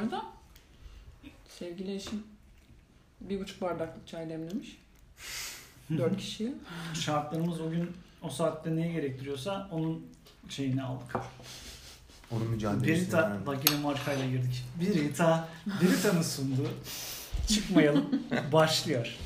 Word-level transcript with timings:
arada. 0.00 0.24
Sevgili 1.58 1.94
eşim 1.94 2.22
bir 3.20 3.40
buçuk 3.40 3.60
bardaklık 3.60 4.08
çay 4.08 4.28
demlemiş. 4.28 4.78
Dört 5.96 6.16
kişiye. 6.16 6.52
Şartlarımız 6.94 7.60
o 7.60 7.70
gün 7.70 7.90
o 8.22 8.30
saatte 8.30 8.76
neyi 8.76 8.92
gerektiriyorsa 8.92 9.68
onun 9.72 10.06
şeyini 10.48 10.82
aldık. 10.82 11.16
Onun 12.30 12.46
mücadelesini 12.46 12.96
Birita, 12.96 13.30
verdim. 13.30 13.46
bak 13.46 13.70
yine 13.70 13.80
markayla 13.80 14.26
girdik. 14.26 14.64
Birita, 14.80 15.48
Birita'nın 15.82 16.22
sunduğu 16.22 16.68
çıkmayalım 17.48 18.22
başlıyor. 18.52 19.16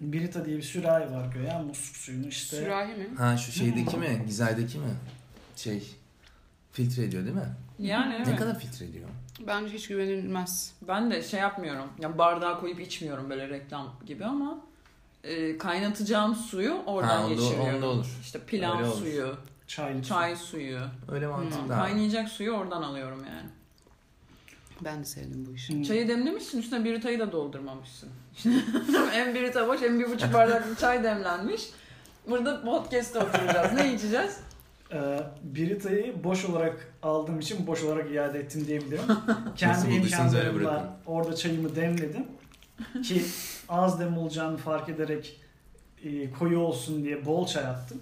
Birita 0.00 0.44
diye 0.44 0.56
bir 0.56 0.62
sürahi 0.62 1.12
var 1.12 1.32
göğe 1.34 1.58
musluk 1.62 1.96
suyunu 1.96 2.26
işte. 2.28 2.56
Sürahi 2.56 2.94
mi? 2.94 3.08
Ha 3.18 3.36
şu 3.36 3.52
şeydeki 3.52 3.96
mi? 3.96 4.22
Gizaydaki 4.26 4.78
mi? 4.78 4.94
Şey 5.56 5.82
filtre 6.72 7.04
ediyor 7.04 7.24
değil 7.24 7.36
mi? 7.36 7.54
Yani 7.80 8.10
Ne 8.10 8.24
evet. 8.28 8.38
kadar 8.38 8.58
filtre 8.58 8.84
ediyor? 8.86 9.08
Bence 9.46 9.74
hiç 9.74 9.88
güvenilmez. 9.88 10.72
Ben 10.88 11.10
de 11.10 11.22
şey 11.22 11.40
yapmıyorum. 11.40 11.86
Ya 11.98 12.18
bardağa 12.18 12.60
koyup 12.60 12.80
içmiyorum 12.80 13.30
böyle 13.30 13.48
reklam 13.48 13.94
gibi 14.06 14.24
ama 14.24 14.58
e, 15.24 15.58
kaynatacağım 15.58 16.34
suyu 16.34 16.82
oradan 16.86 17.08
ha 17.08 17.24
onda, 17.24 17.34
geçiriyorum. 17.34 17.74
onda 17.76 17.86
olur. 17.86 18.06
İşte 18.22 18.38
Öyle 18.38 18.46
pilav 18.46 18.84
olur. 18.84 18.94
suyu, 18.98 19.36
Çaylı 19.66 20.02
çay 20.02 20.36
suyu, 20.36 20.80
Öyle 21.12 21.26
Hmm. 21.26 21.32
mantıklı. 21.32 21.62
abi. 21.62 21.68
kaynayacak 21.82 22.28
suyu 22.28 22.52
oradan 22.52 22.82
alıyorum 22.82 23.24
yani. 23.28 23.48
Ben 24.84 25.00
de 25.00 25.04
sevdim 25.04 25.46
bu 25.50 25.54
işi. 25.54 25.72
Hmm. 25.74 25.82
Çayı 25.82 26.08
demlemişsin 26.08 26.58
üstüne 26.58 26.84
biritayı 26.84 27.18
da 27.18 27.32
doldurmamışsın. 27.32 28.08
hem 29.10 29.34
birita 29.34 29.68
boş 29.68 29.80
hem 29.82 30.00
bir 30.00 30.10
buçuk 30.10 30.34
bardaklık 30.34 30.78
çay 30.78 31.04
demlenmiş. 31.04 31.62
Burada 32.30 32.62
podcast'te 32.62 33.18
oturacağız. 33.18 33.72
Ne 33.72 33.94
içeceğiz? 33.94 34.40
Ee, 34.92 35.20
Birita'yı 35.42 36.24
boş 36.24 36.44
olarak 36.44 36.92
aldığım 37.02 37.40
için 37.40 37.66
boş 37.66 37.82
olarak 37.82 38.10
iade 38.12 38.38
ettim 38.38 38.66
diyebilirim. 38.66 39.02
Kendi 39.56 39.74
Nasıl 39.78 39.90
bulduysanız 39.90 40.34
öyle 40.34 40.46
imkanlarımla 40.48 40.96
orada 41.06 41.36
çayımı 41.36 41.76
demledim. 41.76 42.26
Ki 43.04 43.24
az 43.68 44.00
dem 44.00 44.18
olacağını 44.18 44.56
fark 44.56 44.88
ederek 44.88 45.40
e, 46.04 46.30
koyu 46.32 46.58
olsun 46.58 47.04
diye 47.04 47.26
bol 47.26 47.46
çay 47.46 47.64
attım. 47.64 48.00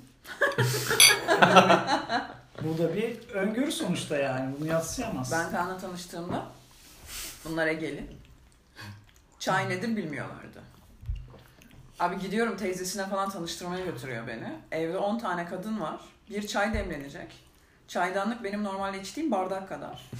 Bir- 0.59 2.39
Burada 2.65 2.95
bir 2.95 3.29
öngörü 3.35 3.73
sonuçta 3.73 4.17
yani. 4.17 4.55
Bunu 4.61 4.69
yatsıyamaz. 4.69 5.33
Ben 5.33 5.51
Kaan'la 5.51 5.79
tanıştığımda 5.79 6.47
bunlar 7.45 7.67
Egeli. 7.67 8.07
Çay 9.39 9.69
nedir 9.69 9.97
bilmiyorlardı. 9.97 10.61
Abi 12.01 12.19
gidiyorum 12.19 12.57
teyzesine 12.57 13.07
falan 13.07 13.31
tanıştırmaya 13.31 13.85
götürüyor 13.85 14.27
beni. 14.27 14.53
Evde 14.73 14.99
10 14.99 15.19
tane 15.19 15.47
kadın 15.47 15.81
var. 15.81 16.01
Bir 16.31 16.47
çay 16.47 16.75
demlenecek. 16.75 17.29
Çaydanlık 17.89 18.45
benim 18.45 18.65
normalde 18.65 19.01
içtiğim 19.01 19.31
bardak 19.31 19.69
kadar. 19.69 20.11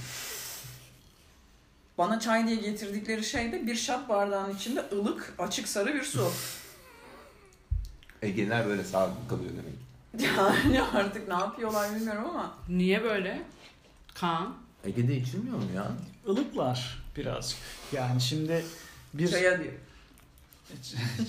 Bana 1.97 2.19
çay 2.19 2.47
diye 2.47 2.55
getirdikleri 2.55 3.23
şey 3.23 3.51
de 3.51 3.67
bir 3.67 3.75
şat 3.75 4.09
bardağın 4.09 4.55
içinde 4.55 4.85
ılık, 4.93 5.33
açık 5.39 5.67
sarı 5.67 5.93
bir 5.93 6.03
su. 6.03 6.31
Ege'ler 8.21 8.67
böyle 8.67 8.83
sağlıklı 8.83 9.27
kalıyor 9.29 9.51
demek. 9.51 9.79
Yani 10.33 10.81
artık 10.81 11.27
ne 11.27 11.33
yapıyorlar 11.33 11.95
bilmiyorum 11.95 12.25
ama. 12.29 12.53
Niye 12.69 13.03
böyle? 13.03 13.41
Kaan. 14.13 14.55
Ege'de 14.85 15.17
içilmiyor 15.17 15.57
mu 15.57 15.63
ya? 15.75 15.91
ılıklar 16.27 17.03
birazcık. 17.17 17.59
Yani 17.91 18.21
şimdi 18.21 18.65
bir 19.13 19.27
Çaya 19.27 19.59
diyor. 19.63 19.73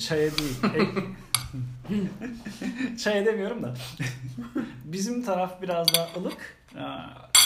Çaya 0.01 0.31
değil. 0.31 0.57
Çaya 2.99 3.27
demiyorum 3.27 3.63
da. 3.63 3.75
Bizim 4.85 5.23
taraf 5.25 5.63
biraz 5.63 5.95
daha 5.95 6.09
ılık. 6.21 6.57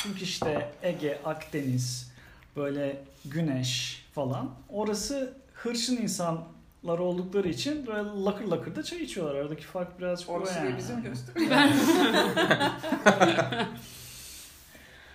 Çünkü 0.02 0.24
işte 0.24 0.72
Ege, 0.82 1.18
Akdeniz, 1.24 2.12
böyle 2.56 3.04
güneş 3.24 4.04
falan. 4.14 4.50
Orası 4.68 5.36
hırçın 5.54 5.96
insanlar 5.96 6.98
oldukları 6.98 7.48
için 7.48 7.86
böyle 7.86 8.08
lakır 8.24 8.44
lakır 8.44 8.77
da 8.77 8.83
çay 8.83 9.02
içiyorlar. 9.02 9.34
Aradaki 9.34 9.64
fark 9.64 9.98
birazcık 9.98 10.30
o 10.30 10.33
Orası 10.33 10.58
yani. 10.58 10.77
bizim 10.78 11.02
gösteriyor. 11.02 11.50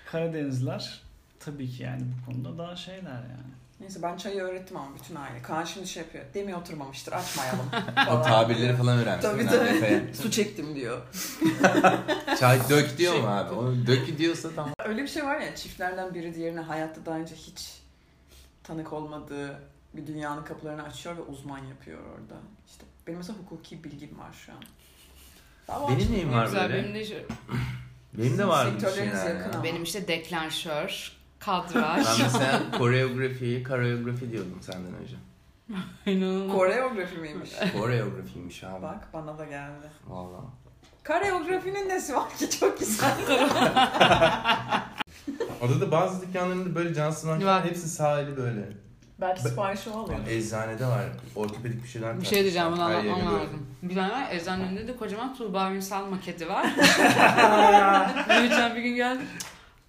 Karadenizler 0.06 1.02
tabii 1.40 1.70
ki 1.70 1.84
yani 1.84 2.02
bu 2.02 2.26
konuda 2.32 2.58
daha 2.58 2.76
şeyler 2.76 3.12
yani. 3.12 3.50
Neyse 3.80 4.02
ben 4.02 4.18
çayı 4.18 4.42
öğrettim 4.42 4.78
ama 4.78 4.96
bütün 4.96 5.16
aile. 5.16 5.42
Kaan 5.42 5.64
şimdi 5.64 5.88
şey 5.88 6.04
yapıyor. 6.04 6.26
Demi 6.34 6.56
oturmamıştır 6.56 7.12
açmayalım. 7.12 7.66
O 8.12 8.22
tabirleri 8.22 8.76
falan 8.78 8.98
öğrenmiş. 8.98 9.22
Tabii 9.26 9.46
tabii. 9.48 10.06
Su 10.22 10.32
çektim 10.32 10.76
diyor. 10.76 11.02
Çay 12.40 12.60
dök 12.70 12.98
diyor 12.98 13.20
mu 13.20 13.28
abi? 13.28 13.54
O 13.54 13.74
dök 13.88 14.18
diyorsa 14.18 14.50
tamam. 14.56 14.74
Öyle 14.86 15.04
bir 15.04 15.08
şey 15.08 15.24
var 15.26 15.40
ya 15.40 15.56
çiftlerden 15.56 16.14
biri 16.14 16.36
diğerine 16.36 16.60
hayatta 16.60 17.06
daha 17.06 17.16
önce 17.18 17.36
hiç 17.36 17.80
tanık 18.64 18.94
olmadığı 18.94 19.60
bir 19.94 20.08
dünyanın 20.08 20.44
kapılarını 20.44 20.84
açıyor 20.84 21.18
ve 21.18 21.22
uzman 21.22 21.58
yapıyor 21.66 22.00
orada. 22.00 22.36
İşte 22.68 22.84
benim 23.08 23.18
mesela 23.18 23.40
hukuki 23.40 23.84
bilgim 23.84 24.20
var 24.20 24.34
şu 24.46 24.52
an. 24.52 24.58
Dava 25.68 25.90
Benim 25.90 26.12
neyim 26.12 26.32
Ne 26.32 26.36
var 26.36 26.54
böyle? 26.54 26.74
benim 26.74 26.96
de 26.96 27.06
şey- 27.06 27.26
Benim 28.14 28.38
de 28.38 28.48
var 28.48 28.68
bir 28.68 28.72
Sektörleriniz 28.80 29.20
şeyler 29.22 29.36
yakın 29.36 29.50
ya. 29.50 29.56
ama. 29.56 29.64
benim 29.64 29.84
işte 29.84 30.08
deklanşör, 30.08 31.12
kadraj. 31.40 32.06
Ben 32.06 32.22
mesela 32.24 32.62
koreografiyi 32.78 33.64
koreografi 33.64 34.32
diyordum 34.32 34.60
senden 34.62 34.94
önce. 34.94 35.16
İnanılmaz. 36.12 36.56
Koreografi 36.58 37.18
miymiş? 37.18 37.50
Koreografiymiş 37.80 38.64
abi. 38.64 38.82
Bak 38.82 39.08
bana 39.14 39.38
da 39.38 39.46
geldi. 39.46 39.88
Valla. 40.08 40.40
Koreografinin 41.08 41.90
nesi 41.90 42.16
var 42.16 42.30
ki 42.38 42.50
çok 42.60 42.80
güzel. 42.80 43.12
Orada 45.62 45.82
da 45.82 45.92
bazı 45.92 46.22
dükkanlarında 46.28 46.76
böyle 46.76 46.94
cansız 46.94 47.28
Var. 47.30 47.66
hepsi 47.66 47.90
sahili 47.90 48.38
böyle. 48.38 48.62
Belki 49.22 49.42
siparişi 49.42 49.90
oluyor. 49.90 50.20
Eczanede 50.28 50.86
var. 50.86 51.04
Ortopedik 51.36 51.84
bir 51.84 51.88
şeyler 51.88 52.22
Bir 52.22 52.26
şey 52.26 52.42
diyeceğim 52.44 52.68
bunu 52.68 52.78
takmışlar. 52.78 53.04
Her 53.04 53.10
anlatmam 53.10 53.34
böyle. 53.34 53.44
lazım. 53.46 53.68
Bir 53.82 53.96
tane 53.96 54.14
var 54.14 54.28
eczanenin 54.32 54.88
de 54.88 54.96
kocaman 54.98 55.36
Tuğba 55.36 55.72
Ünsal 55.72 56.06
maketi 56.06 56.50
var. 56.50 56.66
Mehmetcan 58.28 58.76
bir 58.76 58.82
gün 58.82 58.96
geldi. 58.96 59.22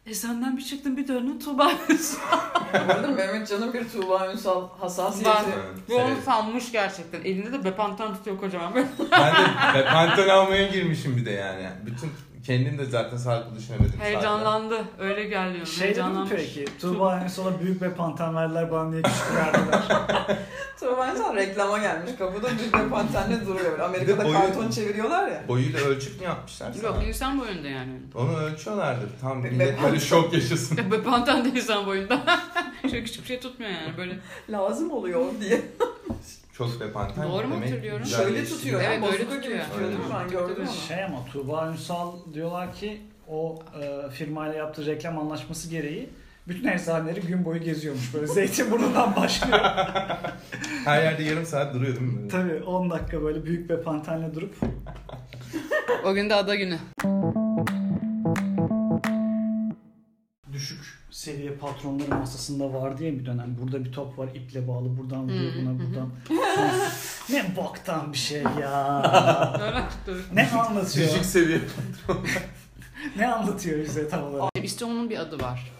Eczaneden 0.07 0.57
bir 0.57 0.63
çıktım 0.65 0.97
bir 0.97 1.09
döndüm 1.09 1.39
Tuğba 1.39 1.73
Ünsal. 1.91 2.21
Bu 2.89 2.93
arada 2.93 3.09
Mehmet 3.09 3.49
Can'ın 3.49 3.73
bir 3.73 3.89
Tuğba 3.89 4.33
Ünsal 4.33 4.69
hassasiyeti. 4.81 5.31
Evet, 5.47 5.91
Ve 5.91 5.95
onu 5.95 6.03
severim. 6.03 6.23
sanmış 6.25 6.73
gerçekten. 6.73 7.21
Elinde 7.25 7.53
de 7.53 7.65
bepantan 7.65 8.15
tutuyor 8.15 8.39
kocaman. 8.39 8.75
Böyle. 8.75 8.87
Ben 9.13 9.35
de 9.75 9.85
pantolon 9.93 10.29
almaya 10.29 10.67
girmişim 10.69 11.17
bir 11.17 11.27
de 11.27 11.31
yani. 11.31 11.69
Bütün 11.87 12.11
kendim 12.51 12.79
de 12.79 12.85
zaten 12.85 13.17
sağlıklı 13.17 13.57
düşünemedim. 13.59 13.93
zaten. 13.93 14.05
Heyecanlandı. 14.05 14.85
Öyle 14.99 15.25
geldi. 15.25 15.53
diyorum. 15.55 15.73
Şey 15.73 15.91
dedim 15.91 16.27
peki? 16.31 16.65
Tuğba 16.81 17.21
Ensol'a 17.21 17.61
büyük 17.61 17.83
bir 17.83 17.91
panten 17.91 18.37
verdiler 18.37 18.71
bana 18.71 18.93
diye 18.93 19.03
küçük 19.03 19.35
verdiler. 19.37 19.83
Tuğba 20.81 21.09
Ünsal 21.11 21.37
reklama 21.37 21.79
gelmiş. 21.79 22.11
Kapıda 22.19 22.49
bir 22.51 22.79
de 22.79 22.89
pantenle 22.89 23.47
duruyor. 23.47 23.79
Amerika'da 23.79 24.23
de 24.23 24.25
boyu- 24.29 24.33
karton 24.33 24.71
çeviriyorlar 24.71 25.29
ya. 25.29 25.45
Boyuyla 25.49 25.81
ölçüp 25.81 26.21
mü 26.21 26.27
yapmışlar 26.27 26.73
sana? 26.73 26.87
Yok 26.87 26.99
insan 27.07 27.41
boyunda 27.41 27.69
yani. 27.69 27.93
Onu 28.15 28.37
ölçüyorlardır. 28.37 29.09
Tam 29.21 29.45
Be- 29.45 29.51
millet 29.51 29.83
böyle 29.83 30.01
şok 30.01 30.33
yaşasın. 30.33 30.77
Bepantan 30.91 31.45
da 31.45 31.49
insan 31.49 31.87
boyunda. 31.87 32.21
Şöyle 32.83 33.05
küçük 33.05 33.23
bir 33.23 33.29
şey 33.29 33.41
tutmuyor 33.41 33.73
yani 33.73 33.97
böyle. 33.97 34.19
Lazım 34.51 34.91
oluyor 34.91 35.25
diye. 35.41 35.61
Çok 36.61 36.81
be 36.81 36.93
panten. 36.93 37.29
Doğru 37.29 37.49
mu 37.49 37.55
demek 37.55 37.71
hatırlıyorum? 37.71 38.03
güzel 38.05 38.23
Şöyle 38.23 38.37
değişik. 38.37 38.57
tutuyor. 38.57 38.81
Evet, 38.81 38.91
öyle 38.91 39.03
bazuka 39.03 39.35
gibi 39.37 39.61
tutuyor. 39.61 39.91
ben 40.21 40.29
gördüm 40.31 40.65
onu. 40.69 40.77
Şey 40.89 41.05
ama 41.05 41.25
Tuğba 41.33 41.71
Ünsal 41.73 42.13
diyorlar 42.35 42.75
ki 42.75 43.01
o 43.29 43.59
e, 43.83 44.11
firmayla 44.11 44.55
yaptığı 44.55 44.87
reklam 44.87 45.19
anlaşması 45.19 45.69
gereği 45.71 46.09
bütün 46.49 46.69
eczaneleri 46.69 47.21
gün 47.21 47.45
boyu 47.45 47.61
geziyormuş 47.63 48.15
böyle 48.15 48.27
Zeytinburnu'ndan 48.33 49.17
başlıyor. 49.17 49.59
Her 50.85 51.03
yerde 51.03 51.23
yarım 51.23 51.47
saat 51.47 51.75
duruyor 51.75 51.97
değil 51.97 52.13
mi? 52.13 52.29
Tabii 52.29 52.63
10 52.65 52.91
dakika 52.91 53.23
böyle 53.23 53.45
büyük 53.45 53.71
bir 53.71 53.77
pantenle 53.77 54.35
durup 54.35 54.55
O 56.05 56.15
gün 56.15 56.31
de 56.31 56.35
ada 56.35 56.55
günü. 56.55 56.79
Seviye 61.21 61.53
patronların 61.53 62.19
masasında 62.19 62.73
var 62.73 62.99
diye 62.99 63.19
bir 63.19 63.27
dönem. 63.27 63.57
Burada 63.61 63.85
bir 63.85 63.93
top 63.93 64.19
var 64.19 64.29
iple 64.35 64.69
bağlı 64.69 64.99
buradan 64.99 65.25
vuruyor 65.25 65.53
Hı, 65.53 65.59
buna 65.63 65.79
buradan. 65.79 66.11
ne 67.31 67.57
boktan 67.57 68.13
bir 68.13 68.19
şey 68.19 68.43
ya. 68.61 69.83
Ne 70.33 70.51
anlatıyor? 70.51 71.11
Düşük 71.11 71.25
seviye. 71.25 71.61
ne 73.17 73.27
anlatıyor 73.29 73.85
bize 73.85 74.09
tam 74.09 74.25
olarak? 74.25 74.51
İşte 74.63 74.85
onun 74.85 75.11
bir 75.11 75.19
adı 75.19 75.41
var. 75.41 75.73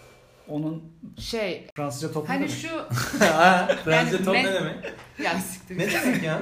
Onun 0.47 0.83
Şey 1.19 1.67
Fransızca 1.75 2.11
topu 2.11 2.29
hani 2.29 2.49
şu 2.49 2.67
Fransızca 2.89 3.91
Yani 3.91 4.25
top 4.25 4.33
ne 4.33 4.53
demek? 4.53 4.75
ya 5.23 5.39
siktir. 5.39 5.77
Ne 5.77 5.91
demek 5.91 6.23
ya? 6.23 6.41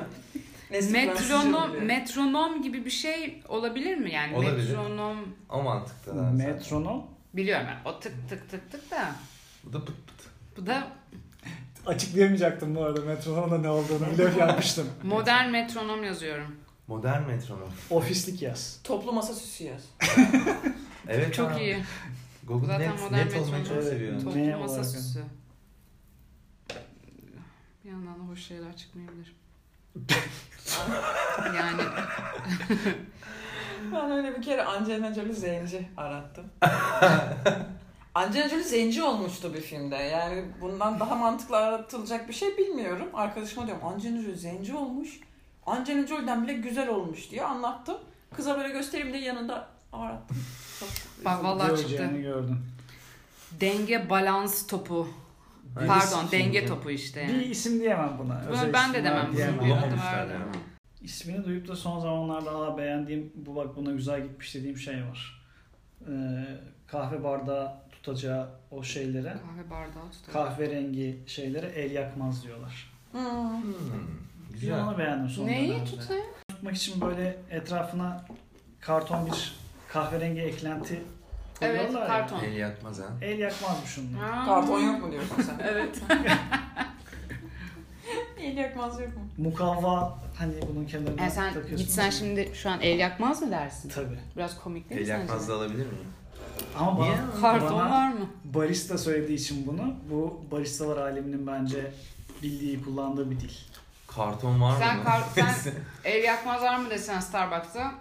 Fransızca 0.69 0.91
Metronom, 0.91 1.83
metronom 1.85 2.61
gibi 2.61 2.85
bir 2.85 2.89
şey 2.89 3.43
olabilir 3.47 3.95
mi 3.95 4.13
yani? 4.13 4.35
Olabilir. 4.35 4.69
Metronom 4.77 5.17
O 5.49 5.63
mantıkta 5.63 6.15
da. 6.15 6.21
Metronom 6.21 7.18
biliyorum 7.33 7.67
ben. 7.67 7.89
O 7.89 7.99
tık 7.99 8.29
tık 8.29 8.49
tık 8.49 8.71
tık 8.71 8.91
da. 8.91 9.15
Bu 9.63 9.73
da 9.73 9.85
pıt 9.85 10.07
pıt. 10.07 10.27
Bu 10.57 10.65
da 10.65 10.87
açıklayamayacaktım 11.85 12.75
bu 12.75 12.83
arada 12.83 13.01
metronomda 13.01 13.57
ne 13.57 13.69
olduğunu 13.69 14.17
blöf 14.17 14.37
yapmıştım. 14.37 14.87
modern 15.03 15.49
metronom 15.49 16.03
yazıyorum. 16.03 16.55
Modern 16.87 17.21
metronom. 17.21 17.69
Ofislik 17.89 18.41
yaz. 18.41 18.79
Toplu 18.83 19.13
masa 19.13 19.33
süsü 19.33 19.63
yaz. 19.63 19.81
Evet 21.07 21.33
Çok 21.33 21.51
abi. 21.51 21.59
iyi. 21.61 21.83
Google 22.47 22.67
Zaten 22.67 22.91
net, 22.91 22.99
modern 23.01 23.25
net 23.27 23.35
olmayı 23.35 23.63
çok 23.63 23.71
metronun 23.75 23.81
seviyor. 23.89 24.13
Ne 24.13 24.23
Toplu 24.23 24.39
olarak 24.39 24.59
masa 24.59 24.75
yani? 24.75 24.85
süsü. 24.85 25.23
Bir 27.83 27.89
yandan 27.89 28.19
da 28.19 28.23
hoş 28.23 28.43
şeyler 28.43 28.77
çıkmayabilir. 28.77 29.35
yani 31.55 31.81
Ben 33.93 34.11
öyle 34.11 34.37
bir 34.37 34.41
kere 34.41 34.63
Angelina 34.63 35.13
Jolie 35.13 35.33
zenci 35.33 35.87
arattım. 35.97 36.45
Angelina 38.15 38.49
Jolie 38.49 38.63
zenci 38.63 39.03
olmuştu 39.03 39.53
bir 39.53 39.61
filmde. 39.61 39.95
Yani 39.95 40.45
bundan 40.61 40.99
daha 40.99 41.15
mantıklı 41.15 41.57
aratılacak 41.57 42.27
bir 42.27 42.33
şey 42.33 42.57
bilmiyorum. 42.57 43.07
Arkadaşıma 43.13 43.67
diyorum 43.67 43.85
Angelina 43.85 44.21
Jolie 44.21 44.35
zenci 44.35 44.75
olmuş. 44.75 45.19
Angelina 45.65 46.07
Jolie'den 46.07 46.43
bile 46.43 46.53
güzel 46.53 46.89
olmuş 46.89 47.31
diye 47.31 47.43
anlattım. 47.43 47.97
Kıza 48.35 48.57
böyle 48.57 48.69
göstereyim 48.73 49.13
de 49.13 49.17
yanında 49.17 49.67
arattım. 49.93 50.37
Bak 51.25 51.43
vallahi 51.43 51.77
çıktı. 51.77 52.09
Gördüm. 52.21 52.65
Denge 53.61 54.09
balans 54.09 54.67
topu. 54.67 55.07
Pardon 55.87 56.31
denge 56.31 56.65
topu 56.65 56.91
işte 56.91 57.27
Bir 57.27 57.33
yani. 57.33 57.43
isim 57.43 57.79
diyemem 57.79 58.15
buna. 58.19 58.41
Ben, 58.45 58.51
Özel 58.53 58.73
ben 58.73 58.93
de 58.93 59.03
demem. 59.03 59.33
diyemem. 59.35 59.55
Bir 59.55 59.59
adı 59.59 59.69
Bulamamışlar 59.69 60.27
yani. 60.27 60.43
İsmini 61.01 61.45
duyup 61.45 61.67
da 61.67 61.75
son 61.75 61.99
zamanlarda 61.99 62.51
aa 62.51 62.77
beğendiğim 62.77 63.31
bu 63.35 63.55
bak 63.55 63.75
buna 63.75 63.91
güzel 63.91 64.23
gitmiş 64.23 64.55
dediğim 64.55 64.77
şey 64.77 64.95
var. 65.03 65.41
Ee, 66.01 66.11
kahve 66.87 67.23
bardağı 67.23 67.73
tutacağı 67.91 68.49
o 68.71 68.83
şeylere 68.83 69.33
Kahve 69.33 69.69
bardağı 69.69 70.11
tutalım. 70.11 70.33
kahverengi 70.33 71.19
şeylere 71.27 71.65
el 71.67 71.91
yakmaz 71.91 72.43
diyorlar. 72.43 72.91
Hmm. 73.11 73.21
Hmm, 73.21 73.73
Bir 74.53 74.59
güzel. 74.59 74.83
onu 74.83 74.97
beğendim 74.97 75.29
son 75.29 75.47
Neyi 75.47 75.83
tutayım? 75.85 76.25
Tutmak 76.49 76.75
için 76.75 77.01
böyle 77.01 77.37
etrafına 77.49 78.25
karton 78.79 79.25
bir 79.25 79.55
kahverengi 79.89 80.41
eklenti 80.41 81.01
Evet 81.61 81.77
koyuyorlar 81.77 82.01
ya. 82.01 82.07
karton. 82.07 82.39
El 82.43 82.53
yakmaz 82.55 82.99
ha. 82.99 83.05
El 83.21 83.39
yakmazmış 83.39 83.89
şunlar. 83.89 84.21
Ha. 84.21 84.45
Karton 84.45 84.79
yok 84.79 85.03
mu 85.03 85.11
diyorsun 85.11 85.41
sen? 85.41 85.59
Evet. 85.63 86.01
Yakmaz 88.59 88.99
yok 88.99 89.09
mu? 89.09 89.23
Mukavva 89.37 90.17
hani 90.37 90.53
bunun 90.73 90.85
kenarına 90.85 91.21
Yani 91.21 91.31
sen 91.31 91.53
takıyorsun. 91.53 91.77
gitsen 91.77 92.09
şimdi 92.09 92.51
şu 92.53 92.69
an 92.69 92.81
el 92.81 92.99
yakmaz 92.99 93.41
mı 93.41 93.51
dersin? 93.51 93.89
Tabii. 93.89 94.19
Biraz 94.37 94.59
komik 94.63 94.89
değil 94.89 95.01
mi 95.01 95.07
El 95.07 95.07
sence? 95.07 95.21
yakmaz 95.21 95.49
da 95.49 95.53
alabilir 95.53 95.85
miyim? 95.85 96.07
Ama 96.77 96.97
bana, 96.99 97.05
Niye? 97.05 97.17
Karton 97.41 97.79
bana 97.79 97.89
var 97.91 98.07
mı? 98.13 98.25
barista 98.45 98.97
söylediği 98.97 99.37
için 99.37 99.67
bunu 99.67 99.93
bu 100.11 100.41
baristalar 100.51 100.97
aleminin 100.97 101.47
bence 101.47 101.91
bildiği 102.43 102.83
kullandığı 102.83 103.31
bir 103.31 103.39
dil. 103.39 103.51
Karton 104.07 104.61
var 104.61 104.75
Sen 104.79 104.97
mı? 104.97 105.03
kar- 105.03 105.23
sen- 105.35 105.73
El 106.05 106.23
yakmaz 106.23 106.61
var 106.61 106.77
mı 106.79 106.89
desen 106.89 107.19
Starbucks'ta 107.19 107.91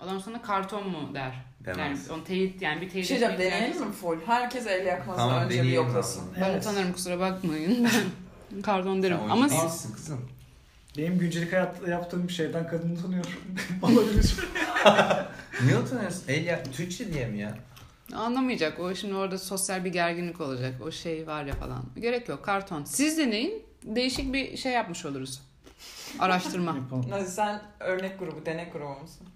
adam 0.00 0.20
sana 0.20 0.42
karton 0.42 0.88
mu 0.90 1.14
der. 1.14 1.32
Yani 1.66 1.76
Demez. 1.78 2.10
onu 2.10 2.24
teyit 2.24 2.62
yani 2.62 2.80
bir 2.80 2.86
Bir 2.86 2.90
teyit 2.90 3.08
şey 3.08 3.18
diyeceğim 3.18 3.34
etmek 3.40 3.52
deneyelim 3.52 3.74
lazım. 3.76 3.88
mi 3.88 3.94
full? 3.94 4.16
Herkes 4.26 4.66
el 4.66 4.86
yakmazdan 4.86 5.28
Tamam, 5.28 5.44
önce 5.44 5.54
bir 5.54 5.58
deneyelim 5.58 5.84
yoklasın. 5.84 6.22
zaten. 6.28 6.42
Ben 6.44 6.50
Evet. 6.50 6.62
utanırım 6.66 6.92
kusura 6.92 7.18
bakmayın. 7.20 7.84
Ben 7.84 7.90
karton 8.62 9.02
derim. 9.02 9.18
Sen 9.22 9.28
Ama 9.28 9.48
siz 9.48 9.92
kızım. 9.92 10.20
Benim 10.98 11.18
güncelik 11.18 11.52
hayatta 11.52 11.90
yaptığım 11.90 12.28
bir 12.28 12.32
şeyden 12.32 12.68
kadını 12.68 13.02
tanıyorum. 13.02 13.30
Olabilir. 13.82 14.36
Niye 15.64 15.78
utanıyorsun? 15.78 16.22
El 16.28 16.44
yak... 16.44 16.72
Türkçe 16.72 17.12
diye 17.12 17.26
mi 17.26 17.38
ya? 17.38 17.58
anlamayacak. 18.14 18.80
O 18.80 18.94
şimdi 18.94 19.14
orada 19.14 19.38
sosyal 19.38 19.84
bir 19.84 19.92
gerginlik 19.92 20.40
olacak. 20.40 20.74
O 20.86 20.90
şey 20.90 21.26
var 21.26 21.44
ya 21.44 21.54
falan. 21.54 21.84
Gerek 22.00 22.28
yok 22.28 22.44
karton. 22.44 22.84
Siz 22.84 23.18
deneyin. 23.18 23.62
Değişik 23.82 24.32
bir 24.32 24.56
şey 24.56 24.72
yapmış 24.72 25.04
oluruz. 25.04 25.42
Araştırma. 26.18 26.76
Nazi 27.08 27.32
sen 27.32 27.62
örnek 27.80 28.18
grubu, 28.18 28.46
denek 28.46 28.72
grubu 28.72 29.00
musun? 29.00 29.28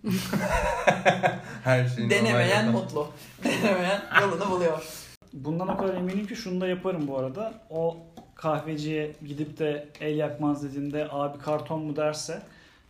Her 1.64 1.88
şey 1.88 2.10
Denemeyen 2.10 2.68
mutlu. 2.68 3.12
Denemeyen 3.44 4.02
yolunu 4.20 4.50
buluyor. 4.50 4.84
Bundan 5.32 5.68
o 5.68 5.76
kadar 5.76 5.94
eminim 5.94 6.26
ki 6.26 6.36
şunu 6.36 6.60
da 6.60 6.66
yaparım 6.66 7.08
bu 7.08 7.18
arada. 7.18 7.54
O 7.70 7.96
kahveciye 8.42 9.12
gidip 9.26 9.58
de 9.58 9.88
el 10.00 10.16
yakmaz 10.16 10.62
dediğinde 10.62 11.08
abi 11.10 11.38
karton 11.38 11.82
mu 11.82 11.96
derse 11.96 12.42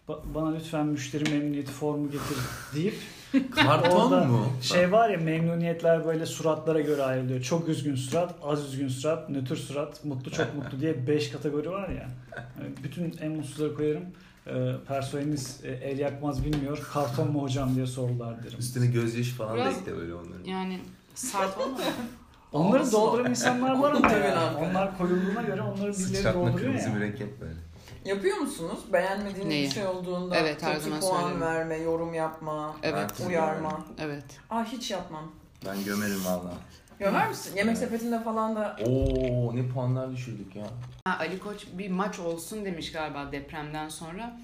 "Ba- 0.08 0.20
bana 0.34 0.50
lütfen 0.54 0.86
müşteri 0.86 1.30
memnuniyeti 1.30 1.72
formu 1.72 2.10
getir 2.10 2.36
deyip 2.74 2.94
Karton 3.54 4.28
mu? 4.28 4.46
şey 4.62 4.92
var 4.92 5.10
ya 5.10 5.18
memnuniyetler 5.18 6.04
böyle 6.06 6.26
suratlara 6.26 6.80
göre 6.80 7.02
ayrılıyor. 7.02 7.42
Çok 7.42 7.68
üzgün 7.68 7.94
surat, 7.94 8.34
az 8.42 8.64
üzgün 8.64 8.88
surat, 8.88 9.28
nötr 9.30 9.56
surat, 9.56 10.04
mutlu 10.04 10.30
çok 10.30 10.54
mutlu 10.54 10.80
diye 10.80 11.06
5 11.06 11.30
kategori 11.30 11.70
var 11.70 11.88
ya. 11.88 12.08
Yani 12.58 12.70
bütün 12.82 13.16
en 13.20 13.32
mutsuzları 13.32 13.74
koyarım. 13.74 14.02
Ee, 14.46 14.72
personeliniz 14.88 15.60
e, 15.64 15.68
el 15.70 15.98
yakmaz 15.98 16.44
bilmiyor. 16.44 16.88
Karton 16.92 17.32
mu 17.32 17.42
hocam 17.42 17.74
diye 17.74 17.86
sorular 17.86 18.42
derim. 18.44 18.58
Üstüne 18.58 18.86
gözyaşı 18.86 19.34
falan 19.34 19.56
Biraz- 19.56 19.74
da 19.76 19.80
ekle 19.80 19.96
böyle 19.96 20.14
onların. 20.14 20.44
Yani 20.44 20.78
sert 21.14 21.58
olmadı. 21.58 21.82
Onları 22.52 22.82
Olsun. 22.82 22.92
dolduran 22.92 23.30
insanlar 23.30 23.78
var 23.78 23.92
ama 23.92 24.08
Tabii 24.08 24.24
yani. 24.24 24.56
Onlar 24.70 24.98
koyulduğuna 24.98 25.42
göre 25.42 25.62
onları 25.62 25.76
birileri 25.78 25.94
Sıçratma 25.94 26.40
dolduruyor 26.40 26.58
kırmızı 26.58 26.88
ya. 26.88 26.94
mürekkep 26.94 27.40
böyle. 27.40 27.54
Yapıyor 28.04 28.36
musunuz? 28.36 28.78
Beğenmediğiniz 28.92 29.46
Neyi? 29.46 29.66
bir 29.66 29.70
şey 29.70 29.86
olduğunda 29.86 30.36
Evet, 30.36 30.62
her 30.62 30.72
kötü 30.72 30.84
zaman 30.84 31.00
puan 31.00 31.20
söylerim. 31.20 31.40
verme, 31.40 31.76
yorum 31.76 32.14
yapma, 32.14 32.76
Evet. 32.82 33.10
Ben- 33.20 33.26
uyarma. 33.26 33.80
Evet. 33.98 34.24
Aa 34.50 34.64
hiç 34.64 34.90
yapmam. 34.90 35.32
Ben 35.66 35.84
gömerim 35.84 36.24
valla. 36.24 36.52
Gömer 36.98 37.28
misin? 37.28 37.56
Yemek 37.56 37.78
sepetinde 37.78 38.22
falan 38.22 38.56
da 38.56 38.76
Oo 38.86 39.56
ne 39.56 39.68
puanlar 39.68 40.12
düşürdük 40.12 40.56
ya. 40.56 40.66
Ha, 41.04 41.16
Ali 41.20 41.38
Koç 41.38 41.66
bir 41.72 41.90
maç 41.90 42.18
olsun 42.18 42.64
demiş 42.64 42.92
galiba 42.92 43.32
depremden 43.32 43.88
sonra. 43.88 44.36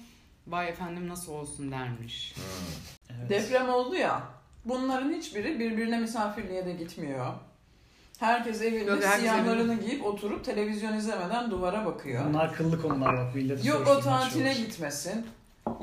Vay 0.47 0.69
efendim 0.69 1.07
nasıl 1.09 1.33
olsun 1.33 1.71
dermiş. 1.71 2.35
Evet. 3.19 3.29
deprem 3.29 3.69
oldu 3.69 3.95
ya. 3.95 4.21
Bunların 4.65 5.13
hiçbiri 5.13 5.59
birbirine 5.59 5.99
misafirliğe 5.99 6.65
de 6.65 6.73
gitmiyor. 6.73 7.33
Herkes 8.19 8.61
evinde 8.61 8.91
Yok, 8.91 9.03
herkes 9.03 9.19
siyahlarını 9.19 9.79
giyip 9.79 10.05
oturup 10.05 10.45
televizyon 10.45 10.93
izlemeden 10.93 11.51
duvara 11.51 11.85
bakıyor. 11.85 12.25
Bunlar 12.29 12.53
kıllı 12.53 12.81
konular 12.81 13.17
bak. 13.17 13.35
Milleti 13.35 13.67
Yok 13.67 13.87
o 13.87 13.99
tatile 13.99 14.53
gitmesin. 14.53 15.25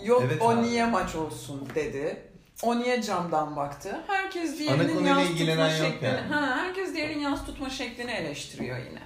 Yok 0.05 0.23
Evet 0.27 0.43
o 0.43 0.51
abi. 0.51 0.63
niye 0.63 0.87
maç 0.87 1.15
olsun 1.15 1.69
dedi. 1.75 2.17
O 2.63 2.79
niye 2.79 3.03
camdan 3.03 3.57
baktı. 3.57 4.01
Herkes 4.07 4.59
diğerinin 4.59 5.05
yaz 5.05 5.29
tutma 5.29 5.71
şeklini, 5.71 6.11
yani. 6.11 6.21
ha, 6.21 6.57
herkes 6.57 6.95
diğerinin 6.95 7.23
yaz 7.23 7.47
tutma 7.47 7.71
şeklini 7.71 8.11
eleştiriyor 8.11 8.79
yine. 8.79 9.01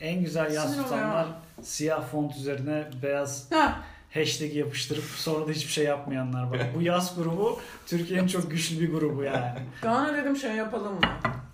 En 0.00 0.24
güzel 0.24 0.54
yaz 0.54 0.72
Sinir 0.72 0.82
tutanlar 0.82 1.26
siyah 1.62 2.08
font 2.12 2.36
üzerine 2.36 2.84
beyaz 3.02 3.52
Ha, 3.52 3.78
hashtag 4.14 4.54
yapıştırıp 4.56 5.04
sonra 5.04 5.48
da 5.48 5.50
hiçbir 5.52 5.72
şey 5.72 5.84
yapmayanlar 5.84 6.50
var. 6.50 6.60
Bu 6.76 6.82
yaz 6.82 7.16
grubu 7.16 7.60
Türkiye'nin 7.86 8.26
çok 8.26 8.50
güçlü 8.50 8.80
bir 8.80 8.92
grubu 8.92 9.22
yani. 9.22 9.58
Kaan'a 9.82 10.14
dedim 10.14 10.36
şey 10.36 10.52
yapalım 10.52 10.94
mı? 10.94 11.00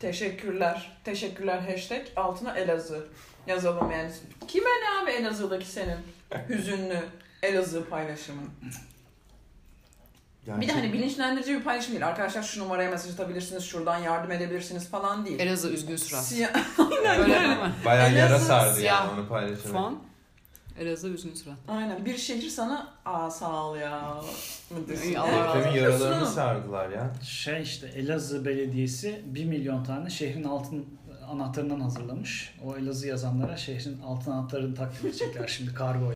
Teşekkürler. 0.02 0.92
Teşekkürler 1.04 1.58
hashtag 1.58 2.02
altına 2.16 2.58
Elazığ 2.58 3.06
yazalım 3.46 3.90
yani. 3.90 4.10
Kime 4.48 4.70
ne 4.70 5.02
abi 5.02 5.10
Elazığ'daki 5.10 5.66
senin 5.66 5.98
hüzünlü 6.48 6.98
Elazığ 7.42 7.88
paylaşımın? 7.88 8.50
Bir 10.46 10.68
de 10.68 10.72
hani 10.72 10.92
bilinçlendirici 10.92 11.54
bir 11.54 11.62
paylaşım 11.62 11.92
değil. 11.92 12.06
Arkadaşlar 12.06 12.42
şu 12.42 12.60
numaraya 12.60 12.90
mesaj 12.90 13.12
atabilirsiniz, 13.12 13.64
şuradan 13.64 13.98
yardım 13.98 14.30
edebilirsiniz 14.30 14.90
falan 14.90 15.26
değil. 15.26 15.40
Elazığ 15.40 15.70
üzgün 15.70 15.96
surat. 15.96 16.24
Siyah... 16.24 16.50
Öyle 17.18 17.30
değil 17.30 17.48
mi? 17.48 17.72
Bayağı 17.84 18.14
yara 18.14 18.38
sardı 18.38 18.74
siyah 18.74 19.04
yani 19.08 19.20
onu 19.20 19.28
paylaşarak. 19.28 19.72
Fon. 19.72 20.02
Elazığ 20.78 21.08
üzgün 21.08 21.34
surat. 21.34 21.56
Aynen. 21.68 22.04
Bir 22.04 22.16
şehir 22.16 22.48
sana 22.48 22.94
aa 23.04 23.30
sağ 23.30 23.64
ol 23.66 23.76
ya. 23.76 24.14
İyi, 25.04 25.18
Allah 25.18 25.32
razı 25.44 25.48
olsun. 25.58 25.58
Depremin 25.60 25.78
yaralarını 25.82 26.26
sardılar 26.26 26.90
ya. 26.90 27.12
Şey 27.22 27.62
işte 27.62 27.86
Elazığ 27.86 28.44
Belediyesi 28.44 29.22
1 29.26 29.44
milyon 29.44 29.84
tane 29.84 30.10
şehrin 30.10 30.44
altın 30.44 30.86
anahtarından 31.28 31.80
hazırlamış. 31.80 32.54
O 32.64 32.76
Elazığ 32.76 33.06
yazanlara 33.08 33.56
şehrin 33.56 34.00
altın 34.02 34.30
anahtarını 34.30 34.74
takdim 34.74 35.10
edecekler 35.10 35.48
şimdi 35.48 35.74
kargo. 35.74 36.12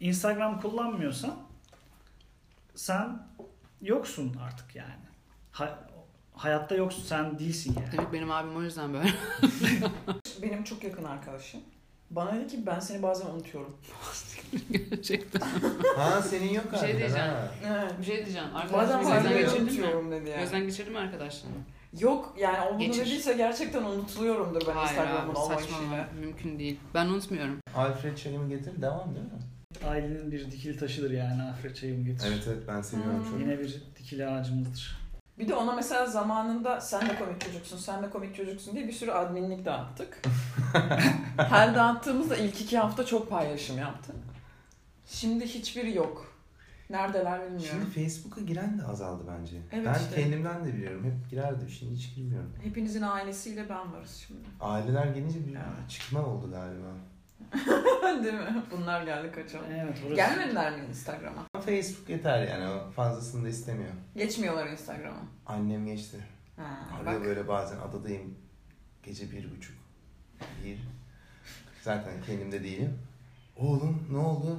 Instagram 0.00 0.60
kullanmıyorsan 0.60 1.34
sen 2.74 3.22
yoksun 3.80 4.36
artık 4.46 4.76
yani. 4.76 4.92
Ha- 5.50 5.78
hayatta 6.42 6.74
yoksun 6.74 7.02
sen 7.02 7.38
değilsin 7.38 7.76
yani. 7.80 7.92
Demek 7.92 8.12
benim 8.12 8.30
abim 8.30 8.56
o 8.56 8.62
yüzden 8.62 8.92
böyle. 8.92 9.08
Benim 10.42 10.64
çok 10.64 10.84
yakın 10.84 11.04
arkadaşım. 11.04 11.60
Bana 12.10 12.34
dedi 12.36 12.46
ki 12.48 12.66
ben 12.66 12.80
seni 12.80 13.02
bazen 13.02 13.26
unutuyorum. 13.26 13.76
Gerçekten. 14.90 15.40
Ha 15.96 16.22
senin 16.22 16.52
yok 16.54 16.64
Bir 16.72 16.78
şey 16.78 16.88
harbiden 16.88 16.98
diyeceğim. 16.98 17.28
ha. 17.30 17.48
Evet. 17.68 17.92
Bir 18.00 18.04
şey 18.04 18.16
diyeceğim. 18.16 18.48
Bazen 18.54 18.74
Arkadaşlar 18.74 18.98
bazen 19.04 19.22
gözden 19.22 19.38
geçirdim 19.38 19.64
geçirdin 19.66 19.80
mi? 19.80 19.86
unutuyorum 19.86 20.10
dedi 20.12 20.30
yani. 20.30 20.40
Gözden 20.40 20.60
geçirdin 20.66 20.92
mi 20.92 20.98
arkadaşlarını? 20.98 21.56
Yok 22.00 22.34
yani 22.38 22.58
o 22.68 22.70
bunu 22.74 22.78
Geçir. 22.78 23.00
dediyse 23.06 23.32
gerçekten 23.32 23.82
unutuluyorumdur 23.82 24.62
ben 24.68 24.72
Hayır 24.72 24.88
Instagram'ın 24.90 25.30
abi 25.30 25.38
olma 25.38 25.54
saçmalama. 25.56 25.86
işiyle. 25.86 26.06
Mümkün 26.20 26.58
değil. 26.58 26.80
Ben 26.94 27.06
unutmuyorum. 27.06 27.58
Alfred 27.76 28.16
çayımı 28.16 28.48
getir 28.48 28.82
devam 28.82 29.14
değil 29.14 29.26
mi? 29.26 29.32
Ailenin 29.88 30.32
bir 30.32 30.50
dikili 30.50 30.76
taşıdır 30.78 31.10
yani 31.10 31.42
Afret 31.42 31.76
çayımı 31.76 32.04
getir. 32.04 32.26
Evet 32.28 32.44
evet 32.48 32.62
ben 32.68 32.82
seviyorum 32.82 33.18
Hmm. 33.24 33.30
çok. 33.30 33.40
Yine 33.40 33.58
bir 33.58 33.82
dikili 33.98 34.26
ağacımızdır. 34.26 35.01
Bir 35.38 35.48
de 35.48 35.54
ona 35.54 35.72
mesela 35.72 36.06
zamanında 36.06 36.80
sen 36.80 37.08
de 37.08 37.18
komik 37.18 37.40
çocuksun, 37.40 37.76
sen 37.76 38.02
de 38.02 38.10
komik 38.10 38.36
çocuksun 38.36 38.74
diye 38.74 38.88
bir 38.88 38.92
sürü 38.92 39.10
adminlik 39.10 39.64
dağıttık. 39.64 40.22
Her 41.36 41.74
dağıttığımızda 41.74 42.36
ilk 42.36 42.60
iki 42.60 42.78
hafta 42.78 43.06
çok 43.06 43.30
paylaşım 43.30 43.78
yaptı. 43.78 44.12
Şimdi 45.06 45.46
hiçbiri 45.46 45.96
yok. 45.96 46.32
Neredeler 46.90 47.40
Şimdi 47.40 47.58
bilmiyorum. 47.58 47.90
Facebook'a 47.94 48.40
giren 48.40 48.78
de 48.78 48.84
azaldı 48.84 49.24
bence. 49.28 49.56
Evet 49.72 49.86
ben 49.86 49.94
işte. 49.94 50.22
kendimden 50.22 50.64
de 50.64 50.74
biliyorum. 50.74 51.04
Hep 51.04 51.30
girerdim. 51.30 51.68
Şimdi 51.68 51.94
hiç 51.94 52.14
girmiyorum. 52.14 52.52
Hepinizin 52.62 53.02
ailesiyle 53.02 53.68
ben 53.68 53.92
varız 53.92 54.24
şimdi. 54.26 54.40
Aileler 54.60 55.04
gelince 55.06 55.46
bir 55.46 55.54
Evet. 55.54 55.90
çıkma 55.90 56.26
oldu 56.26 56.50
galiba. 56.50 56.88
Değil 58.24 58.34
mi? 58.34 58.62
Bunlar 58.70 59.02
geldi 59.02 59.32
kaçalım. 59.32 59.66
Evet 59.72 59.96
burası. 60.02 60.14
Gelmediler 60.16 60.76
mi 60.78 60.84
Instagram'a? 60.88 61.46
Ama 61.54 61.64
Facebook 61.64 62.08
yeter 62.08 62.48
yani. 62.48 62.68
O 62.68 62.90
fazlasını 62.90 63.44
da 63.44 63.48
istemiyor. 63.48 63.90
Geçmiyorlar 64.16 64.66
Instagram'a. 64.66 65.22
Annem 65.46 65.86
geçti. 65.86 66.16
Ha, 66.56 66.88
Arıyor 67.00 67.20
bak. 67.20 67.24
böyle 67.26 67.48
bazen 67.48 67.78
adadayım. 67.78 68.34
Gece 69.02 69.30
bir 69.30 69.50
buçuk. 69.56 69.76
Bir. 70.64 70.78
Zaten 71.82 72.12
kendimde 72.26 72.64
değilim. 72.64 72.98
Oğlum 73.56 74.06
ne 74.10 74.18
oldu? 74.18 74.58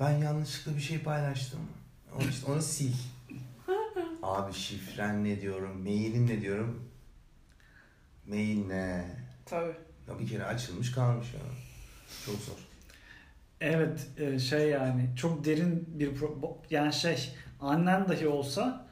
Ben 0.00 0.10
yanlışlıkla 0.10 0.76
bir 0.76 0.82
şey 0.82 0.98
paylaştım. 1.02 1.60
Onu 2.14 2.22
işte 2.28 2.52
onu 2.52 2.62
sil. 2.72 2.96
Abi 4.22 4.52
şifren 4.52 5.24
ne 5.24 5.40
diyorum, 5.40 5.82
mailin 5.82 6.26
ne 6.26 6.40
diyorum. 6.40 6.88
Mail 8.28 8.66
ne? 8.66 9.16
Tabii. 9.46 9.74
Ya 10.08 10.18
bir 10.18 10.28
kere 10.28 10.44
açılmış 10.44 10.92
kalmış 10.92 11.34
ya. 11.34 11.40
Çok 12.26 12.34
zor. 12.34 12.54
Evet 13.60 14.06
e, 14.18 14.38
şey 14.38 14.68
yani 14.68 15.10
çok 15.16 15.44
derin 15.44 15.84
bir 15.88 16.08
pro- 16.16 16.54
yani 16.70 16.92
şey 16.92 17.34
annen 17.60 18.08
dahi 18.08 18.28
olsa 18.28 18.86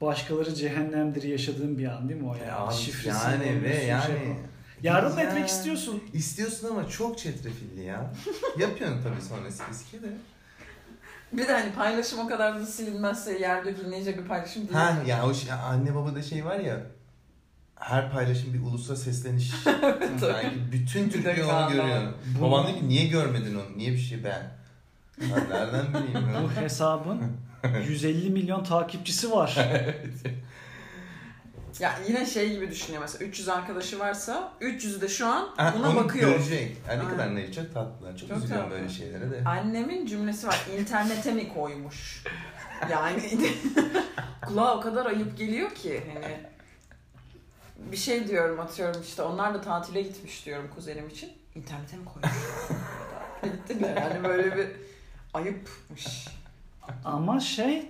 başkaları 0.00 0.54
cehennemdir 0.54 1.22
yaşadığın 1.22 1.78
bir 1.78 1.86
an 1.86 2.08
değil 2.08 2.20
mi 2.20 2.28
o 2.28 2.34
yani? 2.34 2.46
Ya 2.48 2.70
Şifresi 2.72 3.30
yani 3.30 3.62
ve 3.62 3.72
şey 3.76 3.86
yani. 3.86 4.02
falan. 4.02 4.36
Yardım 4.82 5.18
Ya. 5.18 5.24
etmek 5.24 5.48
istiyorsun. 5.48 6.02
İstiyorsun 6.12 6.68
ama 6.70 6.88
çok 6.88 7.18
çetrefilli 7.18 7.82
ya. 7.84 8.12
Yapıyorsun 8.58 9.02
tabii 9.02 9.22
sonra 9.22 9.68
riske 9.70 10.02
de. 10.02 10.08
Bir 11.32 11.48
de 11.48 11.52
hani 11.52 11.72
paylaşım 11.72 12.18
o 12.18 12.26
kadar 12.26 12.60
da 12.60 12.66
silinmezse 12.66 13.38
yerde 13.38 13.76
dinleyecek 13.76 14.18
bir 14.18 14.24
paylaşım 14.28 14.62
değil. 14.62 14.72
Ha 14.74 14.96
ya 15.06 15.26
o 15.26 15.34
şey, 15.34 15.52
anne 15.52 15.94
babada 15.94 16.22
şey 16.22 16.44
var 16.44 16.58
ya 16.58 16.80
her 17.82 18.12
paylaşım 18.12 18.54
bir 18.54 18.60
ulusa 18.60 18.96
sesleniş. 18.96 19.50
Sanki 20.20 20.48
bütün 20.72 21.10
Türkiye 21.10 21.44
onu 21.44 21.72
görüyor. 21.72 22.12
Bu- 22.38 22.42
Babam 22.44 22.66
dedi 22.66 22.78
ki 22.80 22.88
niye 22.88 23.06
görmedin 23.06 23.54
onu? 23.54 23.76
Niye 23.78 23.92
bir 23.92 23.98
şey 23.98 24.24
ben? 24.24 24.42
Ben 25.20 25.50
nereden 25.50 25.86
bileyim? 25.88 26.28
Bu 26.44 26.60
hesabın 26.60 27.22
150 27.88 28.30
milyon 28.30 28.64
takipçisi 28.64 29.30
var. 29.32 29.56
Ya 31.80 31.98
yine 32.08 32.26
şey 32.26 32.52
gibi 32.54 32.70
düşünüyor 32.70 33.02
mesela 33.02 33.24
300 33.24 33.48
arkadaşı 33.48 33.98
varsa 33.98 34.52
300'ü 34.60 35.00
de 35.00 35.08
şu 35.08 35.26
an 35.26 35.48
Ha, 35.56 35.74
buna 35.78 35.88
onu 35.90 35.96
bakıyor. 35.96 36.30
Görecek. 36.30 36.76
Yani 36.88 37.04
ne 37.04 37.08
kadar 37.08 37.34
naif, 37.34 37.54
çok 37.54 37.74
tatlılar. 37.74 38.16
Çok, 38.16 38.28
Çok 38.28 38.38
üzülüyorum 38.38 38.64
tatlı. 38.70 38.78
böyle 38.80 38.88
şeylere 38.92 39.30
de. 39.30 39.44
Annemin 39.44 40.06
cümlesi 40.06 40.46
var. 40.46 40.60
internete 40.78 41.32
mi 41.32 41.48
koymuş? 41.54 42.24
Yani 42.90 43.22
kulağa 44.46 44.76
o 44.76 44.80
kadar 44.80 45.06
ayıp 45.06 45.38
geliyor 45.38 45.74
ki 45.74 46.02
hani 46.14 46.36
bir 47.92 47.96
şey 47.96 48.28
diyorum 48.28 48.60
atıyorum 48.60 49.02
işte 49.02 49.22
onlar 49.22 49.54
da 49.54 49.60
tatile 49.60 50.02
gitmiş 50.02 50.46
diyorum 50.46 50.70
kuzenim 50.74 51.08
için. 51.08 51.32
İnternete 51.54 51.96
mi 51.96 52.04
koymuş? 52.04 52.32
Gittiler 53.44 53.96
yani 53.96 54.24
böyle 54.24 54.56
bir 54.56 54.66
ayıpmış. 55.34 56.28
Ama 57.04 57.40
şey 57.40 57.88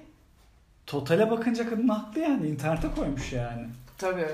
totale 0.86 1.30
bakınca 1.30 1.70
kadın 1.70 1.88
haklı 1.88 2.20
yani 2.20 2.46
internete 2.48 2.88
koymuş 2.96 3.32
yani. 3.32 3.66
Tabii 3.98 4.28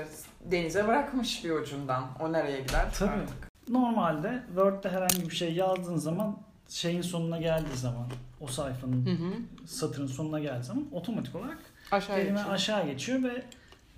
denize 0.45 0.87
bırakmış 0.87 1.43
bir 1.45 1.51
ucundan. 1.51 2.03
O 2.19 2.31
nereye 2.33 2.61
gider? 2.61 2.85
Tabii. 2.99 3.11
artık. 3.11 3.49
Normalde 3.69 4.43
Word'de 4.47 4.89
herhangi 4.89 5.29
bir 5.29 5.35
şey 5.35 5.53
yazdığın 5.53 5.97
zaman 5.97 6.37
şeyin 6.69 7.01
sonuna 7.01 7.37
geldiği 7.37 7.75
zaman 7.77 8.05
o 8.41 8.47
sayfanın 8.47 9.05
Hı 9.05 9.09
hı. 9.11 9.33
satırın 9.67 10.07
sonuna 10.07 10.39
geldiği 10.39 10.63
zaman 10.63 10.85
otomatik 10.91 11.35
olarak 11.35 11.57
Aşağı 11.91 12.15
kelime 12.15 12.31
geçiyor. 12.37 12.53
aşağı 12.55 12.85
geçiyor 12.85 13.23
ve 13.23 13.43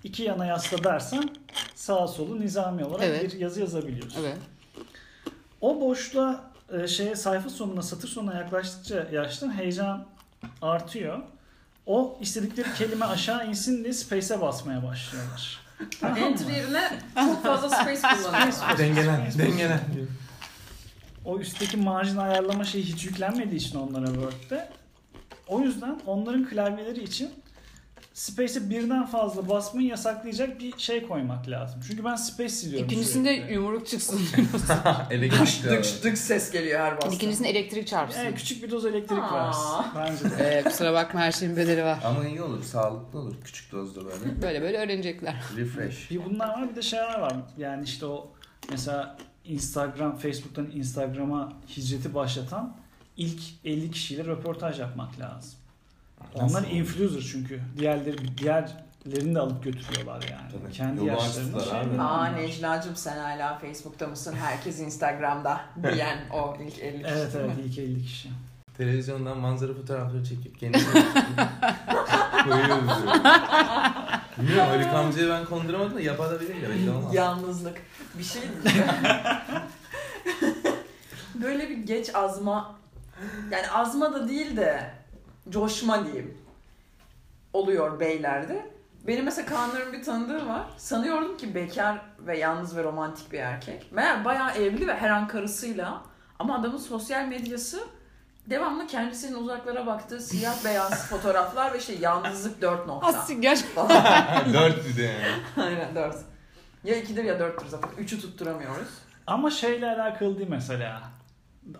iki 0.03 0.23
yana 0.23 0.45
yasla 0.45 0.83
dersen 0.83 1.29
sağa 1.75 2.07
solu 2.07 2.41
nizami 2.41 2.85
olarak 2.85 3.03
Evet. 3.05 3.33
bir 3.33 3.39
yazı 3.39 3.59
yazabiliyorsun. 3.59 4.19
Evet. 4.23 4.37
O 5.61 5.81
boşluğa 5.81 6.51
e, 6.73 6.87
şeye 6.87 7.15
sayfa 7.15 7.49
sonuna 7.49 7.81
satır 7.81 8.07
sonuna 8.07 8.33
yaklaştıkça 8.33 9.07
yaştan 9.11 9.57
heyecan 9.57 10.05
artıyor. 10.61 11.19
O 11.85 12.17
istedikleri 12.21 12.67
kelime 12.77 13.05
aşağı 13.05 13.47
insin 13.49 13.83
diye 13.83 13.93
space'e 13.93 14.41
basmaya 14.41 14.83
başlıyorlar. 14.83 15.59
Entry 16.03 16.51
yerine 16.53 16.99
çok 17.15 17.43
fazla 17.43 17.69
space 17.69 18.01
kullanıyor. 18.01 18.77
Dengelen, 18.77 19.31
dengelen. 19.37 19.79
O 21.25 21.39
üstteki 21.39 21.77
marjin 21.77 22.17
ayarlama 22.17 22.63
şeyi 22.63 22.83
hiç 22.83 23.05
yüklenmediği 23.05 23.61
için 23.61 23.79
onlara 23.79 24.05
Word'de. 24.05 24.69
O 25.47 25.61
yüzden 25.61 25.99
onların 26.05 26.45
klavyeleri 26.49 27.03
için 27.03 27.29
Space'e 28.21 28.69
birden 28.69 29.05
fazla 29.05 29.49
basmayı 29.49 29.87
yasaklayacak 29.87 30.59
bir 30.59 30.73
şey 30.77 31.07
koymak 31.07 31.49
lazım. 31.49 31.81
Çünkü 31.87 32.03
ben 32.03 32.15
Space 32.15 32.49
siliyorum 32.49 32.87
İkincisinde 32.87 33.35
sürekli. 33.35 33.53
yumruk 33.53 33.87
çıksın. 33.87 34.21
Elektrik 35.11 35.63
Dık 35.63 36.03
dık 36.03 36.17
ses 36.17 36.51
geliyor 36.51 36.79
her 36.79 36.95
bastığında. 36.95 37.15
İkincisinde 37.15 37.49
elektrik 37.49 37.87
çarpsın. 37.87 38.19
Evet, 38.19 38.35
küçük 38.35 38.63
bir 38.63 38.71
doz 38.71 38.85
elektrik 38.85 39.19
Aa. 39.19 39.33
versin. 39.33 39.91
Bence 39.95 40.37
de. 40.37 40.43
Ee, 40.43 40.63
kusura 40.63 40.93
bakma 40.93 41.19
her 41.19 41.31
şeyin 41.31 41.55
bedeli 41.55 41.83
var. 41.83 41.99
Ama 42.03 42.27
iyi 42.27 42.41
olur, 42.41 42.63
sağlıklı 42.63 43.19
olur. 43.19 43.35
Küçük 43.43 43.71
dozda 43.71 44.05
böyle. 44.05 44.41
Böyle 44.41 44.61
böyle 44.61 44.77
öğrenecekler. 44.77 45.35
Refresh. 45.57 46.11
Bir 46.11 46.25
bunlar 46.25 46.47
var 46.47 46.69
bir 46.69 46.75
de 46.75 46.81
şeyler 46.81 47.19
var. 47.19 47.33
Yani 47.57 47.83
işte 47.83 48.05
o 48.05 48.31
mesela 48.69 49.17
Instagram, 49.45 50.17
Facebook'tan 50.17 50.71
Instagram'a 50.71 51.53
hicreti 51.77 52.13
başlatan 52.13 52.77
ilk 53.17 53.41
50 53.65 53.91
kişiyle 53.91 54.25
röportaj 54.25 54.79
yapmak 54.79 55.19
lazım. 55.19 55.60
Onlar 56.35 56.63
influencer 56.71 57.21
çünkü. 57.31 57.59
Diğerleri 57.77 58.37
diğerlerini 58.37 59.35
de 59.35 59.39
alıp 59.39 59.63
götürüyorlar 59.63 60.23
yani. 60.31 60.51
Tabii. 60.51 60.73
Kendi 60.73 60.99
Yolu 60.99 61.07
yaşlarında 61.09 61.57
açtılar 61.57 61.81
şey 61.83 61.91
abi. 61.91 62.01
Aa. 62.01 62.25
Necla'cığım 62.27 62.95
sen 62.95 63.17
hala 63.17 63.57
Facebook'ta 63.57 64.07
mısın? 64.07 64.35
Herkes 64.41 64.79
Instagram'da 64.79 65.61
diyen 65.93 66.17
o 66.33 66.57
ilk 66.67 66.79
50 66.79 67.03
kişi 67.03 67.13
Evet 67.15 67.33
değil 67.33 67.45
evet 67.45 67.57
mi? 67.57 67.63
ilk 67.65 67.77
50 67.79 68.01
kişi. 68.03 68.29
Televizyondan 68.77 69.37
manzara 69.37 69.73
fotoğrafları 69.73 70.23
çekip 70.25 70.59
kendine 70.59 70.83
koyuyoruz. 72.43 72.89
Bilmiyorum 74.37 74.71
Ali 74.71 74.83
Kamcı'yı 74.83 75.29
ben 75.29 75.45
konduramadım 75.45 75.95
da 75.95 76.01
yapabilir 76.01 76.55
ya 76.55 76.69
belli 76.69 76.89
olmaz. 76.91 77.13
Yalnızlık. 77.13 77.77
Bir 78.17 78.23
şey. 78.23 78.41
Böyle 81.35 81.69
bir 81.69 81.77
geç 81.77 82.15
azma 82.15 82.75
yani 83.51 83.69
azma 83.69 84.13
da 84.13 84.27
değil 84.29 84.57
de 84.57 84.91
coşma 85.49 86.05
diyeyim 86.05 86.37
oluyor 87.53 87.99
beylerde. 87.99 88.71
Benim 89.07 89.25
mesela 89.25 89.45
Kaanların 89.47 89.93
bir 89.93 90.03
tanıdığı 90.03 90.47
var. 90.47 90.63
Sanıyordum 90.77 91.37
ki 91.37 91.55
bekar 91.55 92.01
ve 92.19 92.37
yalnız 92.37 92.77
ve 92.77 92.83
romantik 92.83 93.31
bir 93.31 93.39
erkek. 93.39 93.91
Meğer 93.91 94.25
bayağı 94.25 94.51
evli 94.51 94.87
ve 94.87 94.95
her 94.95 95.09
an 95.09 95.27
karısıyla. 95.27 96.01
Ama 96.39 96.59
adamın 96.59 96.77
sosyal 96.77 97.25
medyası 97.25 97.83
devamlı 98.47 98.87
kendisinin 98.87 99.37
uzaklara 99.37 99.85
baktığı 99.85 100.21
siyah 100.21 100.55
beyaz 100.65 101.07
fotoğraflar 101.09 101.73
ve 101.73 101.77
işte 101.77 101.93
yalnızlık 101.93 102.61
dört 102.61 102.87
nokta. 102.87 103.07
Asik 103.07 103.41
gerçekten. 103.41 103.89
Dört 104.53 104.87
bir 104.87 104.97
de 104.97 105.01
yani. 105.01 105.67
Aynen 105.67 105.95
dört. 105.95 106.15
Ya 106.83 106.95
ikidir 106.95 107.23
ya 107.23 107.39
dörttür 107.39 107.67
zaten. 107.67 107.89
Üçü 107.97 108.21
tutturamıyoruz. 108.21 108.89
Ama 109.27 109.51
şeyle 109.51 109.87
alakalı 109.87 110.37
değil 110.37 110.49
mesela. 110.49 111.01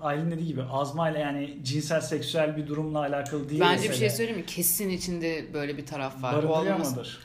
Aylin 0.01 0.31
dediği 0.31 0.47
gibi 0.47 0.63
azmayla 0.63 1.19
yani 1.19 1.57
cinsel 1.63 2.01
seksüel 2.01 2.57
bir 2.57 2.67
durumla 2.67 3.00
alakalı 3.00 3.50
değil 3.50 3.61
Bence 3.61 3.83
bir 3.83 3.89
mesele. 3.89 4.09
şey 4.09 4.09
söyleyeyim 4.17 4.39
mi? 4.39 4.45
Kesin 4.45 4.89
içinde 4.89 5.53
böyle 5.53 5.77
bir 5.77 5.85
taraf 5.85 6.23
var. 6.23 6.33
Barındırıyor 6.50 6.77
mudur? 6.77 7.17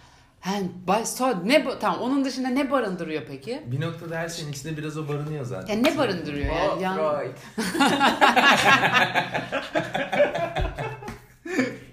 So- 1.05 1.49
ne 1.49 1.79
tamam 1.81 2.01
onun 2.01 2.25
dışında 2.25 2.49
ne 2.49 2.71
barındırıyor 2.71 3.23
peki? 3.29 3.63
Bir 3.67 3.81
noktada 3.81 4.17
her 4.19 4.29
şeyin 4.29 4.53
içinde 4.53 4.77
biraz 4.77 4.99
o 4.99 5.09
barınıyor 5.09 5.45
zaten. 5.45 5.75
Ya 5.75 5.81
ne 5.81 5.99
barındırıyor 5.99 6.55
Oh, 6.55 6.81
yani? 6.81 7.01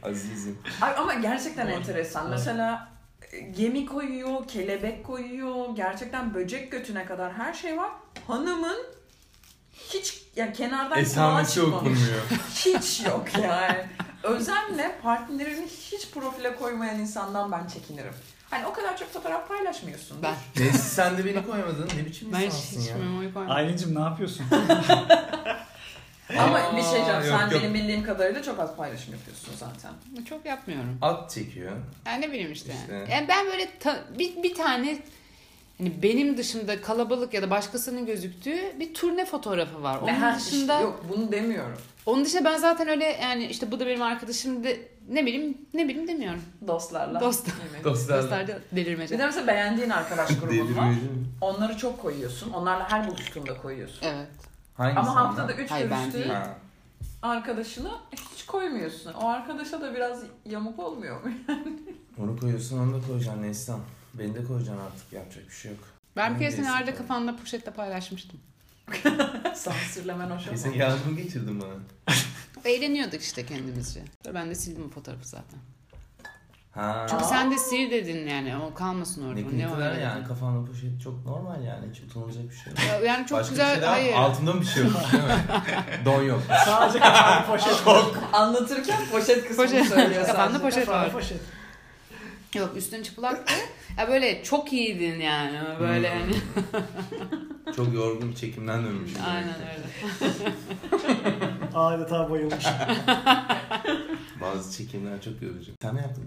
Azizim. 0.03 0.57
Ay, 0.81 0.93
ama 0.97 1.13
gerçekten 1.13 1.65
Evet. 1.67 1.77
enteresan. 1.77 2.21
Evet. 2.27 2.31
Mesela 2.39 2.87
e, 3.31 3.39
gemi 3.39 3.85
koyuyor, 3.85 4.47
kelebek 4.47 5.03
koyuyor. 5.05 5.75
Gerçekten 5.75 6.33
böcek 6.33 6.71
götüne 6.71 7.05
kadar 7.05 7.33
her 7.33 7.53
şey 7.53 7.77
var. 7.77 7.89
Hanımın 8.27 8.77
hiç 9.73 10.21
yani 10.35 10.53
kenardan 10.53 10.89
kulağa 10.89 10.99
Esamesi 10.99 11.53
çıkmamış. 11.53 11.77
okunmuyor. 11.81 12.21
Hiç 12.55 13.05
yok 13.05 13.25
yani. 13.43 13.85
Özenle 14.23 14.95
partnerini 15.03 15.65
hiç 15.91 16.11
profile 16.11 16.55
koymayan 16.55 16.99
insandan 16.99 17.51
ben 17.51 17.67
çekinirim. 17.67 18.13
Hani 18.49 18.65
o 18.65 18.73
kadar 18.73 18.97
çok 18.97 19.13
fotoğraf 19.13 19.47
paylaşmıyorsun. 19.47 20.23
Ben. 20.23 20.35
Neyse 20.57 20.77
sen 20.77 21.17
de 21.17 21.25
beni 21.25 21.45
koymadın. 21.45 21.89
Ne 21.97 22.05
biçim 22.05 22.31
Ben 22.33 22.37
hiç, 22.37 22.45
insansın 22.45 22.81
hiç 22.81 22.89
ya. 22.89 22.95
memoyu 22.97 23.33
koymadım. 23.33 23.55
Aylin'cim 23.57 23.95
ne 23.95 23.99
yapıyorsun? 23.99 24.45
Ama 26.39 26.57
Aa, 26.57 26.77
bir 26.77 26.81
şey 26.81 26.91
diyeceğim. 26.91 27.21
Sen 27.23 27.41
yok, 27.41 27.51
yok. 27.51 27.61
benim 27.61 27.73
bildiğim 27.73 28.03
kadarıyla 28.03 28.43
çok 28.43 28.59
az 28.59 28.75
paylaşım 28.75 29.13
yapıyorsun 29.13 29.53
zaten. 29.59 29.91
Çok 30.25 30.45
yapmıyorum. 30.45 30.97
At 31.01 31.31
çekiyor. 31.31 31.71
Yani 32.05 32.21
ne 32.21 32.31
bileyim 32.31 32.51
işte. 32.51 32.73
İşte. 32.81 33.07
Yani 33.11 33.27
ben 33.27 33.45
böyle 33.45 33.79
ta- 33.79 34.03
bir, 34.19 34.43
bir 34.43 34.53
tane 34.55 34.97
hani 35.77 36.03
benim 36.03 36.37
dışında 36.37 36.81
kalabalık 36.81 37.33
ya 37.33 37.41
da 37.41 37.49
başkasının 37.49 38.05
gözüktüğü 38.05 38.79
bir 38.79 38.93
turne 38.93 39.25
fotoğrafı 39.25 39.83
var. 39.83 39.99
Onun 40.01 40.13
Ha, 40.13 40.35
dışında 40.37 40.73
işte 40.73 40.83
yok 40.83 41.05
bunu 41.09 41.31
demiyorum. 41.31 41.77
Onun 42.05 42.25
dışında 42.25 42.45
ben 42.45 42.57
zaten 42.57 42.87
öyle 42.87 43.05
yani 43.05 43.45
işte 43.45 43.71
bu 43.71 43.79
da 43.79 43.85
benim 43.87 44.01
arkadaşım 44.01 44.63
de 44.63 44.79
ne 45.09 45.25
bileyim 45.25 45.57
ne 45.73 45.87
bileyim 45.87 46.07
demiyorum. 46.07 46.41
Dostlarla. 46.67 47.19
Dostlar. 47.19 47.55
Dostlarda 47.83 48.59
delirmece. 48.71 49.15
Bir 49.15 49.19
de 49.19 49.25
mesela 49.25 49.47
beğendiğin 49.47 49.89
arkadaş 49.89 50.29
grubun 50.39 50.77
var. 50.77 50.93
Onları 51.41 51.77
çok 51.77 52.01
koyuyorsun. 52.01 52.51
Onlarla 52.51 52.91
her 52.91 53.07
buluştuğunda 53.07 53.57
koyuyorsun. 53.61 53.99
Evet. 54.07 54.27
Hangisi 54.77 54.99
Ama 54.99 55.15
haftada 55.15 55.53
3 55.53 55.71
Hayır, 55.71 55.91
ben 55.91 56.03
görüştüğün 56.11 56.33
arkadaşını 57.21 57.91
hiç 58.33 58.45
koymuyorsun. 58.45 59.13
O 59.13 59.27
arkadaşa 59.27 59.81
da 59.81 59.95
biraz 59.95 60.23
yamuk 60.45 60.79
olmuyor 60.79 61.23
mu? 61.23 61.31
Onu 62.23 62.39
koyuyorsun 62.39 62.79
onu 62.79 62.93
da 63.01 63.07
koyacaksın 63.07 63.41
Neslihan. 63.43 63.79
Beni 64.13 64.35
de 64.35 64.43
koyacaksın 64.43 64.81
artık 64.85 65.13
yapacak 65.13 65.49
bir 65.49 65.53
şey 65.55 65.71
yok. 65.71 65.79
Ben 66.15 66.35
bir 66.35 66.39
de 66.39 66.45
Arda 66.45 66.79
istedim. 66.79 66.95
kafanda 66.97 67.35
poşette 67.35 67.71
paylaşmıştım. 67.71 68.39
Sansürlemen 69.55 70.29
hoş 70.29 70.45
Kesin 70.49 70.73
yaz 70.73 71.05
mı 71.05 71.15
geçirdin 71.17 71.61
bana? 71.61 71.73
Eğleniyorduk 72.65 73.21
işte 73.21 73.45
kendimizce. 73.45 74.01
Ben 74.33 74.49
de 74.49 74.55
sildim 74.55 74.85
o 74.85 74.89
fotoğrafı 74.89 75.27
zaten. 75.27 75.59
Ha. 76.71 77.05
Çünkü 77.09 77.23
sen 77.23 77.51
de 77.51 77.57
sil 77.67 77.87
dedin 77.91 78.27
yani 78.27 78.55
o 78.57 78.73
kalmasın 78.73 79.27
orada. 79.29 79.39
Ne, 79.41 79.57
Ne, 79.57 79.73
öyle 79.75 80.01
yani 80.01 80.15
dedin. 80.17 80.27
kafanda 80.27 80.67
poşet 80.71 81.01
çok 81.03 81.25
normal 81.25 81.63
yani 81.63 81.85
hiç 81.93 81.99
utanılacak 81.99 82.43
bir 82.49 82.55
şey 82.55 82.73
yok. 82.73 82.79
Ya- 82.87 82.99
Yani 83.13 83.27
çok 83.27 83.39
Başka 83.39 83.49
güzel 83.49 83.75
bir 83.75 83.81
şey 83.81 83.89
hayır. 83.89 84.13
altında 84.13 84.53
mı 84.53 84.61
bir 84.61 84.65
şey 84.65 84.83
yok 84.83 84.93
değil 85.11 85.23
mi? 85.23 85.29
Don 86.05 86.23
yok. 86.23 86.41
Sadece 86.65 86.99
kafanda 86.99 87.45
poşet. 87.47 87.83
Anlatırken 88.33 88.99
poşet 89.11 89.47
kısmını 89.47 89.67
Poşet. 89.67 89.87
söylüyor 89.87 90.25
Kafanda 90.27 90.49
sadece. 90.59 90.63
poşet 90.69 90.85
Kafanda 90.85 91.05
var. 91.05 91.11
poşet. 91.13 91.39
Yok 92.55 92.77
üstün 92.77 93.03
çıplaktı. 93.03 93.53
Ya 93.97 94.07
böyle 94.07 94.43
çok 94.43 94.73
iyiydin 94.73 95.19
yani. 95.21 95.79
Böyle 95.79 96.13
Hmm. 96.13 96.19
hani. 96.21 96.35
Çok 97.75 97.93
yorgun 97.93 98.33
çekimden 98.33 98.83
dönmüşüm. 98.85 99.21
Aynen 99.27 99.55
öyle. 99.55 100.53
Adeta 101.75 102.29
bayılmış. 102.29 102.65
Bazı 104.41 104.77
çekimler 104.77 105.21
çok 105.21 105.41
yorucu. 105.41 105.71
Sen 105.81 105.95
ne 105.95 106.01
yaptın 106.01 106.25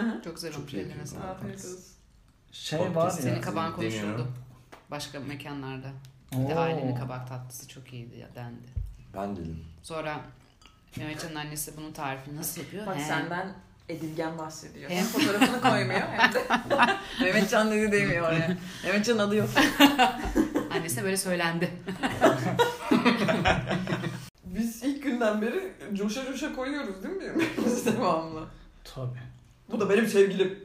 hı. 0.00 0.20
Çok 0.24 0.34
güzel 0.34 0.56
olmuş 0.56 0.74
eline 0.74 1.06
sağlık. 1.06 1.58
Şey 2.52 2.78
Podcast 2.78 2.96
var 2.96 3.10
Senin 3.10 3.34
ya. 3.34 3.40
kabağın 3.40 3.72
konuşuldu. 3.72 4.00
Demiyorum. 4.02 4.34
Başka 4.90 5.20
mekanlarda. 5.20 5.88
Bir 6.32 6.48
de 6.48 6.54
ailenin 6.54 6.94
kabak 6.94 7.28
tatlısı 7.28 7.68
çok 7.68 7.92
iyiydi 7.92 8.18
ya 8.18 8.28
dendi. 8.34 8.68
Ben 9.14 9.36
dedim. 9.36 9.64
Sonra 9.82 10.20
Mehmetcan'ın 10.96 11.34
annesi 11.34 11.76
bunun 11.76 11.92
tarifini 11.92 12.36
nasıl 12.36 12.60
yapıyor? 12.60 12.86
Bak 12.86 12.96
He. 12.96 13.00
senden 13.04 13.54
Edilgen 13.90 14.38
bahsediyor. 14.38 14.90
Hem- 14.90 15.04
fotoğrafını 15.06 15.60
koymuyor 15.70 16.00
hem 16.00 16.32
de 16.34 16.42
Mehmetcan 17.24 17.70
dedi 17.70 17.92
demiyor 17.92 18.28
oraya. 18.28 18.56
Mehmetcan 18.84 19.18
adı 19.18 19.36
yok. 19.36 19.48
Annesine 20.70 21.04
böyle 21.04 21.16
söylendi. 21.16 21.70
Biz 24.44 24.82
ilk 24.82 25.02
günden 25.02 25.42
beri 25.42 25.72
coşa 25.94 26.24
coşa 26.26 26.54
koyuyoruz 26.56 27.02
değil 27.02 27.14
mi 27.14 27.20
birbirimizi 27.34 27.96
devamlı? 27.96 28.44
Tabii. 28.94 29.18
Bu 29.72 29.80
da 29.80 29.90
benim 29.90 30.06
sevgilim. 30.06 30.58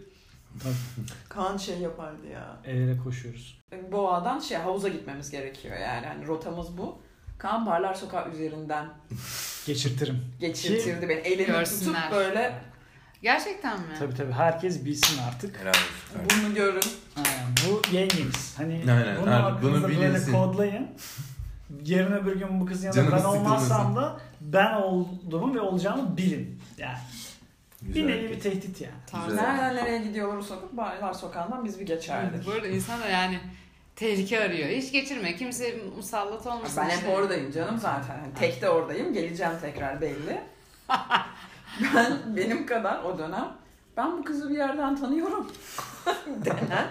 Tabii. 0.63 1.08
Kaan 1.29 1.58
şey 1.58 1.77
yapardı 1.77 2.27
ya. 2.34 2.58
El 2.65 2.75
ele 2.75 2.98
koşuyoruz. 2.98 3.62
Boğa'dan 3.91 4.39
şey 4.39 4.58
havuza 4.58 4.88
gitmemiz 4.89 5.32
gerekiyor 5.32 5.77
yani. 5.79 6.05
Hani 6.08 6.27
rotamız 6.27 6.77
bu. 6.77 7.01
Kaan 7.38 7.65
Barlar 7.65 7.94
Sokağı 7.94 8.32
üzerinden 8.32 8.89
Geçirtirim. 9.65 10.25
geçirtirdi 10.39 11.10
beni. 11.10 11.20
Elini 11.20 11.63
tutup 11.63 11.96
böyle 12.12 12.53
Gerçekten 13.22 13.80
mi? 13.80 13.86
Tabii 14.00 14.14
tabii 14.16 14.32
herkes 14.32 14.86
bilsin 14.86 15.18
artık. 15.28 15.60
Helal 15.60 15.70
olsun. 15.70 16.44
bunu 16.46 16.56
görün. 16.56 16.82
Aynen. 17.18 17.48
Bu 17.70 17.82
yengeniz. 17.96 18.54
Hani 18.58 18.74
Aynen, 18.92 19.22
bunu 19.22 19.46
abi, 19.46 19.62
bunu 19.64 19.84
böyle 19.84 19.94
bilinsin. 20.02 20.34
kodlayın. 20.34 20.88
Yarın 21.86 22.12
öbür 22.12 22.36
gün 22.40 22.60
bu 22.62 22.66
kızın 22.66 22.86
yanında 22.88 23.02
Canımız 23.02 23.24
ben 23.24 23.30
olmazsam 23.30 23.78
sıkılmasın. 23.78 23.96
da 23.96 24.20
ben 24.42 24.74
olduğumu 24.74 25.56
ve 25.56 25.60
olacağımı 25.60 26.18
bilin. 26.18 26.62
Yani 26.78 26.98
Güzel. 27.82 28.04
bir 28.04 28.08
nevi 28.08 28.30
bir 28.30 28.40
tehdit 28.40 28.82
yani. 28.82 28.94
Tarzı. 29.08 29.30
Güzel. 29.30 29.44
Nereden 29.44 29.76
nereye 29.76 29.98
gidiyorlar 30.00 30.38
o 30.38 30.42
sokak? 30.42 30.78
Barlar 30.78 31.14
Sokağı'ndan 31.14 31.66
biz 31.66 31.80
bir 31.80 31.86
geçerdik. 31.86 32.48
Bu 32.48 32.51
arada 32.51 32.68
insan 32.68 33.01
da 33.01 33.08
yani 33.08 33.40
tehlike 33.96 34.44
arıyor. 34.44 34.70
Hiç 34.70 34.92
geçirme. 34.92 35.36
Kimse 35.36 35.75
musallat 35.96 36.48
olmasın. 36.48 36.78
Ben 36.84 36.90
hep 36.90 36.98
işte. 37.00 37.10
oradayım 37.10 37.51
canım 37.51 37.78
zaten. 37.78 38.20
Hani 38.20 38.34
tek 38.40 38.62
de 38.62 38.70
oradayım. 38.70 39.14
Geleceğim 39.14 39.54
tekrar 39.62 40.01
belli. 40.01 40.42
ben 41.96 42.35
benim 42.35 42.66
kadar 42.66 43.03
o 43.03 43.18
dönem 43.18 43.48
ben 43.98 44.18
bu 44.18 44.24
kızı 44.24 44.50
bir 44.50 44.57
yerden 44.57 44.96
tanıyorum 44.96 45.51
denen 46.46 46.88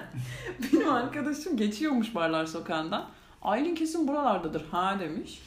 benim 0.58 0.92
arkadaşım 0.92 1.56
geçiyormuş 1.56 2.14
Barlar 2.14 2.46
Sokağı'ndan. 2.46 3.06
Aylin 3.42 3.74
kesin 3.74 4.08
buralardadır 4.08 4.68
ha 4.70 4.96
demiş. 5.00 5.42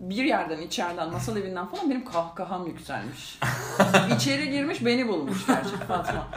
Bir 0.00 0.24
yerden 0.24 0.58
içeriden 0.58 1.12
masal 1.12 1.36
evinden 1.36 1.66
falan 1.66 1.90
benim 1.90 2.04
kahkaham 2.04 2.66
yükselmiş. 2.66 3.38
İçeri 4.16 4.50
girmiş 4.50 4.84
beni 4.84 5.08
bulmuş 5.08 5.46
gerçek 5.46 5.78
Fatma. 5.78 6.28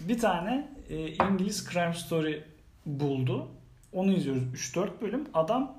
Bir 0.00 0.18
tane 0.18 0.68
e, 0.88 1.06
İngiliz 1.06 1.68
crime 1.70 1.94
story 1.94 2.44
buldu. 2.86 3.48
Onu 3.92 4.12
izliyoruz 4.12 4.42
3-4 4.42 5.00
bölüm. 5.00 5.24
Adam 5.34 5.78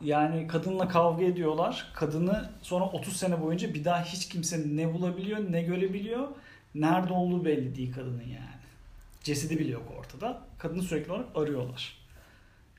yani 0.00 0.46
kadınla 0.46 0.88
kavga 0.88 1.24
ediyorlar. 1.24 1.90
Kadını 1.94 2.50
sonra 2.62 2.84
30 2.84 3.16
sene 3.16 3.42
boyunca 3.42 3.74
bir 3.74 3.84
daha 3.84 4.04
hiç 4.04 4.28
kimse 4.28 4.62
ne 4.76 4.94
bulabiliyor 4.94 5.52
ne 5.52 5.62
görebiliyor. 5.62 6.28
Nerede 6.74 7.12
olduğu 7.12 7.44
belli 7.44 7.76
değil 7.76 7.92
kadının 7.94 8.20
yani. 8.22 8.56
Cesedi 9.22 9.58
bile 9.58 9.70
yok 9.72 9.92
ortada. 9.98 10.38
Kadını 10.58 10.82
sürekli 10.82 11.12
olarak 11.12 11.26
arıyorlar. 11.36 11.96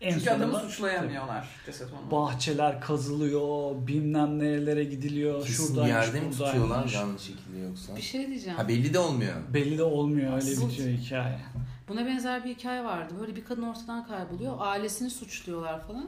En 0.02 0.12
Çünkü 0.14 0.30
adamı 0.30 0.52
sonunda- 0.54 0.70
suçlayamıyorlar 0.70 1.48
ceset 1.66 1.88
onu. 1.94 2.12
bahçeler 2.12 2.82
kazılıyor, 2.82 3.72
bilmem 3.88 4.40
nerelere 4.40 4.84
gidiliyor, 4.84 5.46
Kesin 5.46 5.64
bir 5.64 5.68
şuradaymış, 5.68 6.06
yerde 6.06 6.20
mi 6.22 6.32
tutuyorlar 6.32 6.88
yanlış 6.90 7.22
şekilde 7.22 7.58
yoksa? 7.60 7.96
Bir 7.96 8.02
şey 8.02 8.28
diyeceğim. 8.28 8.58
Ha 8.58 8.68
belli 8.68 8.94
de 8.94 9.00
olmuyor. 9.00 9.34
Belli 9.54 9.78
de 9.78 9.84
olmuyor 9.84 10.28
öyle 10.34 10.38
Asıl- 10.52 10.70
bitiyor 10.70 10.90
hikaye. 10.90 11.40
Buna 11.88 12.06
benzer 12.06 12.46
bir 12.46 12.50
hikaye 12.56 12.84
vardı. 12.84 13.14
Böyle 13.20 13.36
bir 13.36 13.46
kadın 13.46 13.62
ortadan 13.64 14.08
kayboluyor. 14.08 14.54
Ailesini 14.60 15.10
suçluyorlar 15.10 15.88
falan. 15.88 16.08